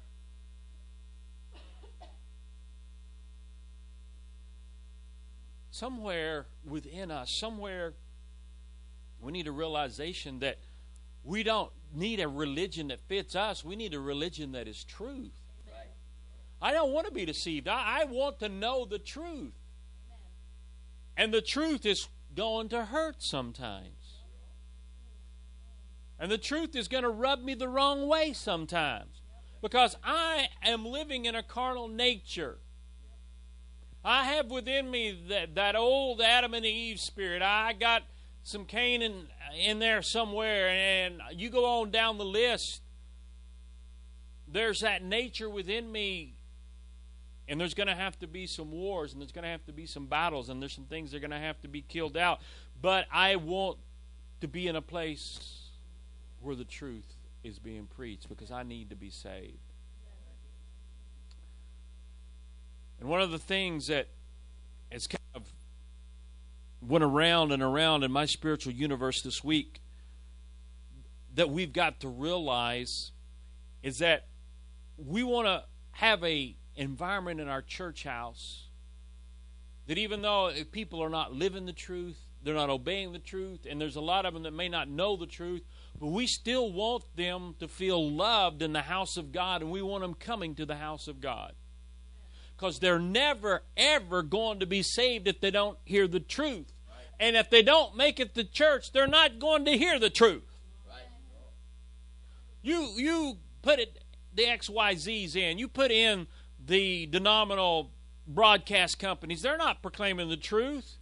somewhere 5.78 6.48
within 6.66 7.12
us, 7.12 7.32
somewhere 7.32 7.94
we 9.20 9.32
need 9.32 9.48
a 9.48 9.52
realization 9.52 10.40
that 10.40 10.58
we 11.24 11.44
don't 11.44 11.72
need 11.94 12.20
a 12.20 12.28
religion 12.28 12.88
that 12.88 13.00
fits 13.08 13.36
us. 13.36 13.64
We 13.64 13.76
need 13.76 13.94
a 13.94 14.00
religion 14.00 14.52
that 14.54 14.68
is 14.68 14.84
truth. 14.84 15.34
I 16.60 16.72
don't 16.72 16.92
want 16.92 17.06
to 17.06 17.14
be 17.14 17.26
deceived. 17.26 17.68
I, 17.68 18.02
I 18.02 18.06
want 18.06 18.40
to 18.40 18.50
know 18.50 18.86
the 18.86 18.98
truth. 18.98 19.54
And 21.16 21.34
the 21.34 21.42
truth 21.42 21.86
is 21.86 22.08
going 22.36 22.70
to 22.70 22.86
hurt 22.86 23.22
sometimes. 23.22 24.24
And 26.20 26.32
the 26.32 26.38
truth 26.40 26.76
is 26.76 26.88
going 26.88 27.04
to 27.04 27.10
rub 27.10 27.44
me 27.44 27.54
the 27.54 27.68
wrong 27.68 28.08
way 28.08 28.34
sometimes. 28.34 29.22
Because 29.62 29.96
I 30.04 30.48
am 30.64 30.86
living 30.86 31.26
in 31.26 31.36
a 31.36 31.44
carnal 31.44 31.88
nature. 31.88 32.58
I 34.04 34.24
have 34.26 34.50
within 34.50 34.90
me 34.90 35.18
that, 35.30 35.56
that 35.56 35.76
old 35.76 36.22
Adam 36.22 36.54
and 36.54 36.66
Eve 36.66 37.00
spirit. 37.00 37.42
I 37.42 37.74
got 37.74 38.04
some 38.44 38.66
Cain 38.66 39.02
in, 39.02 39.28
in 39.60 39.80
there 39.80 40.02
somewhere, 40.02 40.70
and 40.70 41.22
you 41.34 41.50
go 41.50 41.82
on 41.82 41.92
down 41.92 42.18
the 42.18 42.26
list. 42.26 42.82
There's 44.48 44.80
that 44.80 45.04
nature 45.04 45.50
within 45.50 45.92
me, 45.92 46.36
and 47.50 47.60
there's 47.60 47.74
going 47.74 47.88
to 47.88 47.96
have 47.96 48.18
to 48.20 48.28
be 48.28 48.48
some 48.48 48.72
wars, 48.72 49.12
and 49.12 49.22
there's 49.22 49.34
going 49.34 49.44
to 49.44 49.50
have 49.50 49.66
to 49.66 49.74
be 49.74 49.86
some 49.86 50.06
battles, 50.06 50.48
and 50.48 50.62
there's 50.62 50.74
some 50.74 50.86
things 50.86 51.12
that 51.12 51.18
are 51.18 51.20
going 51.20 51.32
to 51.32 51.38
have 51.38 51.62
to 51.62 51.68
be 51.68 51.82
killed 51.82 52.16
out. 52.16 52.40
But 52.82 53.06
I 53.12 53.36
want 53.36 53.78
to 54.40 54.48
be 54.48 54.68
in 54.68 54.78
a 54.78 54.82
place 54.82 55.70
where 56.40 56.56
the 56.56 56.64
truth 56.64 57.16
is 57.44 57.60
being 57.60 57.88
preached 57.88 58.30
because 58.30 58.52
I 58.52 58.64
need 58.64 58.90
to 58.92 58.96
be 58.96 59.10
saved. 59.10 59.67
And 63.00 63.10
one 63.10 63.22
of 63.22 63.32
the 63.32 63.40
things 63.40 63.88
that 63.88 64.08
has 64.92 65.08
kind 65.08 65.20
of 65.36 65.44
went 66.82 67.04
around 67.04 67.52
and 67.52 67.62
around 67.62 68.04
in 68.04 68.12
my 68.12 68.26
spiritual 68.26 68.74
universe 68.74 69.22
this 69.22 69.44
week 69.44 69.82
that 71.36 71.50
we've 71.50 71.74
got 71.74 72.00
to 72.00 72.08
realize 72.08 73.12
is 73.84 74.00
that 74.00 74.28
we 74.98 75.24
want 75.24 75.48
to 75.48 75.64
have 75.92 76.24
a 76.24 76.56
environment 76.76 77.40
in 77.40 77.48
our 77.48 77.62
church 77.62 78.04
house 78.04 78.68
that 79.88 79.98
even 79.98 80.22
though 80.22 80.52
people 80.72 81.02
are 81.02 81.10
not 81.10 81.34
living 81.34 81.66
the 81.66 81.74
truth, 81.74 82.20
they're 82.44 82.54
not 82.54 82.70
obeying 82.70 83.14
the 83.14 83.20
truth, 83.20 83.66
and 83.70 83.80
there's 83.80 83.96
a 83.96 84.02
lot 84.02 84.26
of 84.26 84.34
them 84.34 84.44
that 84.44 84.54
may 84.54 84.70
not 84.70 84.90
know 84.90 85.16
the 85.16 85.26
truth, 85.26 85.64
but 86.00 86.08
we 86.08 86.28
still 86.28 86.72
want 86.72 87.04
them 87.16 87.56
to 87.60 87.68
feel 87.68 88.12
loved 88.12 88.62
in 88.62 88.74
the 88.74 88.82
house 88.82 89.18
of 89.18 89.32
God, 89.32 89.62
and 89.62 89.72
we 89.72 89.82
want 89.82 90.02
them 90.02 90.14
coming 90.14 90.56
to 90.56 90.66
the 90.66 90.76
house 90.76 91.08
of 91.08 91.22
God. 91.22 91.54
Because 92.58 92.80
they're 92.80 93.00
never, 93.00 93.62
ever 93.78 94.24
going 94.24 94.60
to 94.60 94.66
be 94.66 94.82
saved 94.82 95.28
if 95.28 95.40
they 95.40 95.52
don't 95.52 95.78
hear 95.86 96.08
the 96.08 96.20
truth. 96.20 96.74
And 97.20 97.36
if 97.36 97.50
they 97.50 97.62
don't 97.62 97.96
make 97.96 98.20
it 98.20 98.36
to 98.36 98.44
church, 98.44 98.92
they're 98.92 99.08
not 99.08 99.40
going 99.40 99.66
to 99.66 99.78
hear 99.78 100.00
the 100.00 100.10
truth. 100.10 100.44
You, 102.62 102.90
you 102.96 103.38
put 103.62 103.80
it, 103.80 104.04
the 104.34 104.44
XYZs 104.44 105.36
in, 105.36 105.58
you 105.58 105.68
put 105.68 105.92
in 105.92 106.28
the 106.64 107.06
denominational 107.06 107.92
broadcast 108.28 109.00
companies, 109.00 109.42
they're 109.42 109.58
not 109.58 109.82
proclaiming 109.82 110.30
the 110.30 110.38
truth. 110.38 110.98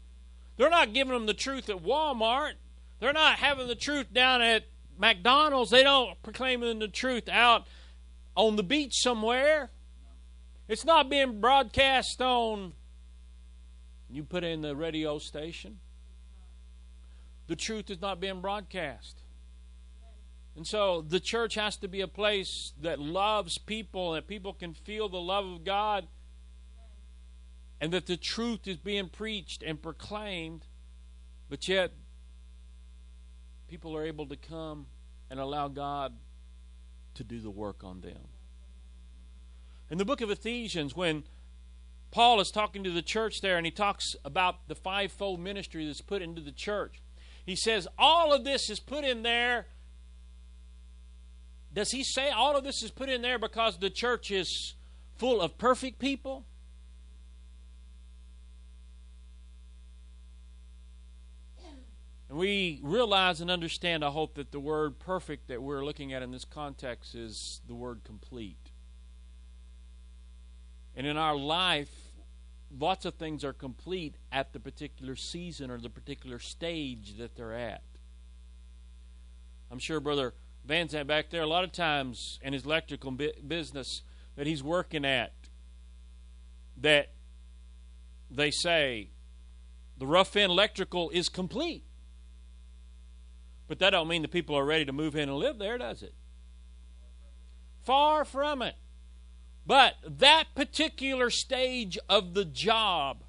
They're 0.57 0.69
not 0.69 0.93
giving 0.93 1.13
them 1.13 1.25
the 1.25 1.33
truth 1.33 1.69
at 1.69 1.83
Walmart. 1.83 2.53
They're 2.99 3.13
not 3.13 3.39
having 3.39 3.67
the 3.67 3.75
truth 3.75 4.13
down 4.13 4.41
at 4.41 4.65
McDonald's, 4.97 5.71
they 5.71 5.83
don't 5.83 6.21
proclaiming 6.23 6.79
the 6.79 6.87
truth 6.87 7.27
out 7.27 7.67
on 8.35 8.55
the 8.55 8.63
beach 8.63 9.01
somewhere. 9.01 9.71
It's 10.67 10.85
not 10.85 11.09
being 11.09 11.39
broadcast 11.39 12.21
on. 12.21 12.73
You 14.09 14.23
put 14.23 14.43
in 14.43 14.61
the 14.61 14.75
radio 14.75 15.19
station. 15.19 15.79
The 17.47 17.55
truth 17.55 17.89
is 17.89 18.01
not 18.01 18.19
being 18.19 18.41
broadcast. 18.41 19.21
And 20.55 20.65
so 20.65 21.01
the 21.01 21.19
church 21.19 21.55
has 21.55 21.77
to 21.77 21.87
be 21.87 22.01
a 22.01 22.07
place 22.07 22.73
that 22.81 22.99
loves 22.99 23.57
people 23.57 24.13
that 24.13 24.27
people 24.27 24.53
can 24.53 24.73
feel 24.73 25.09
the 25.09 25.19
love 25.19 25.45
of 25.45 25.63
God 25.63 26.07
and 27.81 27.91
that 27.91 28.05
the 28.05 28.17
truth 28.17 28.67
is 28.67 28.77
being 28.77 29.09
preached 29.09 29.61
and 29.61 29.81
proclaimed, 29.81 30.65
but 31.49 31.67
yet 31.67 31.91
people 33.67 33.95
are 33.95 34.05
able 34.05 34.25
to 34.27 34.37
come 34.37 34.85
and 35.29 35.39
allow 35.39 35.67
God 35.67 36.13
to 37.15 37.23
do 37.23 37.39
the 37.41 37.51
work 37.51 37.83
on 37.83 37.99
them. 38.01 38.27
In 39.89 39.97
the 39.97 40.05
book 40.05 40.21
of 40.21 40.31
Ephesians, 40.31 40.95
when 40.95 41.23
Paul 42.11 42.39
is 42.39 42.49
talking 42.49 42.83
to 42.83 42.91
the 42.91 43.01
church 43.01 43.41
there 43.41 43.57
and 43.57 43.65
he 43.65 43.71
talks 43.71 44.15
about 44.23 44.67
the 44.67 44.75
fivefold 44.75 45.39
ministry 45.39 45.85
that's 45.85 46.01
put 46.01 46.21
into 46.21 46.41
the 46.41 46.51
church, 46.51 47.01
he 47.45 47.55
says, 47.55 47.87
All 47.97 48.33
of 48.33 48.43
this 48.43 48.69
is 48.69 48.79
put 48.79 49.03
in 49.03 49.21
there. 49.21 49.67
Does 51.73 51.91
he 51.91 52.03
say 52.03 52.29
all 52.29 52.55
of 52.55 52.63
this 52.63 52.81
is 52.81 52.89
put 52.89 53.09
in 53.09 53.21
there 53.21 53.37
because 53.37 53.77
the 53.77 53.89
church 53.89 54.31
is 54.31 54.75
full 55.17 55.41
of 55.41 55.57
perfect 55.57 55.99
people? 55.99 56.45
And 62.29 62.37
we 62.39 62.79
realize 62.81 63.41
and 63.41 63.51
understand, 63.51 64.03
I 64.03 64.09
hope, 64.09 64.35
that 64.35 64.51
the 64.51 64.59
word 64.59 64.99
perfect 64.99 65.49
that 65.49 65.61
we're 65.61 65.85
looking 65.85 66.13
at 66.13 66.23
in 66.23 66.31
this 66.31 66.45
context 66.45 67.13
is 67.13 67.61
the 67.67 67.75
word 67.75 68.01
complete. 68.03 68.64
And 70.95 71.05
in 71.05 71.17
our 71.17 71.35
life, 71.35 71.91
lots 72.77 73.05
of 73.05 73.15
things 73.15 73.43
are 73.43 73.53
complete 73.53 74.15
at 74.31 74.53
the 74.53 74.59
particular 74.59 75.15
season 75.15 75.69
or 75.69 75.77
the 75.77 75.89
particular 75.89 76.39
stage 76.39 77.17
that 77.17 77.35
they're 77.35 77.53
at. 77.53 77.83
I'm 79.71 79.79
sure 79.79 79.99
Brother 79.99 80.33
Van 80.65 80.87
Zandt 80.87 81.07
back 81.07 81.29
there, 81.29 81.41
a 81.41 81.47
lot 81.47 81.63
of 81.63 81.71
times 81.71 82.39
in 82.41 82.53
his 82.53 82.65
electrical 82.65 83.11
business 83.11 84.01
that 84.35 84.47
he's 84.47 84.63
working 84.63 85.05
at, 85.05 85.33
that 86.77 87.11
they 88.31 88.51
say 88.51 89.09
the 89.97 90.07
rough-in 90.07 90.49
electrical 90.49 91.09
is 91.11 91.29
complete. 91.29 91.83
But 93.67 93.79
that 93.79 93.91
don't 93.91 94.07
mean 94.07 94.21
the 94.21 94.27
people 94.27 94.55
are 94.55 94.65
ready 94.65 94.85
to 94.85 94.91
move 94.91 95.15
in 95.15 95.29
and 95.29 95.37
live 95.37 95.57
there, 95.57 95.77
does 95.77 96.03
it? 96.03 96.13
Far 97.83 98.25
from 98.25 98.61
it. 98.61 98.75
But 99.65 99.95
that 100.07 100.45
particular 100.55 101.29
stage 101.29 101.97
of 102.07 102.33
the 102.33 102.45
job, 102.45 103.23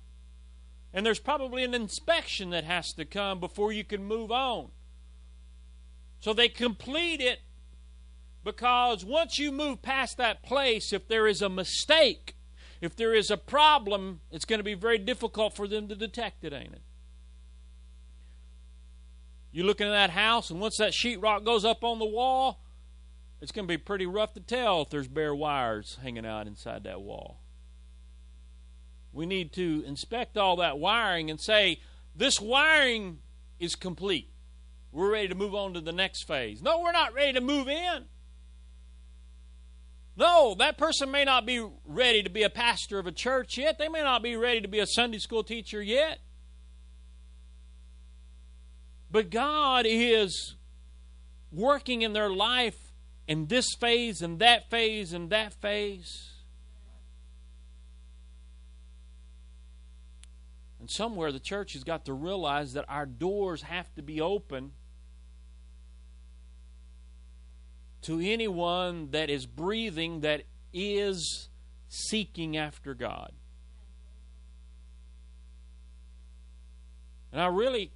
and 0.93 1.05
there's 1.05 1.19
probably 1.19 1.65
an 1.65 1.75
inspection 1.75 2.51
that 2.51 2.65
has 2.65 2.93
to 2.95 3.05
come 3.05 3.41
before 3.41 3.73
you 3.73 3.85
can 3.85 4.05
move 4.05 4.31
on. 4.31 4.71
So 6.21 6.33
they 6.33 6.49
complete 6.49 7.21
it 7.21 7.41
because 8.45 9.05
once 9.05 9.39
you 9.39 9.51
move 9.51 9.83
past 9.83 10.19
that 10.19 10.43
place, 10.43 10.93
if 10.93 11.09
there 11.09 11.27
is 11.27 11.43
a 11.43 11.49
mistake, 11.49 12.37
if 12.81 12.95
there 12.95 13.15
is 13.15 13.31
a 13.31 13.37
problem, 13.37 14.21
it's 14.31 14.45
going 14.45 14.59
to 14.61 14.65
be 14.65 14.75
very 14.75 14.99
difficult 14.99 15.57
for 15.57 15.67
them 15.67 15.89
to 15.89 15.97
detect 15.97 16.45
it, 16.45 16.53
ain't 16.53 16.75
it? 16.75 16.83
You 19.53 19.65
look 19.65 19.81
into 19.81 19.93
that 19.93 20.11
house, 20.11 20.51
and 20.51 20.61
once 20.61 20.77
that 20.77 20.93
sheetrock 20.93 21.45
goes 21.45 21.65
up 21.65 21.83
on 21.83 21.99
the 21.99 22.05
wall, 22.05 22.61
it's 23.41 23.53
going 23.53 23.67
to 23.67 23.73
be 23.73 23.79
pretty 23.79 24.07
rough 24.07 24.35
to 24.35 24.41
tell 24.41 24.83
if 24.83 24.91
there's 24.91 25.09
bare 25.09 25.35
wires 25.35 25.99
hanging 26.03 26.27
out 26.27 26.47
inside 26.47 26.85
that 26.85 27.01
wall. 27.01 27.41
We 29.13 29.27
need 29.27 29.53
to 29.55 29.83
inspect 29.87 30.37
all 30.37 30.57
that 30.57 30.79
wiring 30.79 31.31
and 31.31 31.41
say, 31.41 31.81
this 32.15 32.41
wiring 32.41 33.19
is 33.59 33.75
complete. 33.75 34.31
We're 34.93 35.13
ready 35.13 35.29
to 35.29 35.35
move 35.35 35.55
on 35.55 35.75
to 35.75 35.81
the 35.81 35.93
next 35.93 36.25
phase. 36.25 36.63
No, 36.63 36.81
we're 36.81 36.93
not 36.93 37.15
ready 37.15 37.35
to 37.35 37.41
move 37.41 37.69
in. 37.69 38.05
No, 40.17 40.55
that 40.59 40.79
person 40.79 41.11
may 41.11 41.25
not 41.25 41.45
be 41.45 41.67
ready 41.85 42.23
to 42.23 42.31
be 42.31 42.43
a 42.43 42.51
pastor 42.51 42.99
of 42.99 43.07
a 43.07 43.13
church 43.13 43.59
yet. 43.59 43.79
They 43.79 43.89
may 43.89 44.03
not 44.03 44.23
be 44.23 44.35
ready 44.35 44.63
to 44.63 44.69
be 44.69 44.79
a 44.79 44.87
Sunday 44.87 45.19
school 45.19 45.45
teacher 45.45 45.83
yet. 45.83 46.21
But 49.11 49.31
God 49.31 49.85
is 49.87 50.57
working 51.53 52.01
in 52.01 52.15
their 52.15 52.31
life 52.31 52.86
in 53.27 53.47
this 53.47 53.75
phase 53.75 54.23
and 54.23 54.39
that 54.39 54.71
phase 54.71 55.13
and 55.13 55.31
that 55.31 55.53
phase. 55.55 56.33
And 60.79 60.91
somewhere 60.91 61.33
the 61.33 61.41
church 61.41 61.73
has 61.73 61.83
got 61.83 62.05
to 62.05 62.13
realize 62.13 62.75
that 62.75 62.85
our 62.89 63.07
doors 63.07 63.63
have 63.63 63.93
to 63.95 64.03
be 64.03 64.21
open 64.21 64.73
to 68.03 68.21
anyone 68.21 69.11
that 69.11 69.29
is 69.29 69.47
breathing, 69.47 70.21
that 70.21 70.43
is 70.73 71.49
seeking 71.89 72.57
after 72.57 72.95
God. 72.95 73.33
And 77.33 77.41
I 77.41 77.49
really 77.49 77.91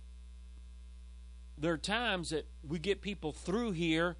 there 1.56 1.72
are 1.72 1.78
times 1.78 2.30
that 2.30 2.46
we 2.66 2.78
get 2.78 3.02
people 3.02 3.32
through 3.32 3.72
here 3.72 4.16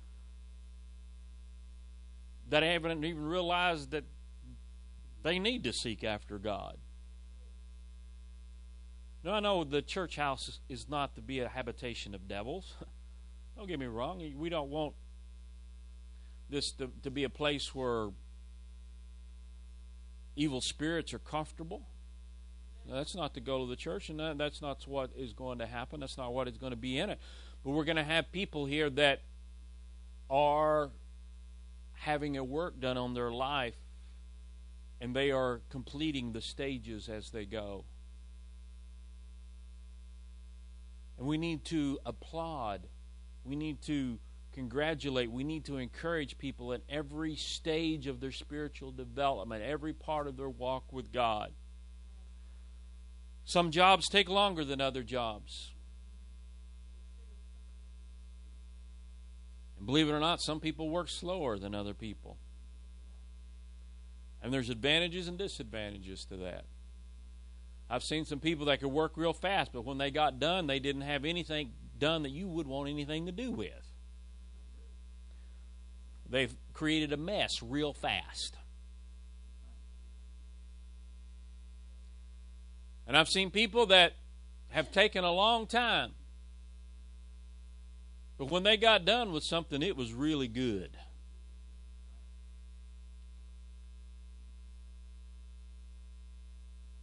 that 2.51 2.63
haven't 2.63 3.05
even 3.05 3.25
realized 3.25 3.93
that 3.93 4.05
they 5.23 5.39
need 5.39 5.65
to 5.65 5.73
seek 5.73 6.05
after 6.05 6.39
God. 6.39 6.77
Now, 9.23 9.35
I 9.35 9.41
know 9.41 9.65
the 9.65 9.83
church 9.83 10.17
house 10.17 10.61
is 10.69 10.89
not 10.89 11.15
to 11.15 11.21
be 11.21 11.41
a 11.41 11.49
habitation 11.49 12.15
of 12.15 12.27
devils. 12.27 12.75
don't 13.57 13.69
get 13.69 13.79
me 13.79 13.87
wrong. 13.87 14.23
We 14.37 14.49
don't 14.49 14.71
want 14.71 14.95
this 16.49 16.73
to, 16.73 16.91
to 17.03 17.11
be 17.11 17.25
a 17.25 17.29
place 17.29 17.75
where 17.75 18.09
evil 20.37 20.61
spirits 20.61 21.13
are 21.13 21.19
comfortable. 21.19 21.83
That's 22.89 23.15
not 23.15 23.35
the 23.35 23.41
goal 23.41 23.63
of 23.63 23.69
the 23.69 23.77
church, 23.77 24.09
and 24.09 24.19
that, 24.19 24.39
that's 24.39 24.63
not 24.63 24.83
what 24.89 25.11
is 25.17 25.33
going 25.35 25.59
to 25.59 25.67
happen. 25.67 26.01
That's 26.01 26.17
not 26.17 26.33
what 26.33 26.49
is 26.49 26.57
going 26.57 26.71
to 26.73 26.77
be 26.77 26.99
in 26.99 27.11
it. 27.11 27.21
But 27.63 27.71
we're 27.71 27.85
going 27.85 27.97
to 27.97 28.05
have 28.05 28.33
people 28.33 28.65
here 28.65 28.89
that 28.91 29.21
are 30.31 30.91
having 32.01 32.39
a 32.39 32.43
work 32.43 32.81
done 32.81 32.97
on 32.97 33.13
their 33.13 33.31
life, 33.31 33.77
and 35.03 35.15
they 35.15 35.31
are 35.31 35.61
completing 35.69 36.33
the 36.33 36.41
stages 36.41 37.11
as 37.11 37.31
they 37.31 37.45
go. 37.45 37.85
And 41.19 41.27
we 41.27 41.37
need 41.37 41.63
to 41.67 41.99
applaud. 42.07 42.87
We 43.45 43.55
need 43.55 43.83
to 43.83 44.19
congratulate. 44.53 45.31
We 45.31 45.45
need 45.45 45.67
to 45.67 45.77
encourage 45.77 46.39
people 46.39 46.73
at 46.73 46.81
every 46.89 47.37
stage 47.37 48.07
of 48.07 48.21
their 48.21 48.33
spiritual 48.33 48.93
development, 48.93 49.63
every 49.63 49.93
part 49.93 50.27
of 50.27 50.39
their 50.39 50.49
walk 50.49 50.95
with 50.95 51.13
God. 51.13 51.53
Some 53.45 53.71
jobs 53.71 54.09
take 54.09 54.31
longer 54.31 54.65
than 54.65 54.81
other 54.81 55.03
jobs. 55.03 55.73
And 59.81 59.87
believe 59.87 60.11
it 60.11 60.13
or 60.13 60.21
not, 60.21 60.43
some 60.43 60.61
people 60.61 60.91
work 60.91 61.09
slower 61.09 61.59
than 61.59 61.75
other 61.75 61.95
people. 61.95 62.37
And 64.43 64.53
there's 64.53 64.69
advantages 64.69 65.27
and 65.27 65.39
disadvantages 65.39 66.27
to 66.27 66.37
that. 66.37 66.67
I've 67.89 68.05
seen 68.05 68.27
some 68.27 68.41
people 68.41 68.67
that 68.67 68.81
could 68.81 68.93
work 68.93 69.13
real 69.17 69.33
fast, 69.33 69.73
but 69.73 69.87
when 69.87 69.97
they 69.97 70.11
got 70.11 70.39
done, 70.39 70.67
they 70.67 70.81
didn't 70.81 71.03
have 71.03 71.25
anything 71.25 71.73
done 71.99 72.25
that 72.25 72.31
you 72.31 72.47
would 72.47 72.67
want 72.67 72.91
anything 72.91 73.25
to 73.25 73.33
do 73.33 73.51
with. 73.51 73.91
They've 76.29 76.55
created 76.75 77.15
a 77.15 77.17
mess 77.17 77.63
real 77.63 77.95
fast. 77.95 78.57
And 83.07 83.17
I've 83.17 83.29
seen 83.29 83.51
people 83.51 83.87
that 83.87 84.13
have 84.69 84.93
taken 84.93 85.25
a 85.25 85.33
long 85.33 85.67
time. 85.67 86.13
But 88.41 88.51
when 88.51 88.63
they 88.63 88.79
got 88.79 89.05
done 89.05 89.33
with 89.33 89.45
something, 89.45 89.83
it 89.83 89.99
was 89.99 90.15
really 90.15 90.49
good. 90.49 90.97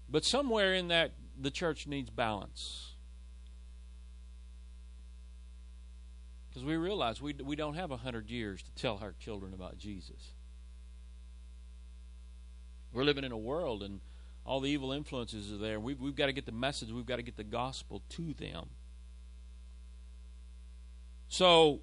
But 0.09 0.25
somewhere 0.25 0.73
in 0.73 0.87
that, 0.87 1.13
the 1.39 1.51
church 1.51 1.85
needs 1.85 2.09
balance. 2.09 2.95
Because 6.49 6.65
we 6.65 6.75
realize 6.75 7.21
we, 7.21 7.33
we 7.33 7.55
don't 7.55 7.75
have 7.75 7.91
a 7.91 7.97
hundred 7.97 8.31
years 8.31 8.63
to 8.63 8.71
tell 8.71 8.97
our 8.99 9.13
children 9.19 9.53
about 9.53 9.77
Jesus. 9.77 10.31
We're 12.91 13.03
living 13.03 13.25
in 13.25 13.31
a 13.31 13.37
world 13.37 13.83
and 13.83 13.99
all 14.43 14.59
the 14.59 14.71
evil 14.71 14.91
influences 14.91 15.51
are 15.51 15.57
there. 15.57 15.79
We've, 15.79 15.99
we've 15.99 16.15
got 16.15 16.25
to 16.25 16.33
get 16.33 16.47
the 16.47 16.51
message, 16.51 16.91
we've 16.91 17.05
got 17.05 17.17
to 17.17 17.21
get 17.21 17.37
the 17.37 17.43
gospel 17.43 18.01
to 18.09 18.33
them. 18.33 18.69
So 21.27 21.81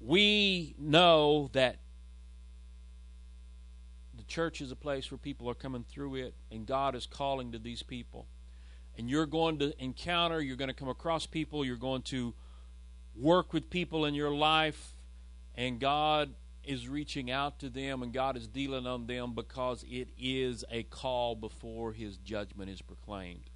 we 0.00 0.74
know 0.78 1.50
that 1.52 1.76
the 4.16 4.22
church 4.24 4.60
is 4.60 4.70
a 4.70 4.76
place 4.76 5.10
where 5.10 5.18
people 5.18 5.48
are 5.48 5.54
coming 5.54 5.84
through 5.88 6.16
it, 6.16 6.34
and 6.50 6.66
God 6.66 6.94
is 6.94 7.06
calling 7.06 7.52
to 7.52 7.58
these 7.58 7.82
people. 7.82 8.26
And 8.96 9.08
you're 9.08 9.26
going 9.26 9.58
to 9.60 9.72
encounter, 9.82 10.40
you're 10.40 10.56
going 10.56 10.68
to 10.68 10.74
come 10.74 10.88
across 10.88 11.26
people, 11.26 11.64
you're 11.64 11.76
going 11.76 12.02
to 12.02 12.34
work 13.14 13.52
with 13.52 13.70
people 13.70 14.04
in 14.04 14.14
your 14.14 14.34
life, 14.34 14.94
and 15.54 15.78
God 15.78 16.34
is 16.64 16.88
reaching 16.88 17.30
out 17.30 17.58
to 17.60 17.70
them 17.70 18.02
and 18.02 18.12
God 18.12 18.36
is 18.36 18.46
dealing 18.46 18.86
on 18.86 19.06
them 19.06 19.34
because 19.34 19.84
it 19.88 20.08
is 20.18 20.64
a 20.70 20.82
call 20.84 21.34
before 21.34 21.92
his 21.92 22.18
judgment 22.18 22.70
is 22.70 22.82
proclaimed. 22.82 23.50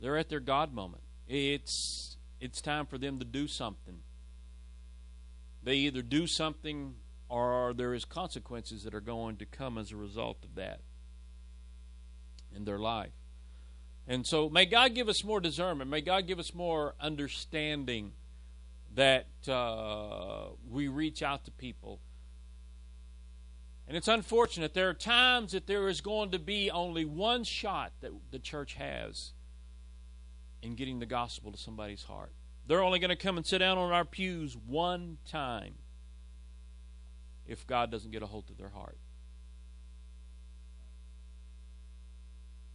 They're 0.00 0.18
at 0.18 0.28
their 0.28 0.40
God 0.40 0.74
moment. 0.74 1.02
It's 1.26 2.13
it's 2.44 2.60
time 2.60 2.84
for 2.84 2.98
them 2.98 3.18
to 3.18 3.24
do 3.24 3.48
something. 3.48 4.00
They 5.62 5.76
either 5.76 6.02
do 6.02 6.26
something 6.26 6.96
or 7.30 7.72
there 7.74 7.94
is 7.94 8.04
consequences 8.04 8.82
that 8.82 8.94
are 8.94 9.00
going 9.00 9.38
to 9.38 9.46
come 9.46 9.78
as 9.78 9.92
a 9.92 9.96
result 9.96 10.44
of 10.44 10.54
that 10.56 10.80
in 12.54 12.66
their 12.66 12.78
life. 12.78 13.12
And 14.06 14.26
so 14.26 14.50
may 14.50 14.66
God 14.66 14.94
give 14.94 15.08
us 15.08 15.24
more 15.24 15.40
discernment. 15.40 15.90
May 15.90 16.02
God 16.02 16.26
give 16.26 16.38
us 16.38 16.52
more 16.52 16.94
understanding 17.00 18.12
that 18.94 19.26
uh, 19.48 20.48
we 20.68 20.88
reach 20.88 21.22
out 21.22 21.46
to 21.46 21.50
people. 21.50 21.98
And 23.88 23.96
it's 23.96 24.08
unfortunate. 24.08 24.74
There 24.74 24.90
are 24.90 24.94
times 24.94 25.52
that 25.52 25.66
there 25.66 25.88
is 25.88 26.02
going 26.02 26.30
to 26.32 26.38
be 26.38 26.70
only 26.70 27.06
one 27.06 27.42
shot 27.44 27.92
that 28.02 28.12
the 28.30 28.38
church 28.38 28.74
has 28.74 29.32
in 30.64 30.74
getting 30.74 30.98
the 30.98 31.06
gospel 31.06 31.52
to 31.52 31.58
somebody's 31.58 32.04
heart. 32.04 32.32
They're 32.66 32.82
only 32.82 32.98
going 32.98 33.10
to 33.10 33.16
come 33.16 33.36
and 33.36 33.46
sit 33.46 33.58
down 33.58 33.78
on 33.78 33.92
our 33.92 34.04
pews 34.04 34.56
one 34.56 35.18
time 35.26 35.74
if 37.46 37.66
God 37.66 37.90
doesn't 37.90 38.10
get 38.10 38.22
a 38.22 38.26
hold 38.26 38.50
of 38.50 38.56
their 38.56 38.70
heart. 38.70 38.96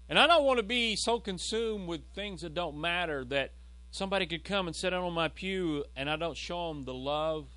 And 0.08 0.18
I 0.18 0.28
don't 0.28 0.44
want 0.44 0.58
to 0.58 0.64
be 0.64 0.96
so 0.96 1.20
consumed 1.20 1.88
with 1.88 2.02
things 2.14 2.42
that 2.42 2.54
don't 2.54 2.80
matter 2.80 3.26
that 3.26 3.52
Somebody 3.92 4.28
could 4.28 4.44
come 4.44 4.68
and 4.68 4.76
sit 4.76 4.92
down 4.92 5.04
on 5.04 5.14
my 5.14 5.30
pew 5.30 5.84
and 5.96 6.10
I 6.10 6.16
don't 6.16 6.38
show 6.38 6.68
them 6.70 6.84
the 6.84 6.94
love 6.94 7.48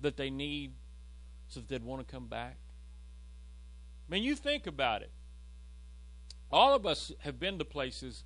that 0.00 0.16
they 0.16 0.30
need 0.30 0.72
so 1.48 1.60
that 1.60 1.68
they'd 1.68 1.82
want 1.82 2.06
to 2.06 2.12
come 2.12 2.28
back. 2.28 2.56
I 4.08 4.12
mean, 4.12 4.22
you 4.22 4.36
think 4.36 4.66
about 4.66 5.02
it. 5.02 5.10
All 6.50 6.74
of 6.74 6.86
us 6.86 7.12
have 7.20 7.40
been 7.40 7.58
to 7.58 7.64
places 7.64 8.24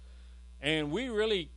and 0.63 0.91
we 0.93 1.09
really 1.09 1.51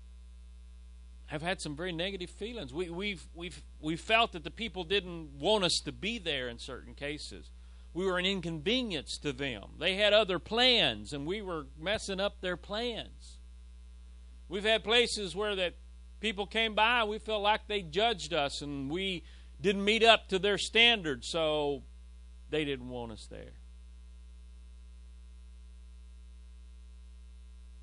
have 1.28 1.42
had 1.42 1.62
some 1.62 1.76
very 1.76 1.92
negative 1.92 2.30
feelings. 2.30 2.74
We, 2.74 2.90
we've, 2.90 3.26
we've, 3.34 3.64
we 3.80 3.96
felt 3.96 4.34
that 4.34 4.44
the 4.44 4.52
people 4.52 4.84
didn't 4.84 5.30
want 5.40 5.64
us 5.64 5.80
to 5.86 5.92
be 5.92 6.18
there 6.18 6.50
in 6.50 6.60
certain 6.60 6.94
cases. 6.94 7.50
We 7.94 8.06
were 8.06 8.18
an 8.18 8.26
inconvenience 8.26 9.18
to 9.20 9.32
them. 9.32 9.64
They 9.80 9.96
had 9.96 10.12
other 10.12 10.40
plans, 10.40 11.14
and 11.14 11.26
we 11.26 11.42
were 11.42 11.68
messing 11.80 12.20
up 12.20 12.42
their 12.42 12.58
plans. 12.58 13.38
We've 14.50 14.66
had 14.66 14.84
places 14.84 15.36
where 15.36 15.56
that 15.56 15.76
people 16.20 16.46
came 16.46 16.76
by, 16.76 17.04
we 17.04 17.20
felt 17.20 17.42
like 17.42 17.68
they 17.68 17.82
judged 17.82 18.34
us 18.34 18.62
and 18.62 18.90
we 18.90 19.24
didn't 19.62 19.84
meet 19.84 20.04
up 20.04 20.28
to 20.30 20.40
their 20.40 20.58
standards, 20.58 21.28
so 21.28 21.84
they 22.50 22.66
didn't 22.66 22.90
want 22.90 23.12
us 23.12 23.28
there. 23.30 23.54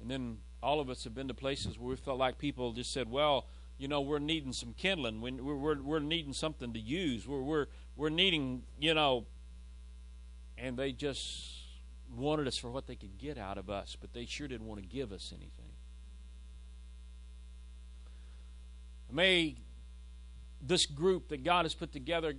And 0.01 0.11
then 0.11 0.39
all 0.63 0.81
of 0.81 0.89
us 0.89 1.05
have 1.05 1.15
been 1.15 1.29
to 1.29 1.35
places 1.35 1.79
where 1.79 1.91
we 1.91 1.97
felt 1.97 2.19
like 2.19 2.39
people 2.39 2.73
just 2.73 2.93
said, 2.93 3.11
well, 3.11 3.47
you 3.79 3.89
know, 3.89 4.01
we're 4.01 4.21
needing 4.21 4.53
some 4.53 4.75
kindling. 4.75 5.21
We're, 5.21 5.57
we're, 5.57 5.83
we're 5.83 5.99
needing 5.99 6.33
something 6.33 6.73
to 6.73 6.79
use. 6.79 7.27
We're, 7.27 7.43
we're, 7.43 7.67
we're 7.97 8.11
needing, 8.11 8.63
you 8.79 8.95
know, 8.95 9.27
and 10.57 10.77
they 10.77 10.93
just 10.93 11.63
wanted 12.15 12.47
us 12.47 12.57
for 12.57 12.71
what 12.71 12.87
they 12.87 12.95
could 12.95 13.19
get 13.19 13.39
out 13.39 13.59
of 13.59 13.71
us, 13.71 13.97
but 14.01 14.13
they 14.13 14.25
sure 14.25 14.47
didn't 14.47 14.67
want 14.67 14.81
to 14.81 14.87
give 14.87 15.11
us 15.11 15.33
anything. 15.33 15.73
May 19.11 19.57
this 20.61 20.87
group 20.87 21.29
that 21.29 21.43
God 21.43 21.65
has 21.65 21.75
put 21.75 21.93
together, 21.93 22.35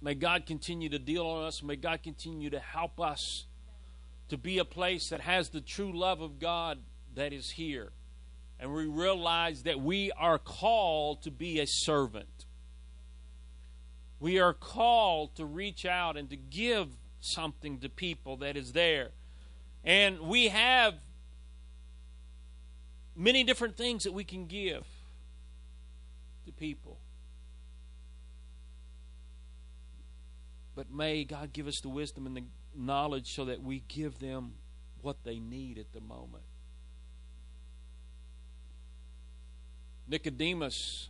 may 0.00 0.14
God 0.14 0.46
continue 0.46 0.88
to 0.88 0.98
deal 0.98 1.26
on 1.26 1.46
us. 1.46 1.62
May 1.62 1.76
God 1.76 2.02
continue 2.02 2.48
to 2.50 2.60
help 2.60 3.00
us 3.00 3.46
to 4.28 4.38
be 4.38 4.58
a 4.58 4.64
place 4.64 5.08
that 5.08 5.20
has 5.20 5.48
the 5.48 5.60
true 5.60 5.92
love 5.92 6.20
of 6.20 6.38
God 6.38 6.78
that 7.14 7.32
is 7.32 7.50
here. 7.50 7.92
And 8.58 8.74
we 8.74 8.86
realize 8.86 9.62
that 9.62 9.80
we 9.80 10.12
are 10.12 10.38
called 10.38 11.22
to 11.22 11.30
be 11.30 11.60
a 11.60 11.66
servant. 11.66 12.44
We 14.18 14.38
are 14.38 14.52
called 14.52 15.34
to 15.36 15.46
reach 15.46 15.86
out 15.86 16.16
and 16.16 16.28
to 16.28 16.36
give 16.36 16.88
something 17.20 17.78
to 17.80 17.88
people 17.88 18.36
that 18.38 18.56
is 18.56 18.72
there. 18.72 19.10
And 19.82 20.20
we 20.20 20.48
have 20.48 20.94
many 23.16 23.44
different 23.44 23.76
things 23.76 24.04
that 24.04 24.12
we 24.12 24.24
can 24.24 24.46
give 24.46 24.86
to 26.44 26.52
people. 26.52 26.98
But 30.74 30.90
may 30.90 31.24
God 31.24 31.52
give 31.52 31.66
us 31.66 31.80
the 31.80 31.88
wisdom 31.88 32.26
and 32.26 32.36
the 32.36 32.44
knowledge 32.74 33.34
so 33.34 33.46
that 33.46 33.62
we 33.62 33.82
give 33.88 34.18
them 34.18 34.52
what 35.02 35.24
they 35.24 35.38
need 35.38 35.78
at 35.78 35.92
the 35.92 36.00
moment. 36.00 36.44
Nicodemus, 40.10 41.08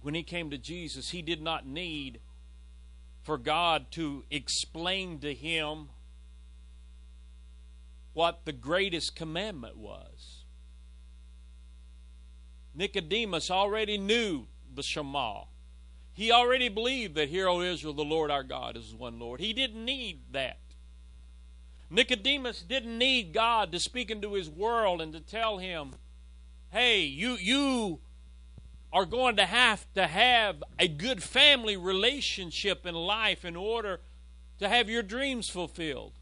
when 0.00 0.14
he 0.14 0.22
came 0.22 0.50
to 0.50 0.58
Jesus, 0.58 1.10
he 1.10 1.22
did 1.22 1.42
not 1.42 1.66
need 1.66 2.20
for 3.24 3.36
God 3.36 3.86
to 3.92 4.24
explain 4.30 5.18
to 5.18 5.34
him 5.34 5.88
what 8.12 8.44
the 8.44 8.52
greatest 8.52 9.16
commandment 9.16 9.76
was. 9.76 10.44
Nicodemus 12.76 13.50
already 13.50 13.98
knew 13.98 14.46
the 14.72 14.82
Shema. 14.82 15.42
He 16.12 16.30
already 16.30 16.68
believed 16.68 17.16
that, 17.16 17.28
Hear, 17.28 17.48
O 17.48 17.60
Israel, 17.60 17.92
the 17.92 18.04
Lord 18.04 18.30
our 18.30 18.44
God 18.44 18.76
is 18.76 18.94
one 18.94 19.18
Lord. 19.18 19.40
He 19.40 19.52
didn't 19.52 19.84
need 19.84 20.20
that. 20.32 20.58
Nicodemus 21.90 22.62
didn't 22.62 22.96
need 22.96 23.34
God 23.34 23.72
to 23.72 23.80
speak 23.80 24.10
into 24.10 24.34
his 24.34 24.48
world 24.48 25.02
and 25.02 25.12
to 25.12 25.20
tell 25.20 25.58
him, 25.58 25.92
hey, 26.72 27.02
you, 27.02 27.36
you 27.38 28.00
are 28.92 29.04
going 29.04 29.36
to 29.36 29.44
have 29.44 29.86
to 29.92 30.06
have 30.06 30.64
a 30.78 30.88
good 30.88 31.22
family 31.22 31.76
relationship 31.76 32.86
in 32.86 32.94
life 32.94 33.44
in 33.44 33.56
order 33.56 34.00
to 34.58 34.68
have 34.68 34.88
your 34.88 35.02
dreams 35.02 35.50
fulfilled. 35.50 36.14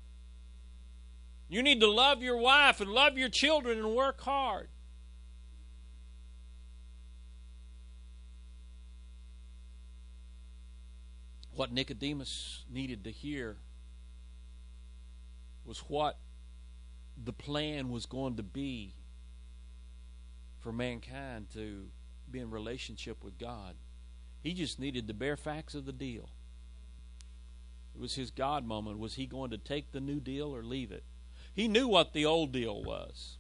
You 1.49 1.63
need 1.63 1.81
to 1.81 1.91
love 1.91 2.23
your 2.23 2.37
wife 2.37 2.81
and 2.81 2.91
love 2.91 3.17
your 3.17 3.29
children 3.29 3.79
and 3.79 3.95
work 3.95 4.21
hard. 4.21 4.69
What 11.55 11.73
Nicodemus 11.73 12.65
needed 12.73 13.05
to 13.05 13.11
hear 13.11 13.57
was 15.65 15.79
what 15.81 16.19
the 17.23 17.33
plan 17.33 17.91
was 17.91 18.07
going 18.07 18.37
to 18.37 18.43
be 18.43 18.95
for 20.61 20.73
mankind 20.73 21.49
to 21.55 21.89
be 22.31 22.39
in 22.39 22.51
relationship 22.51 23.25
with 23.25 23.39
God. 23.39 23.75
He 24.43 24.55
just 24.55 24.79
needed 24.79 25.07
the 25.07 25.15
bare 25.15 25.37
facts 25.37 25.75
of 25.75 25.85
the 25.85 25.93
deal. 25.93 26.31
It 27.95 28.01
was 28.01 28.15
his 28.15 28.31
God 28.31 28.65
moment. 28.65 28.99
Was 28.99 29.15
he 29.15 29.27
going 29.27 29.51
to 29.51 29.59
take 29.59 29.93
the 29.93 30.01
new 30.01 30.21
deal 30.21 30.55
or 30.55 30.63
leave 30.63 30.93
it? 30.93 31.05
He 31.53 31.69
knew 31.69 31.89
what 31.89 32.13
the 32.13 32.25
old 32.25 32.53
deal 32.53 32.83
was. 32.83 33.39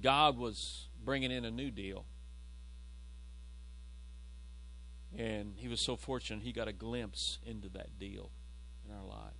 God 0.00 0.36
was 0.36 0.88
bringing 1.04 1.30
in 1.30 1.44
a 1.44 1.50
new 1.50 1.70
deal. 1.70 2.04
And 5.16 5.54
he 5.56 5.68
was 5.68 5.80
so 5.80 5.96
fortunate 5.96 6.42
he 6.42 6.52
got 6.52 6.68
a 6.68 6.72
glimpse 6.72 7.38
into 7.44 7.68
that 7.70 7.98
deal 7.98 8.30
in 8.86 8.94
our 8.94 9.04
life. 9.04 9.37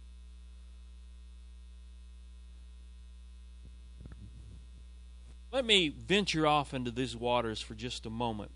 Let 5.51 5.64
me 5.64 5.88
venture 5.88 6.46
off 6.46 6.74
into 6.74 6.90
these 6.90 7.16
waters 7.16 7.61
for 7.61 7.74
just 7.74 8.05
a 8.07 8.11
moment. 8.11 8.51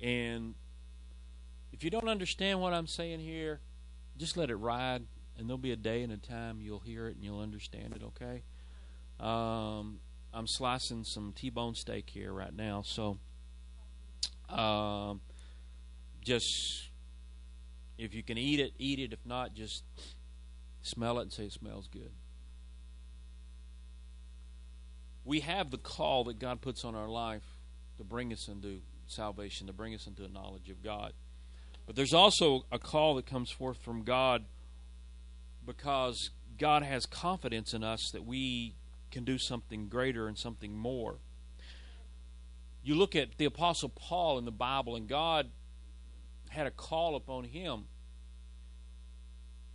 And 0.00 0.54
if 1.72 1.82
you 1.82 1.90
don't 1.90 2.08
understand 2.08 2.60
what 2.60 2.74
I'm 2.74 2.86
saying 2.86 3.20
here, 3.20 3.60
just 4.18 4.36
let 4.36 4.50
it 4.50 4.56
ride, 4.56 5.02
and 5.38 5.48
there'll 5.48 5.58
be 5.58 5.72
a 5.72 5.76
day 5.76 6.02
and 6.02 6.12
a 6.12 6.16
time 6.16 6.60
you'll 6.60 6.80
hear 6.80 7.06
it 7.06 7.16
and 7.16 7.24
you'll 7.24 7.40
understand 7.40 7.94
it, 7.94 8.02
okay? 8.02 8.42
Um, 9.20 10.00
I'm 10.34 10.46
slicing 10.46 11.04
some 11.04 11.32
T 11.34 11.48
bone 11.48 11.74
steak 11.74 12.10
here 12.10 12.32
right 12.32 12.54
now, 12.54 12.82
so 12.82 13.18
um, 14.50 15.20
just 16.22 16.90
if 17.98 18.14
you 18.14 18.22
can 18.22 18.36
eat 18.36 18.60
it, 18.60 18.72
eat 18.78 18.98
it. 18.98 19.12
If 19.12 19.24
not, 19.24 19.54
just 19.54 19.84
smell 20.82 21.18
it 21.18 21.22
and 21.22 21.32
say 21.32 21.44
it 21.44 21.52
smells 21.52 21.88
good. 21.88 22.10
We 25.26 25.40
have 25.40 25.72
the 25.72 25.78
call 25.78 26.24
that 26.24 26.38
God 26.38 26.60
puts 26.60 26.84
on 26.84 26.94
our 26.94 27.08
life 27.08 27.42
to 27.98 28.04
bring 28.04 28.32
us 28.32 28.48
into 28.48 28.80
salvation, 29.06 29.66
to 29.66 29.72
bring 29.72 29.92
us 29.92 30.06
into 30.06 30.24
a 30.24 30.28
knowledge 30.28 30.70
of 30.70 30.84
God. 30.84 31.12
But 31.84 31.96
there's 31.96 32.14
also 32.14 32.64
a 32.70 32.78
call 32.78 33.16
that 33.16 33.26
comes 33.26 33.50
forth 33.50 33.78
from 33.82 34.04
God 34.04 34.44
because 35.66 36.30
God 36.58 36.84
has 36.84 37.06
confidence 37.06 37.74
in 37.74 37.82
us 37.82 38.10
that 38.12 38.24
we 38.24 38.76
can 39.10 39.24
do 39.24 39.36
something 39.36 39.88
greater 39.88 40.28
and 40.28 40.38
something 40.38 40.76
more. 40.76 41.18
You 42.84 42.94
look 42.94 43.16
at 43.16 43.36
the 43.36 43.46
Apostle 43.46 43.88
Paul 43.88 44.38
in 44.38 44.44
the 44.44 44.52
Bible, 44.52 44.94
and 44.94 45.08
God 45.08 45.50
had 46.50 46.68
a 46.68 46.70
call 46.70 47.16
upon 47.16 47.44
him. 47.44 47.86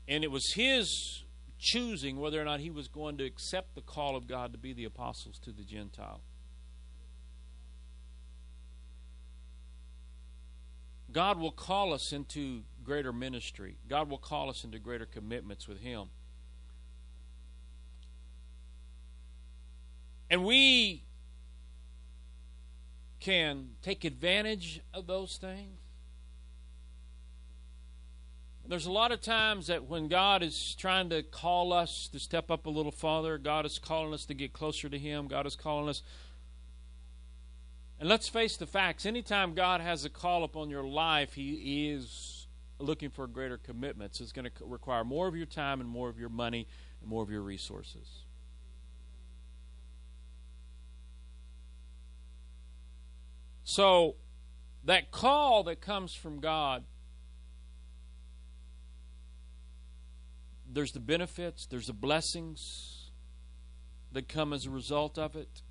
And 0.08 0.24
it 0.24 0.32
was 0.32 0.54
his 0.54 1.24
choosing 1.62 2.20
whether 2.20 2.42
or 2.42 2.46
not 2.46 2.60
he 2.60 2.72
was 2.72 2.88
going 2.88 3.18
to 3.20 3.24
accept 3.24 3.76
the 3.76 3.82
call 3.82 4.16
of 4.16 4.28
God 4.28 4.52
to 4.52 4.58
be 4.58 4.74
the 4.74 4.84
apostles 4.84 5.38
to 5.44 5.52
the 5.52 5.64
Gentile. 5.64 6.22
God 11.12 11.40
will 11.40 11.52
call 11.52 11.94
us 11.94 12.12
into 12.12 12.64
greater 12.84 13.14
ministry. 13.14 13.78
God 13.88 14.10
will 14.10 14.18
call 14.18 14.50
us 14.50 14.64
into 14.64 14.80
greater 14.80 15.06
commitments 15.06 15.68
with 15.68 15.82
Him. 15.82 16.08
And 20.30 20.46
we 20.46 21.04
can 23.20 23.72
take 23.82 24.06
advantage 24.06 24.82
of 24.94 25.06
those 25.06 25.38
things. 25.38 25.81
There's 28.72 28.86
a 28.86 28.92
lot 28.92 29.12
of 29.12 29.20
times 29.20 29.68
that 29.68 29.90
when 29.90 30.08
God 30.08 30.42
is 30.42 30.76
trying 30.76 31.10
to 31.10 31.24
call 31.24 31.74
us 31.74 32.08
to 32.14 32.20
step 32.20 32.50
up 32.50 32.66
a 32.68 32.70
little 32.70 32.94
farther, 32.94 33.38
God 33.38 33.66
is 33.66 33.78
calling 33.78 34.14
us 34.14 34.24
to 34.28 34.34
get 34.34 34.54
closer 34.54 34.88
to 34.88 34.98
Him, 34.98 35.28
God 35.28 35.46
is 35.46 35.58
calling 35.58 35.90
us 35.90 36.04
and 38.00 38.08
let's 38.08 38.30
face 38.30 38.56
the 38.56 38.66
facts. 38.66 39.06
Anytime 39.06 39.56
God 39.56 39.82
has 39.82 40.06
a 40.06 40.10
call 40.10 40.46
upon 40.46 40.70
your 40.70 40.86
life, 40.86 41.34
He 41.34 41.90
is 41.90 42.48
looking 42.80 43.10
for 43.10 43.28
greater 43.28 43.58
commitments. 43.58 44.22
It's 44.22 44.32
going 44.32 44.46
to 44.46 44.52
require 44.62 45.04
more 45.04 45.28
of 45.28 45.36
your 45.36 45.46
time 45.46 45.82
and 45.82 45.90
more 45.90 46.08
of 46.08 46.18
your 46.18 46.30
money 46.30 46.66
and 47.02 47.10
more 47.10 47.22
of 47.24 47.30
your 47.30 47.42
resources. 47.42 48.24
So, 53.66 54.16
that 54.86 55.12
call 55.12 55.64
that 55.66 55.82
comes 55.82 56.14
from 56.14 56.40
God, 56.40 56.86
there's 60.74 60.94
the 60.94 61.00
benefits, 61.00 61.66
there's 61.66 61.88
the 61.88 61.94
blessings 61.94 63.12
that 64.12 64.28
come 64.28 64.54
as 64.54 64.66
a 64.66 64.70
result 64.70 65.18
of 65.18 65.36
it. 65.36 65.62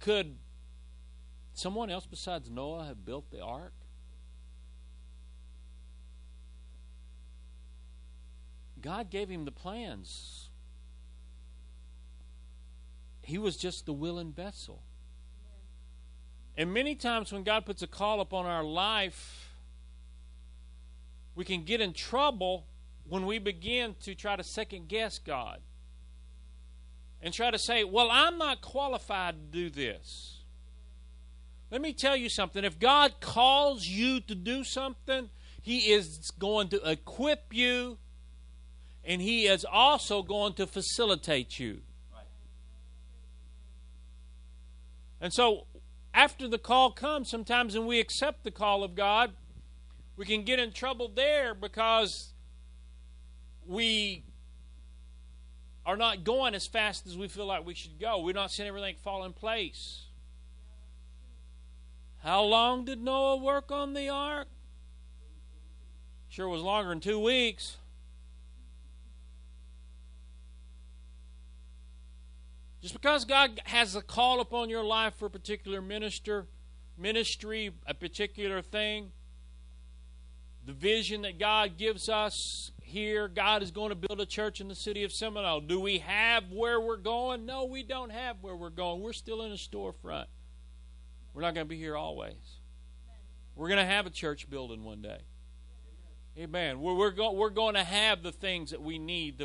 Could 0.00 0.36
someone 1.54 1.90
else 1.90 2.06
besides 2.06 2.50
Noah 2.50 2.86
have 2.86 3.04
built 3.04 3.30
the 3.30 3.42
ark? 3.42 3.72
God 8.80 9.10
gave 9.10 9.28
him 9.28 9.44
the 9.44 9.52
plans. 9.52 10.50
He 13.22 13.36
was 13.36 13.56
just 13.56 13.86
the 13.86 13.92
willing 13.92 14.32
vessel. 14.32 14.82
And 16.58 16.74
many 16.74 16.96
times 16.96 17.32
when 17.32 17.44
God 17.44 17.64
puts 17.64 17.82
a 17.82 17.86
call 17.86 18.20
upon 18.20 18.44
our 18.44 18.64
life, 18.64 19.48
we 21.36 21.44
can 21.44 21.62
get 21.62 21.80
in 21.80 21.92
trouble 21.92 22.66
when 23.08 23.26
we 23.26 23.38
begin 23.38 23.94
to 24.02 24.16
try 24.16 24.34
to 24.34 24.42
second 24.42 24.88
guess 24.88 25.20
God 25.20 25.60
and 27.22 27.32
try 27.32 27.52
to 27.52 27.58
say, 27.60 27.84
well, 27.84 28.08
I'm 28.10 28.38
not 28.38 28.60
qualified 28.60 29.36
to 29.36 29.56
do 29.56 29.70
this. 29.70 30.40
Let 31.70 31.80
me 31.80 31.92
tell 31.92 32.16
you 32.16 32.28
something. 32.28 32.64
If 32.64 32.80
God 32.80 33.20
calls 33.20 33.86
you 33.86 34.18
to 34.22 34.34
do 34.34 34.64
something, 34.64 35.30
He 35.62 35.92
is 35.92 36.32
going 36.40 36.70
to 36.70 36.90
equip 36.90 37.54
you 37.54 37.98
and 39.04 39.22
He 39.22 39.46
is 39.46 39.64
also 39.64 40.24
going 40.24 40.54
to 40.54 40.66
facilitate 40.66 41.60
you. 41.60 41.82
Right. 42.12 42.24
And 45.20 45.32
so, 45.32 45.66
after 46.18 46.48
the 46.48 46.58
call 46.58 46.90
comes, 46.90 47.28
sometimes 47.28 47.78
when 47.78 47.86
we 47.86 48.00
accept 48.00 48.42
the 48.42 48.50
call 48.50 48.82
of 48.82 48.96
God, 48.96 49.34
we 50.16 50.26
can 50.26 50.42
get 50.42 50.58
in 50.58 50.72
trouble 50.72 51.06
there 51.06 51.54
because 51.54 52.32
we 53.64 54.24
are 55.86 55.96
not 55.96 56.24
going 56.24 56.56
as 56.56 56.66
fast 56.66 57.06
as 57.06 57.16
we 57.16 57.28
feel 57.28 57.46
like 57.46 57.64
we 57.64 57.72
should 57.72 58.00
go. 58.00 58.20
We're 58.20 58.34
not 58.34 58.50
seeing 58.50 58.68
everything 58.68 58.96
fall 58.96 59.22
in 59.22 59.32
place. 59.32 60.06
How 62.24 62.42
long 62.42 62.84
did 62.84 63.00
Noah 63.00 63.36
work 63.36 63.70
on 63.70 63.94
the 63.94 64.08
ark? 64.08 64.48
Sure 66.28 66.48
was 66.48 66.62
longer 66.62 66.88
than 66.88 66.98
two 66.98 67.20
weeks. 67.20 67.76
Just 72.80 72.94
because 72.94 73.24
God 73.24 73.60
has 73.64 73.96
a 73.96 74.02
call 74.02 74.40
upon 74.40 74.70
your 74.70 74.84
life 74.84 75.14
for 75.16 75.26
a 75.26 75.30
particular 75.30 75.80
minister, 75.80 76.46
ministry, 76.96 77.70
a 77.86 77.94
particular 77.94 78.62
thing, 78.62 79.10
the 80.64 80.72
vision 80.72 81.22
that 81.22 81.38
God 81.38 81.76
gives 81.76 82.08
us 82.08 82.72
here 82.88 83.28
God 83.28 83.62
is 83.62 83.70
going 83.70 83.90
to 83.90 83.94
build 83.94 84.20
a 84.20 84.26
church 84.26 84.60
in 84.60 84.68
the 84.68 84.74
city 84.74 85.04
of 85.04 85.12
Seminole. 85.12 85.60
Do 85.60 85.78
we 85.78 85.98
have 85.98 86.44
where 86.50 86.80
we're 86.80 86.96
going? 86.96 87.44
No, 87.44 87.66
we 87.66 87.82
don't 87.82 88.10
have 88.10 88.38
where 88.40 88.56
we're 88.56 88.70
going. 88.70 89.02
We're 89.02 89.12
still 89.12 89.42
in 89.42 89.52
a 89.52 89.56
storefront. 89.56 90.26
We're 91.34 91.42
not 91.42 91.54
going 91.54 91.66
to 91.66 91.68
be 91.68 91.76
here 91.76 91.96
always. 91.96 92.60
We're 93.54 93.68
going 93.68 93.78
to 93.78 93.84
have 93.84 94.06
a 94.06 94.10
church 94.10 94.48
building 94.48 94.84
one 94.84 95.02
day. 95.02 95.18
Amen. 96.38 96.80
We're, 96.80 96.94
we're, 96.94 97.10
go, 97.10 97.32
we're 97.32 97.50
going 97.50 97.74
to 97.74 97.84
have 97.84 98.22
the 98.22 98.32
things 98.32 98.70
that 98.70 98.80
we 98.80 98.98
need 98.98 99.38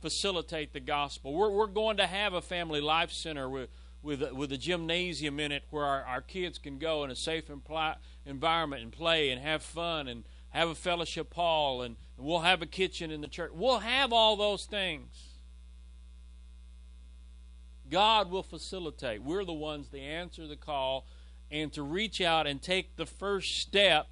facilitate 0.00 0.72
the 0.72 0.80
gospel. 0.80 1.34
We're, 1.34 1.50
we're 1.50 1.66
going 1.66 1.96
to 1.98 2.06
have 2.06 2.32
a 2.32 2.40
family 2.40 2.80
life 2.80 3.12
center 3.12 3.48
with, 3.48 3.70
with, 4.02 4.22
a, 4.22 4.34
with 4.34 4.52
a 4.52 4.56
gymnasium 4.56 5.38
in 5.40 5.52
it 5.52 5.64
where 5.70 5.84
our, 5.84 6.02
our 6.04 6.20
kids 6.20 6.58
can 6.58 6.78
go 6.78 7.04
in 7.04 7.10
a 7.10 7.16
safe 7.16 7.48
impli- 7.48 7.96
environment 8.24 8.82
and 8.82 8.92
play 8.92 9.30
and 9.30 9.40
have 9.40 9.62
fun 9.62 10.08
and 10.08 10.24
have 10.50 10.68
a 10.68 10.74
fellowship 10.74 11.32
hall 11.34 11.82
and 11.82 11.96
we'll 12.16 12.40
have 12.40 12.62
a 12.62 12.66
kitchen 12.66 13.10
in 13.10 13.20
the 13.20 13.28
church. 13.28 13.50
We'll 13.54 13.80
have 13.80 14.12
all 14.12 14.36
those 14.36 14.64
things. 14.64 15.30
God 17.88 18.30
will 18.30 18.42
facilitate. 18.42 19.22
We're 19.22 19.44
the 19.44 19.52
ones 19.52 19.88
to 19.88 19.98
answer 19.98 20.46
the 20.46 20.56
call 20.56 21.06
and 21.50 21.72
to 21.72 21.82
reach 21.82 22.20
out 22.20 22.46
and 22.46 22.62
take 22.62 22.96
the 22.96 23.06
first 23.06 23.58
step 23.60 24.06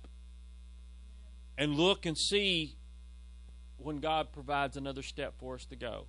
and 1.56 1.74
look 1.74 2.04
and 2.04 2.18
see 2.18 2.77
when 3.78 3.98
God 3.98 4.32
provides 4.32 4.76
another 4.76 5.02
step 5.02 5.34
for 5.38 5.54
us 5.54 5.64
to 5.66 5.76
go. 5.76 6.06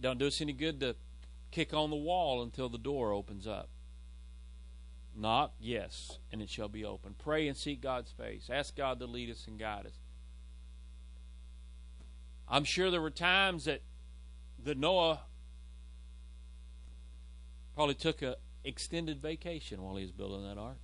Don't 0.00 0.18
do 0.18 0.26
us 0.26 0.40
any 0.40 0.52
good 0.52 0.80
to 0.80 0.96
kick 1.50 1.72
on 1.72 1.90
the 1.90 1.96
wall 1.96 2.42
until 2.42 2.68
the 2.68 2.78
door 2.78 3.12
opens 3.12 3.46
up. 3.46 3.68
Knock, 5.16 5.52
yes, 5.60 6.18
and 6.32 6.42
it 6.42 6.50
shall 6.50 6.68
be 6.68 6.84
open. 6.84 7.14
Pray 7.16 7.46
and 7.48 7.56
seek 7.56 7.80
God's 7.80 8.10
face. 8.10 8.50
Ask 8.52 8.76
God 8.76 8.98
to 8.98 9.06
lead 9.06 9.30
us 9.30 9.46
and 9.46 9.58
guide 9.58 9.86
us. 9.86 9.98
I'm 12.48 12.64
sure 12.64 12.90
there 12.90 13.00
were 13.00 13.10
times 13.10 13.64
that 13.64 13.82
that 14.64 14.78
Noah 14.78 15.20
probably 17.74 17.94
took 17.94 18.22
a 18.22 18.36
extended 18.64 19.20
vacation 19.20 19.82
while 19.82 19.96
he 19.96 20.02
was 20.02 20.12
building 20.12 20.42
that 20.44 20.58
ark. 20.58 20.78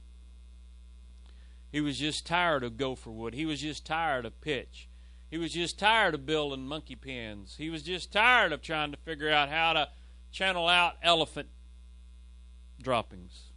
He 1.70 1.80
was 1.80 1.98
just 1.98 2.26
tired 2.26 2.64
of 2.64 2.76
gopher 2.76 3.10
wood. 3.10 3.34
He 3.34 3.46
was 3.46 3.60
just 3.60 3.86
tired 3.86 4.26
of 4.26 4.40
pitch. 4.40 4.88
He 5.30 5.38
was 5.38 5.52
just 5.52 5.78
tired 5.78 6.14
of 6.14 6.26
building 6.26 6.66
monkey 6.66 6.96
pens. 6.96 7.54
He 7.56 7.70
was 7.70 7.84
just 7.84 8.12
tired 8.12 8.52
of 8.52 8.62
trying 8.62 8.90
to 8.90 8.98
figure 8.98 9.30
out 9.30 9.48
how 9.48 9.72
to 9.74 9.88
channel 10.32 10.66
out 10.66 10.94
elephant 11.02 11.48
droppings. 12.82 13.50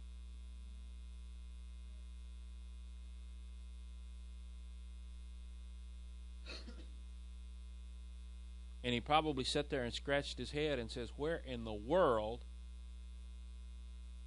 And 8.84 8.92
he 8.92 9.00
probably 9.00 9.44
sat 9.44 9.70
there 9.70 9.82
and 9.82 9.94
scratched 9.94 10.38
his 10.38 10.50
head 10.50 10.78
and 10.78 10.90
says, 10.90 11.08
Where 11.16 11.40
in 11.46 11.64
the 11.64 11.72
world 11.72 12.44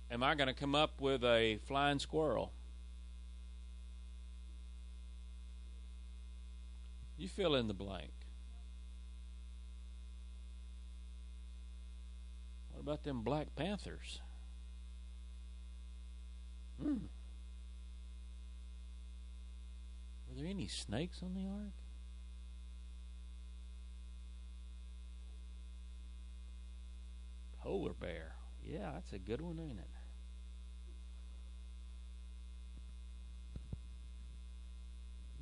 am 0.09 0.23
I 0.23 0.33
going 0.33 0.47
to 0.47 0.53
come 0.53 0.73
up 0.73 0.99
with 0.99 1.23
a 1.23 1.59
flying 1.67 1.99
squirrel? 1.99 2.53
You 7.17 7.27
fill 7.27 7.55
in 7.55 7.67
the 7.67 7.73
blank. 7.73 8.11
What 12.71 12.81
about 12.81 13.03
them 13.03 13.23
Black 13.23 13.55
Panthers? 13.55 14.21
Hmm. 16.79 17.07
Were 20.29 20.35
there 20.35 20.45
any 20.45 20.67
snakes 20.67 21.23
on 21.23 21.33
the 21.33 21.47
ark? 21.47 21.73
Polar 27.59 27.93
bear. 27.93 28.35
Yeah, 28.63 28.91
that's 28.93 29.11
a 29.11 29.19
good 29.19 29.41
one, 29.41 29.59
ain't 29.59 29.79
it? 29.79 29.89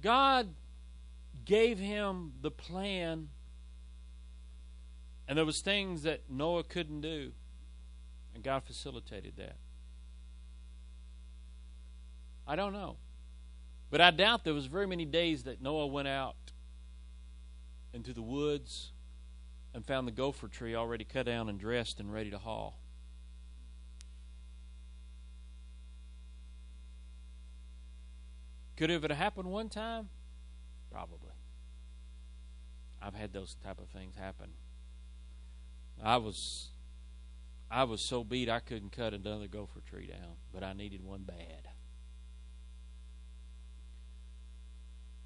God 0.02 0.54
gave 1.46 1.80
him 1.80 2.34
the 2.42 2.52
plan 2.52 3.30
and 5.28 5.38
there 5.38 5.46
was 5.46 5.62
things 5.62 6.04
that 6.04 6.22
Noah 6.30 6.64
couldn't 6.64 7.02
do 7.02 7.32
and 8.34 8.44
God 8.44 8.64
facilitated 8.64 9.38
that. 9.38 9.56
I 12.48 12.56
don't 12.56 12.74
know. 12.74 12.98
But 13.90 14.02
I 14.02 14.12
doubt 14.12 14.44
there 14.44 14.54
was 14.54 14.66
very 14.66 14.88
many 14.88 15.06
days 15.06 15.44
that 15.44 15.62
Noah 15.62 15.88
went 15.88 16.08
out 16.08 16.36
into 17.94 18.14
the 18.14 18.22
woods 18.22 18.92
and 19.74 19.86
found 19.86 20.08
the 20.08 20.12
gopher 20.12 20.48
tree 20.48 20.76
already 20.76 21.06
cut 21.06 21.26
down 21.26 21.50
and 21.50 21.60
dressed 21.60 22.00
and 22.00 22.12
ready 22.12 22.30
to 22.30 22.38
haul. 22.38 22.80
Could 28.76 28.90
it 28.90 29.02
have 29.02 29.18
happened 29.18 29.50
one 29.50 29.70
time? 29.70 30.10
Probably. 30.92 31.25
I've 33.06 33.14
had 33.14 33.34
those 33.34 33.56
type 33.64 33.80
of 33.80 33.88
things 33.90 34.16
happen. 34.16 34.50
I 36.04 36.18
was 36.18 36.70
I 37.70 37.84
was 37.84 38.02
so 38.02 38.24
beat 38.24 38.50
I 38.50 38.60
couldn't 38.60 38.94
cut 38.94 39.14
another 39.14 39.48
gopher 39.48 39.82
tree 39.82 40.08
down, 40.08 40.38
but 40.52 40.64
I 40.64 40.74
needed 40.74 41.04
one 41.04 41.22
bad. 41.22 41.70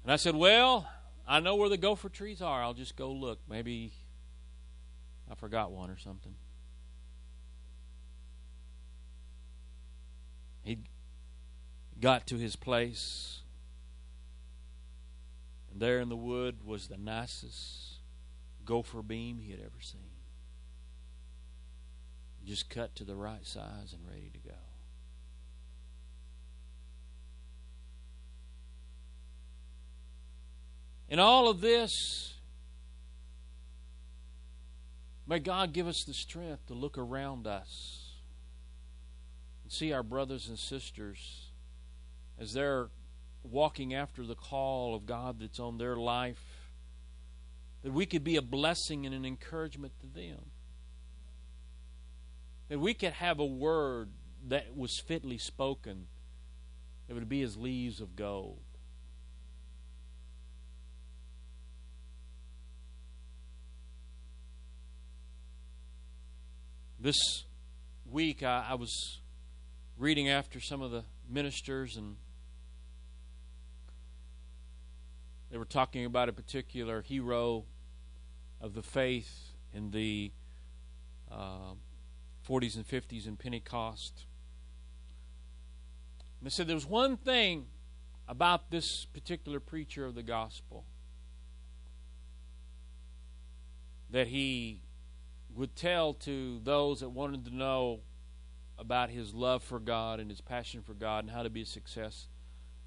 And 0.02 0.12
I 0.12 0.16
said, 0.16 0.34
"Well, 0.34 0.88
I 1.26 1.40
know 1.40 1.56
where 1.56 1.70
the 1.70 1.78
gopher 1.78 2.10
trees 2.10 2.42
are. 2.42 2.62
I'll 2.62 2.74
just 2.74 2.96
go 2.96 3.12
look. 3.12 3.38
Maybe 3.48 3.92
I 5.30 5.34
forgot 5.34 5.70
one 5.72 5.88
or 5.88 5.98
something. 5.98 6.34
He 10.62 10.80
got 11.98 12.26
to 12.26 12.36
his 12.36 12.56
place, 12.56 13.40
and 15.70 15.80
there 15.80 16.00
in 16.00 16.08
the 16.08 16.16
wood 16.16 16.64
was 16.64 16.88
the 16.88 16.96
nicest 16.96 18.00
gopher 18.64 19.02
beam 19.02 19.38
he 19.38 19.50
had 19.50 19.60
ever 19.60 19.80
seen. 19.80 20.00
Just 22.44 22.70
cut 22.70 22.94
to 22.96 23.04
the 23.04 23.14
right 23.14 23.46
size 23.46 23.92
and 23.92 24.06
ready 24.08 24.30
to 24.32 24.38
go. 24.38 24.54
In 31.08 31.18
all 31.18 31.48
of 31.48 31.60
this, 31.60 32.34
May 35.30 35.38
God 35.38 35.72
give 35.72 35.86
us 35.86 36.02
the 36.02 36.12
strength 36.12 36.66
to 36.66 36.74
look 36.74 36.98
around 36.98 37.46
us 37.46 38.14
and 39.62 39.70
see 39.70 39.92
our 39.92 40.02
brothers 40.02 40.48
and 40.48 40.58
sisters 40.58 41.52
as 42.36 42.52
they're 42.52 42.88
walking 43.42 43.94
after 43.94 44.24
the 44.24 44.34
call 44.34 44.94
of 44.94 45.06
God 45.06 45.40
that's 45.40 45.60
on 45.60 45.78
their 45.78 45.96
life, 45.96 46.42
that 47.82 47.92
we 47.92 48.06
could 48.06 48.24
be 48.24 48.36
a 48.36 48.42
blessing 48.42 49.06
and 49.06 49.14
an 49.14 49.24
encouragement 49.24 49.92
to 50.00 50.06
them. 50.06 50.50
That 52.68 52.78
we 52.78 52.94
could 52.94 53.14
have 53.14 53.38
a 53.38 53.44
word 53.44 54.10
that 54.48 54.76
was 54.76 55.00
fitly 55.06 55.38
spoken 55.38 56.06
that 57.08 57.14
would 57.14 57.28
be 57.28 57.42
as 57.42 57.56
leaves 57.56 58.00
of 58.00 58.14
gold. 58.14 58.60
This 67.00 67.44
week, 68.04 68.42
I, 68.42 68.66
I 68.70 68.74
was 68.74 69.20
reading 69.96 70.28
after 70.28 70.60
some 70.60 70.82
of 70.82 70.90
the 70.90 71.04
ministers, 71.28 71.96
and 71.96 72.16
they 75.50 75.58
were 75.58 75.64
talking 75.64 76.04
about 76.04 76.28
a 76.28 76.32
particular 76.32 77.02
hero 77.02 77.64
of 78.60 78.74
the 78.74 78.82
faith 78.82 79.52
in 79.74 79.90
the 79.90 80.32
uh, 81.30 81.74
40s 82.48 82.76
and 82.76 82.86
50s 82.86 83.26
in 83.26 83.36
Pentecost. 83.36 84.26
And 86.38 86.46
they 86.46 86.50
said 86.50 86.66
there 86.66 86.74
was 86.74 86.86
one 86.86 87.16
thing 87.16 87.66
about 88.28 88.70
this 88.70 89.04
particular 89.06 89.58
preacher 89.58 90.06
of 90.06 90.14
the 90.14 90.22
gospel 90.22 90.84
that 94.10 94.28
he 94.28 94.82
would 95.54 95.74
tell 95.74 96.14
to 96.14 96.60
those 96.62 97.00
that 97.00 97.08
wanted 97.08 97.44
to 97.44 97.54
know 97.54 98.00
about 98.78 99.10
his 99.10 99.34
love 99.34 99.62
for 99.62 99.78
God 99.78 100.20
and 100.20 100.30
his 100.30 100.40
passion 100.40 100.82
for 100.82 100.94
God 100.94 101.24
and 101.24 101.32
how 101.32 101.42
to 101.42 101.50
be 101.50 101.62
a 101.62 101.66
success 101.66 102.28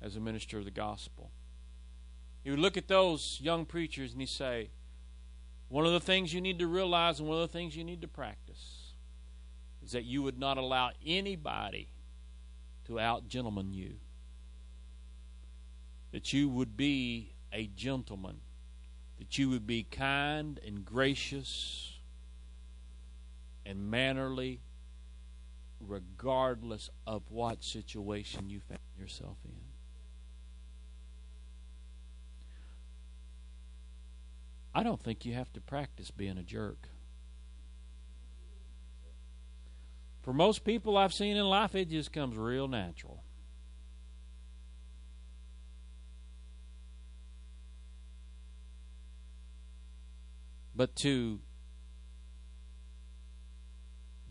as 0.01 0.15
a 0.15 0.19
minister 0.19 0.57
of 0.57 0.65
the 0.65 0.71
gospel. 0.71 1.31
He 2.43 2.49
would 2.49 2.59
look 2.59 2.75
at 2.77 2.87
those 2.87 3.39
young 3.41 3.65
preachers 3.65 4.11
and 4.11 4.21
he'd 4.21 4.29
say, 4.29 4.69
One 5.69 5.85
of 5.85 5.93
the 5.93 5.99
things 5.99 6.33
you 6.33 6.41
need 6.41 6.59
to 6.59 6.67
realize 6.67 7.19
and 7.19 7.27
one 7.27 7.41
of 7.41 7.49
the 7.49 7.57
things 7.57 7.75
you 7.75 7.83
need 7.83 8.01
to 8.01 8.07
practice 8.07 8.93
is 9.83 9.91
that 9.91 10.03
you 10.03 10.21
would 10.23 10.37
not 10.37 10.57
allow 10.57 10.91
anybody 11.05 11.89
to 12.85 12.99
out 12.99 13.27
gentleman 13.27 13.73
you. 13.73 13.95
That 16.11 16.33
you 16.33 16.49
would 16.49 16.75
be 16.75 17.33
a 17.51 17.67
gentleman. 17.67 18.41
That 19.19 19.37
you 19.37 19.49
would 19.49 19.65
be 19.65 19.83
kind 19.83 20.59
and 20.65 20.83
gracious 20.83 21.97
and 23.65 23.89
mannerly 23.89 24.59
regardless 25.79 26.89
of 27.07 27.23
what 27.29 27.63
situation 27.63 28.49
you 28.49 28.59
found 28.59 28.79
yourself 28.97 29.37
in. 29.45 29.62
I 34.75 34.83
don't 34.83 35.01
think 35.01 35.25
you 35.25 35.33
have 35.33 35.51
to 35.53 35.61
practice 35.61 36.09
being 36.09 36.37
a 36.37 36.43
jerk. 36.43 36.89
For 40.21 40.33
most 40.33 40.63
people 40.63 40.97
I've 40.97 41.13
seen 41.13 41.35
in 41.35 41.45
life, 41.45 41.75
it 41.75 41.89
just 41.89 42.11
comes 42.13 42.37
real 42.37 42.67
natural. 42.67 43.23
But 50.75 50.95
to 50.97 51.39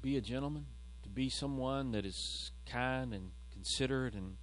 be 0.01 0.17
a 0.17 0.21
gentleman, 0.21 0.67
to 1.05 1.09
be 1.09 1.29
someone 1.29 1.93
that 1.93 2.05
is 2.05 2.51
kind 2.67 3.15
and 3.15 3.31
considerate 3.53 4.15
and, 4.15 4.37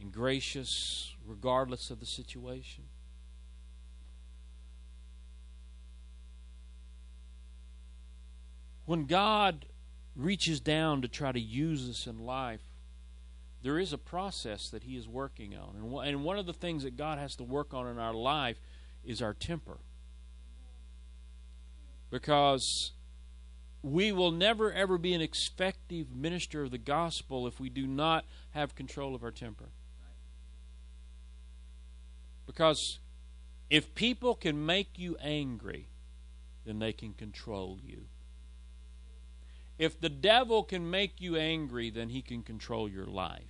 and 0.00 0.10
gracious 0.10 1.14
regardless 1.26 1.90
of 1.90 2.00
the 2.00 2.06
situation. 2.06 2.84
When 8.88 9.04
God 9.04 9.66
reaches 10.16 10.60
down 10.60 11.02
to 11.02 11.08
try 11.08 11.30
to 11.30 11.38
use 11.38 11.90
us 11.90 12.06
in 12.06 12.24
life, 12.24 12.62
there 13.62 13.78
is 13.78 13.92
a 13.92 13.98
process 13.98 14.70
that 14.70 14.84
He 14.84 14.96
is 14.96 15.06
working 15.06 15.54
on. 15.54 16.06
And 16.06 16.24
one 16.24 16.38
of 16.38 16.46
the 16.46 16.54
things 16.54 16.84
that 16.84 16.96
God 16.96 17.18
has 17.18 17.36
to 17.36 17.44
work 17.44 17.74
on 17.74 17.86
in 17.86 17.98
our 17.98 18.14
life 18.14 18.56
is 19.04 19.20
our 19.20 19.34
temper. 19.34 19.76
Because 22.08 22.92
we 23.82 24.10
will 24.10 24.30
never 24.30 24.72
ever 24.72 24.96
be 24.96 25.12
an 25.12 25.20
effective 25.20 26.10
minister 26.10 26.62
of 26.62 26.70
the 26.70 26.78
gospel 26.78 27.46
if 27.46 27.60
we 27.60 27.68
do 27.68 27.86
not 27.86 28.24
have 28.52 28.74
control 28.74 29.14
of 29.14 29.22
our 29.22 29.30
temper. 29.30 29.68
Because 32.46 33.00
if 33.68 33.94
people 33.94 34.34
can 34.34 34.64
make 34.64 34.98
you 34.98 35.18
angry, 35.20 35.88
then 36.64 36.78
they 36.78 36.94
can 36.94 37.12
control 37.12 37.80
you. 37.84 38.06
If 39.78 40.00
the 40.00 40.08
devil 40.08 40.64
can 40.64 40.90
make 40.90 41.20
you 41.20 41.36
angry, 41.36 41.90
then 41.90 42.10
he 42.10 42.20
can 42.20 42.42
control 42.42 42.88
your 42.88 43.06
life. 43.06 43.44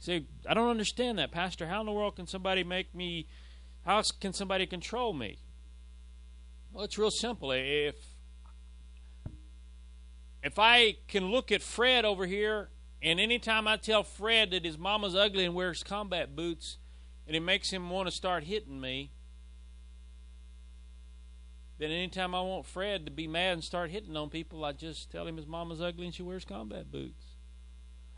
See, 0.00 0.26
I 0.48 0.54
don't 0.54 0.68
understand 0.68 1.18
that, 1.18 1.32
Pastor. 1.32 1.66
How 1.66 1.80
in 1.80 1.86
the 1.86 1.92
world 1.92 2.16
can 2.16 2.26
somebody 2.26 2.64
make 2.64 2.94
me, 2.94 3.28
how 3.84 4.02
can 4.20 4.32
somebody 4.32 4.66
control 4.66 5.12
me? 5.12 5.38
Well, 6.72 6.84
it's 6.84 6.98
real 6.98 7.10
simple. 7.10 7.52
If 7.52 7.96
if 10.42 10.58
I 10.58 10.96
can 11.08 11.30
look 11.30 11.50
at 11.50 11.62
Fred 11.62 12.04
over 12.04 12.26
here, 12.26 12.70
and 13.02 13.18
anytime 13.18 13.66
I 13.66 13.76
tell 13.76 14.02
Fred 14.02 14.52
that 14.52 14.64
his 14.64 14.78
mama's 14.78 15.14
ugly 15.14 15.44
and 15.44 15.54
wears 15.54 15.82
combat 15.82 16.36
boots, 16.36 16.78
and 17.26 17.34
it 17.34 17.40
makes 17.40 17.70
him 17.70 17.90
want 17.90 18.08
to 18.08 18.14
start 18.14 18.44
hitting 18.44 18.80
me, 18.80 19.12
then 21.78 21.90
anytime 21.90 22.34
I 22.34 22.40
want 22.40 22.66
Fred 22.66 23.06
to 23.06 23.12
be 23.12 23.26
mad 23.26 23.52
and 23.54 23.64
start 23.64 23.90
hitting 23.90 24.16
on 24.16 24.30
people, 24.30 24.64
I 24.64 24.72
just 24.72 25.10
tell 25.10 25.26
him 25.26 25.36
his 25.36 25.46
mama's 25.46 25.80
ugly 25.80 26.06
and 26.06 26.14
she 26.14 26.22
wears 26.22 26.44
combat 26.44 26.90
boots. 26.90 27.24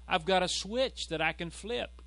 I've 0.09 0.25
got 0.25 0.43
a 0.43 0.49
switch 0.49 1.09
that 1.09 1.21
I 1.21 1.33
can 1.33 1.51
flip. 1.51 2.03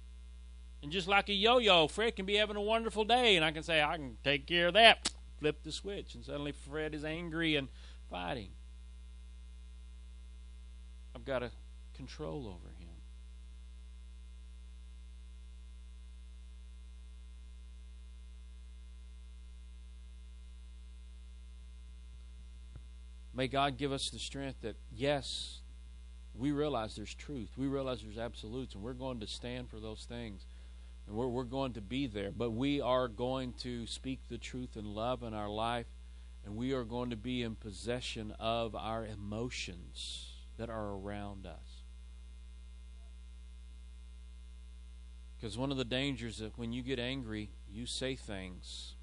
And 0.82 0.92
just 0.92 1.08
like 1.08 1.30
a 1.30 1.34
yo 1.34 1.60
yo, 1.60 1.88
Fred 1.88 2.16
can 2.18 2.26
be 2.26 2.36
having 2.36 2.58
a 2.58 2.62
wonderful 2.62 3.06
day, 3.06 3.38
and 3.38 3.46
I 3.46 3.52
can 3.52 3.64
say, 3.64 3.82
I 3.82 3.96
can 3.96 4.18
take 4.22 4.46
care 4.46 4.68
of 4.68 4.74
that. 4.74 5.10
Flip 5.40 5.64
the 5.64 5.72
switch, 5.72 6.14
and 6.14 6.26
suddenly 6.26 6.52
Fred 6.52 6.94
is 6.94 7.06
angry 7.06 7.56
and 7.56 7.70
fighting. 8.10 8.50
I've 11.16 11.24
got 11.24 11.42
a 11.42 11.52
control 11.94 12.48
over 12.48 12.68
him. 12.68 12.73
May 23.34 23.48
God 23.48 23.78
give 23.78 23.92
us 23.92 24.10
the 24.10 24.20
strength 24.20 24.62
that, 24.62 24.76
yes, 24.96 25.62
we 26.36 26.52
realize 26.52 26.96
there's 26.96 27.14
truth. 27.14 27.50
We 27.58 27.68
realize 27.68 28.02
there's 28.02 28.18
absolutes, 28.18 28.76
and 28.76 28.84
we're 28.84 28.94
going 28.94 29.20
to 29.22 29.28
stand 29.28 29.70
for 29.70 29.80
those 29.80 30.06
things. 30.08 30.46
And 31.08 31.16
we're, 31.16 31.28
we're 31.28 31.44
going 31.44 31.74
to 31.74 31.82
be 31.82 32.08
there. 32.08 32.32
But 32.32 32.52
we 32.52 32.80
are 32.80 33.08
going 33.08 33.54
to 33.60 33.88
speak 33.88 34.20
the 34.30 34.38
truth 34.38 34.78
in 34.78 34.86
love 34.86 35.24
in 35.24 35.34
our 35.34 35.50
life, 35.50 35.88
and 36.46 36.56
we 36.56 36.74
are 36.74 36.84
going 36.84 37.10
to 37.10 37.16
be 37.16 37.42
in 37.42 37.56
possession 37.56 38.34
of 38.40 38.76
our 38.76 39.06
emotions 39.06 40.30
that 40.58 40.70
are 40.70 40.92
around 40.92 41.46
us. 41.46 41.82
Because 45.36 45.58
one 45.58 45.72
of 45.72 45.78
the 45.78 45.86
dangers 45.86 46.38
that 46.38 46.58
when 46.58 46.72
you 46.72 46.82
get 46.84 47.00
angry, 47.00 47.50
you 47.70 47.86
say 47.86 48.16
things 48.16 48.96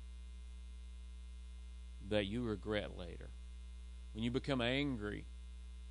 that 2.09 2.27
you 2.27 2.43
regret 2.43 2.97
later. 2.97 3.31
When 4.13 4.25
you 4.25 4.31
become 4.31 4.61
angry, 4.61 5.27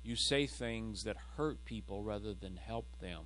you 0.02 0.16
say 0.16 0.46
things 0.46 1.04
that 1.04 1.16
hurt 1.36 1.64
people 1.64 2.02
rather 2.02 2.34
than 2.34 2.56
help 2.56 3.00
them. 3.00 3.24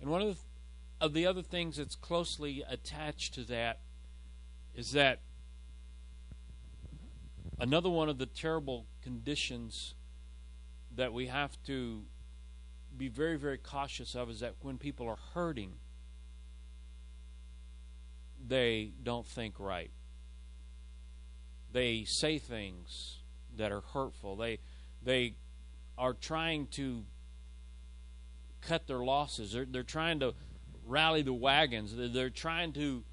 And 0.00 0.10
one 0.10 0.22
of 0.22 0.36
the, 0.36 1.04
of 1.04 1.12
the 1.12 1.26
other 1.26 1.42
things 1.42 1.76
that's 1.76 1.94
closely 1.94 2.64
attached 2.68 3.34
to 3.34 3.44
that 3.44 3.80
is 4.74 4.92
that 4.92 5.20
Another 7.60 7.90
one 7.90 8.08
of 8.08 8.16
the 8.16 8.24
terrible 8.24 8.86
conditions 9.02 9.94
that 10.96 11.12
we 11.12 11.26
have 11.26 11.62
to 11.66 12.04
be 12.96 13.08
very, 13.08 13.36
very 13.36 13.58
cautious 13.58 14.14
of 14.14 14.30
is 14.30 14.40
that 14.40 14.54
when 14.62 14.78
people 14.78 15.06
are 15.06 15.18
hurting, 15.34 15.74
they 18.44 18.92
don't 19.02 19.26
think 19.26 19.60
right. 19.60 19.90
They 21.72 22.04
say 22.04 22.38
things 22.38 23.18
that 23.56 23.72
are 23.72 23.80
hurtful. 23.80 24.36
They 24.36 24.58
they 25.02 25.34
are 25.96 26.14
trying 26.14 26.66
to 26.68 27.04
cut 28.60 28.86
their 28.86 28.98
losses. 28.98 29.52
They're, 29.52 29.64
they're 29.64 29.82
trying 29.82 30.20
to 30.20 30.34
rally 30.84 31.22
the 31.22 31.32
wagons. 31.32 31.96
They're, 31.96 32.08
they're 32.08 32.30
trying 32.30 32.72
to 32.74 33.04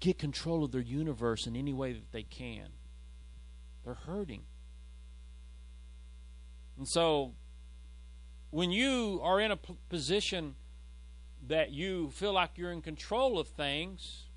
get 0.00 0.18
control 0.18 0.64
of 0.64 0.72
their 0.72 0.80
universe 0.80 1.46
in 1.46 1.56
any 1.56 1.72
way 1.72 1.92
that 1.92 2.12
they 2.12 2.22
can. 2.22 2.68
They're 3.84 3.94
hurting. 3.94 4.42
And 6.76 6.86
so, 6.86 7.34
when 8.50 8.70
you 8.70 9.20
are 9.22 9.40
in 9.40 9.50
a 9.50 9.56
p- 9.56 9.76
position 9.88 10.54
that 11.46 11.72
you 11.72 12.10
feel 12.10 12.32
like 12.32 12.50
you're 12.56 12.72
in 12.72 12.82
control 12.82 13.38
of 13.38 13.48
things, 13.48 14.27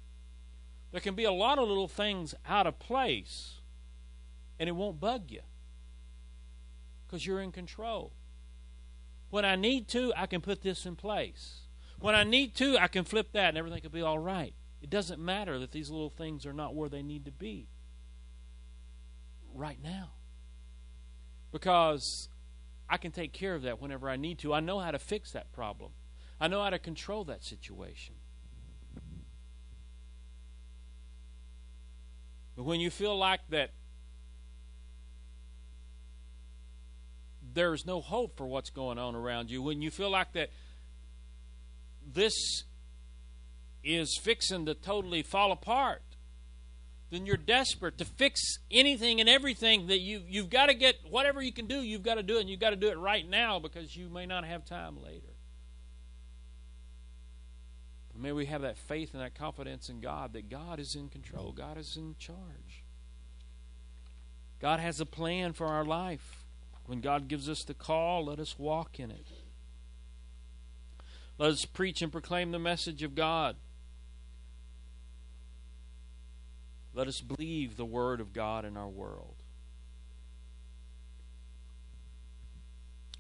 there 0.92 1.02
can 1.02 1.16
be 1.16 1.24
a 1.24 1.32
lot 1.32 1.58
of 1.58 1.68
little 1.68 1.88
things 1.88 2.36
out 2.48 2.68
of 2.68 2.80
place, 2.80 3.62
and 4.60 4.68
it 4.68 4.74
won't 4.74 5.00
bug 5.00 5.32
you 5.32 5.42
because 7.06 7.26
you're 7.26 7.42
in 7.42 7.52
control. 7.52 8.14
When 9.30 9.46
I 9.46 9.56
need 9.56 9.88
to, 9.90 10.14
I 10.16 10.26
can 10.26 10.42
put 10.42 10.62
this 10.62 10.86
in 10.86 10.96
place. 10.96 11.62
When 12.00 12.16
I 12.16 12.24
need 12.24 12.56
to, 12.56 12.78
I 12.78 12.88
can 12.88 13.06
flip 13.06 13.32
that, 13.34 13.50
and 13.50 13.58
everything 13.58 13.82
will 13.84 13.90
be 13.90 14.02
all 14.02 14.20
right. 14.20 14.54
It 14.82 14.90
doesn't 14.90 15.22
matter 15.22 15.60
that 15.60 15.72
these 15.72 15.90
little 15.90 16.10
things 16.10 16.46
are 16.46 16.54
not 16.54 16.76
where 16.76 16.90
they 16.90 17.04
need 17.04 17.26
to 17.26 17.32
be 17.32 17.70
right 19.54 19.78
now. 19.82 20.12
Because 21.52 22.30
I 22.90 22.98
can 22.98 23.12
take 23.12 23.32
care 23.32 23.56
of 23.56 23.62
that 23.62 23.82
whenever 23.82 24.10
I 24.10 24.18
need 24.18 24.40
to. 24.40 24.54
I 24.54 24.60
know 24.60 24.80
how 24.80 24.92
to 24.92 25.00
fix 25.00 25.32
that 25.32 25.52
problem, 25.54 25.92
I 26.40 26.48
know 26.48 26.64
how 26.64 26.72
to 26.72 26.80
control 26.80 27.24
that 27.26 27.44
situation. 27.44 28.16
But 32.62 32.68
when 32.68 32.80
you 32.80 32.92
feel 32.92 33.18
like 33.18 33.40
that 33.50 33.72
there's 37.56 37.88
no 37.88 38.02
hope 38.02 38.38
for 38.38 38.46
what's 38.46 38.70
going 38.70 39.00
on 39.00 39.16
around 39.16 39.50
you, 39.50 39.64
when 39.64 39.82
you 39.82 39.90
feel 39.90 40.12
like 40.12 40.34
that 40.34 40.52
this 42.06 42.66
is 43.84 44.16
fixing 44.22 44.68
to 44.68 44.76
totally 44.76 45.24
fall 45.24 45.52
apart, 45.52 46.04
then 47.10 47.26
you're 47.26 47.36
desperate 47.36 47.98
to 47.98 48.06
fix 48.06 48.60
anything 48.70 49.20
and 49.20 49.28
everything 49.28 49.88
that 49.88 50.02
you 50.02 50.22
you've 50.28 50.52
got 50.52 50.68
to 50.68 50.76
get 50.76 50.98
whatever 51.10 51.42
you 51.42 51.52
can 51.52 51.66
do 51.66 51.82
you've 51.82 52.04
got 52.04 52.16
to 52.16 52.24
do 52.24 52.38
it 52.38 52.42
and 52.42 52.50
you've 52.50 52.60
got 52.60 52.70
to 52.70 52.76
do 52.76 52.90
it 52.90 52.98
right 53.00 53.28
now 53.28 53.58
because 53.58 53.96
you 53.96 54.08
may 54.08 54.28
not 54.28 54.46
have 54.46 54.64
time 54.66 55.02
later 55.04 55.31
May 58.22 58.32
we 58.32 58.46
have 58.46 58.62
that 58.62 58.78
faith 58.78 59.14
and 59.14 59.24
that 59.24 59.34
confidence 59.34 59.90
in 59.90 60.00
God 60.00 60.34
that 60.34 60.48
God 60.48 60.80
is 60.80 60.96
in 60.96 61.10
control, 61.10 61.52
God 61.52 61.78
is 61.78 61.98
in 61.98 62.16
charge. 62.20 62.84
God 64.60 64.80
has 64.80 65.02
a 65.02 65.08
plan 65.08 65.54
for 65.54 65.66
our 65.66 65.84
life. 65.84 66.46
When 66.86 67.02
God 67.02 67.28
gives 67.28 67.50
us 67.50 67.64
the 67.64 67.74
call, 67.74 68.26
let 68.26 68.40
us 68.40 68.60
walk 68.60 69.00
in 69.00 69.10
it. 69.10 69.26
Let 71.40 71.50
us 71.50 71.66
preach 71.66 72.04
and 72.04 72.12
proclaim 72.12 72.52
the 72.52 72.60
message 72.60 73.02
of 73.02 73.16
God. 73.16 73.56
Let 76.94 77.08
us 77.08 77.22
believe 77.22 77.76
the 77.76 77.86
word 77.86 78.22
of 78.22 78.34
God 78.34 78.66
in 78.66 78.78
our 78.78 78.90
world. 78.90 79.42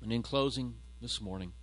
And 0.03 0.13
in 0.13 0.21
closing 0.21 0.75
this 1.01 1.19
morning, 1.19 1.53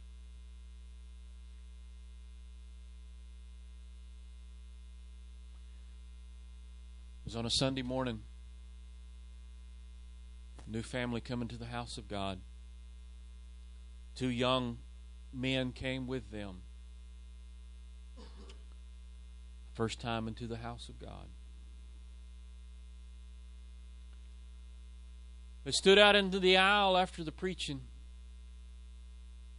was 7.28 7.36
on 7.36 7.44
a 7.44 7.50
Sunday 7.50 7.82
morning. 7.82 8.20
New 10.66 10.80
family 10.80 11.20
coming 11.20 11.46
to 11.46 11.58
the 11.58 11.66
house 11.66 11.98
of 11.98 12.08
God. 12.08 12.40
Two 14.14 14.30
young 14.30 14.78
men 15.30 15.72
came 15.72 16.06
with 16.06 16.30
them. 16.30 16.62
First 19.74 20.00
time 20.00 20.26
into 20.26 20.46
the 20.46 20.56
house 20.56 20.88
of 20.88 20.98
God. 20.98 21.26
They 25.64 25.72
stood 25.72 25.98
out 25.98 26.16
into 26.16 26.40
the 26.40 26.56
aisle 26.56 26.96
after 26.96 27.22
the 27.22 27.30
preaching, 27.30 27.82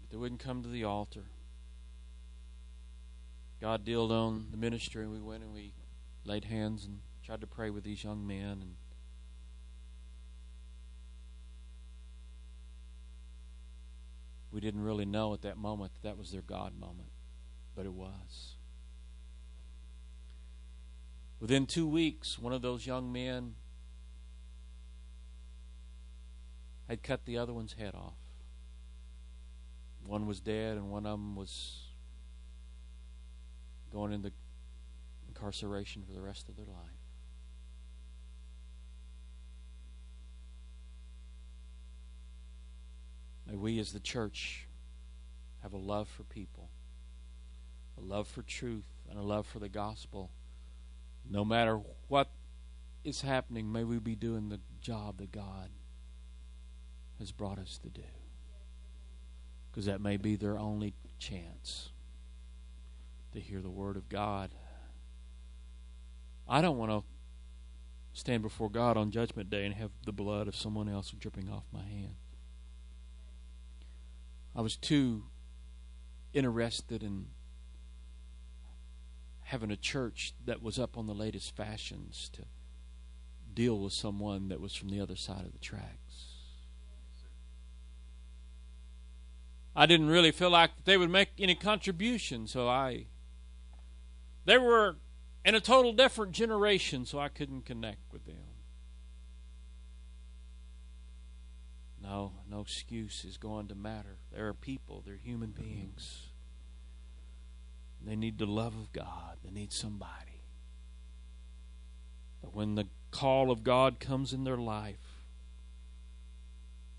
but 0.01 0.09
they 0.09 0.17
wouldn't 0.17 0.41
come 0.41 0.63
to 0.63 0.69
the 0.69 0.85
altar. 0.85 1.25
God 3.61 3.85
dealt 3.85 4.09
on 4.09 4.47
the 4.49 4.57
ministry, 4.57 5.03
and 5.03 5.11
we 5.11 5.21
went 5.21 5.43
and 5.43 5.53
we 5.53 5.73
laid 6.25 6.45
hands 6.45 6.83
and 6.83 7.01
tried 7.29 7.41
to 7.41 7.45
pray 7.45 7.69
with 7.69 7.83
these 7.83 8.03
young 8.03 8.25
men. 8.25 8.59
And 8.59 8.75
we 14.51 14.59
didn't 14.59 14.81
really 14.81 15.05
know 15.05 15.35
at 15.35 15.43
that 15.43 15.55
moment 15.55 15.91
that 15.93 16.07
that 16.07 16.17
was 16.17 16.31
their 16.31 16.41
God 16.41 16.73
moment, 16.75 17.11
but 17.75 17.85
it 17.85 17.93
was. 17.93 18.55
Within 21.39 21.67
two 21.67 21.87
weeks, 21.87 22.39
one 22.39 22.51
of 22.51 22.63
those 22.63 22.87
young 22.87 23.11
men 23.11 23.53
had 26.87 27.03
cut 27.03 27.25
the 27.25 27.37
other 27.37 27.53
one's 27.53 27.73
head 27.73 27.93
off. 27.93 28.17
One 30.03 30.25
was 30.25 30.39
dead, 30.39 30.77
and 30.77 30.89
one 30.89 31.05
of 31.05 31.11
them 31.11 31.35
was 31.35 31.89
going 33.93 34.13
into 34.13 34.31
incarceration 35.27 36.01
for 36.07 36.13
the 36.13 36.21
rest 36.21 36.49
of 36.49 36.55
their 36.55 36.65
life. 36.65 37.08
May 43.49 43.55
we 43.55 43.79
as 43.79 43.91
the 43.91 43.99
church 43.99 44.67
have 45.63 45.73
a 45.73 45.77
love 45.77 46.07
for 46.07 46.23
people, 46.23 46.69
a 47.97 48.01
love 48.01 48.27
for 48.27 48.43
truth, 48.43 48.85
and 49.09 49.17
a 49.17 49.23
love 49.23 49.47
for 49.47 49.57
the 49.57 49.69
gospel. 49.69 50.29
No 51.27 51.43
matter 51.43 51.79
what 52.07 52.29
is 53.03 53.21
happening, 53.21 53.71
may 53.71 53.83
we 53.83 53.97
be 53.97 54.15
doing 54.15 54.49
the 54.49 54.59
job 54.81 55.17
that 55.17 55.31
God 55.31 55.69
has 57.17 57.31
brought 57.31 57.57
us 57.57 57.79
to 57.79 57.89
do. 57.89 58.03
Because 59.71 59.85
that 59.85 59.99
may 59.99 60.17
be 60.17 60.35
their 60.35 60.57
only 60.57 60.93
chance 61.17 61.89
to 63.33 63.39
hear 63.39 63.61
the 63.61 63.69
Word 63.69 63.97
of 63.97 64.09
God. 64.09 64.51
I 66.47 66.61
don't 66.61 66.77
want 66.77 66.91
to 66.91 67.03
stand 68.13 68.43
before 68.43 68.69
God 68.69 68.95
on 68.95 69.09
Judgment 69.09 69.49
Day 69.49 69.65
and 69.65 69.73
have 69.73 69.91
the 70.05 70.11
blood 70.11 70.47
of 70.47 70.55
someone 70.55 70.87
else 70.87 71.11
dripping 71.11 71.49
off 71.49 71.63
my 71.71 71.83
hands. 71.83 72.28
I 74.55 74.61
was 74.61 74.75
too 74.75 75.23
interested 76.33 77.03
in 77.03 77.27
having 79.43 79.71
a 79.71 79.77
church 79.77 80.33
that 80.45 80.61
was 80.61 80.77
up 80.77 80.97
on 80.97 81.07
the 81.07 81.13
latest 81.13 81.55
fashions 81.55 82.29
to 82.33 82.43
deal 83.53 83.79
with 83.79 83.93
someone 83.93 84.49
that 84.49 84.61
was 84.61 84.75
from 84.75 84.89
the 84.89 85.01
other 85.01 85.15
side 85.15 85.45
of 85.45 85.51
the 85.51 85.59
tracks. 85.59 86.35
I 89.75 89.85
didn't 89.85 90.07
really 90.07 90.31
feel 90.31 90.49
like 90.49 90.71
they 90.85 90.97
would 90.97 91.09
make 91.09 91.29
any 91.39 91.55
contribution, 91.55 92.47
so 92.47 92.67
I. 92.67 93.05
They 94.45 94.57
were 94.57 94.97
in 95.45 95.55
a 95.55 95.59
total 95.59 95.93
different 95.93 96.33
generation, 96.33 97.05
so 97.05 97.19
I 97.19 97.29
couldn't 97.29 97.65
connect 97.65 98.11
with 98.11 98.25
them. 98.25 98.48
No, 102.09 102.31
no 102.49 102.61
excuse 102.61 103.23
is 103.23 103.37
going 103.37 103.67
to 103.67 103.75
matter. 103.75 104.17
There 104.33 104.47
are 104.47 104.53
people, 104.55 105.03
they're 105.05 105.15
human 105.15 105.51
beings. 105.51 106.29
They 108.03 108.15
need 108.15 108.39
the 108.39 108.47
love 108.47 108.73
of 108.73 108.91
God, 108.91 109.37
they 109.43 109.51
need 109.51 109.71
somebody. 109.71 110.41
But 112.41 112.55
when 112.55 112.73
the 112.73 112.87
call 113.11 113.51
of 113.51 113.63
God 113.63 113.99
comes 113.99 114.33
in 114.33 114.43
their 114.43 114.57
life, 114.57 115.21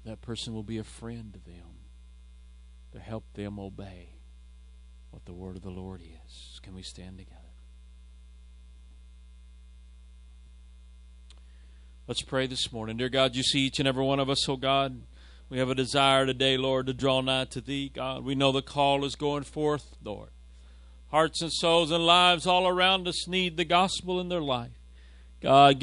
that 0.04 0.20
person 0.20 0.54
will 0.54 0.62
be 0.62 0.78
a 0.78 0.84
friend 0.84 1.32
to 1.32 1.40
them 1.40 1.88
to 2.92 3.00
help 3.00 3.24
them 3.34 3.58
obey 3.58 4.10
what 5.10 5.24
the 5.24 5.32
word 5.32 5.56
of 5.56 5.62
the 5.62 5.70
Lord 5.70 6.02
is. 6.02 6.60
Can 6.62 6.72
we 6.72 6.82
stand 6.82 7.18
together? 7.18 7.39
Let's 12.10 12.22
pray 12.22 12.48
this 12.48 12.72
morning. 12.72 12.96
Dear 12.96 13.08
God, 13.08 13.36
you 13.36 13.44
see 13.44 13.60
each 13.60 13.78
and 13.78 13.86
every 13.86 14.02
one 14.02 14.18
of 14.18 14.28
us, 14.28 14.48
oh 14.48 14.56
God. 14.56 15.00
We 15.48 15.58
have 15.58 15.70
a 15.70 15.76
desire 15.76 16.26
today, 16.26 16.56
Lord, 16.56 16.86
to 16.86 16.92
draw 16.92 17.20
nigh 17.20 17.44
to 17.44 17.60
Thee, 17.60 17.88
God. 17.88 18.24
We 18.24 18.34
know 18.34 18.50
the 18.50 18.62
call 18.62 19.04
is 19.04 19.14
going 19.14 19.44
forth, 19.44 19.94
Lord. 20.02 20.30
Hearts 21.12 21.40
and 21.40 21.52
souls 21.52 21.92
and 21.92 22.04
lives 22.04 22.48
all 22.48 22.66
around 22.66 23.06
us 23.06 23.28
need 23.28 23.56
the 23.56 23.64
gospel 23.64 24.20
in 24.20 24.28
their 24.28 24.40
life. 24.40 24.72
God, 25.40 25.78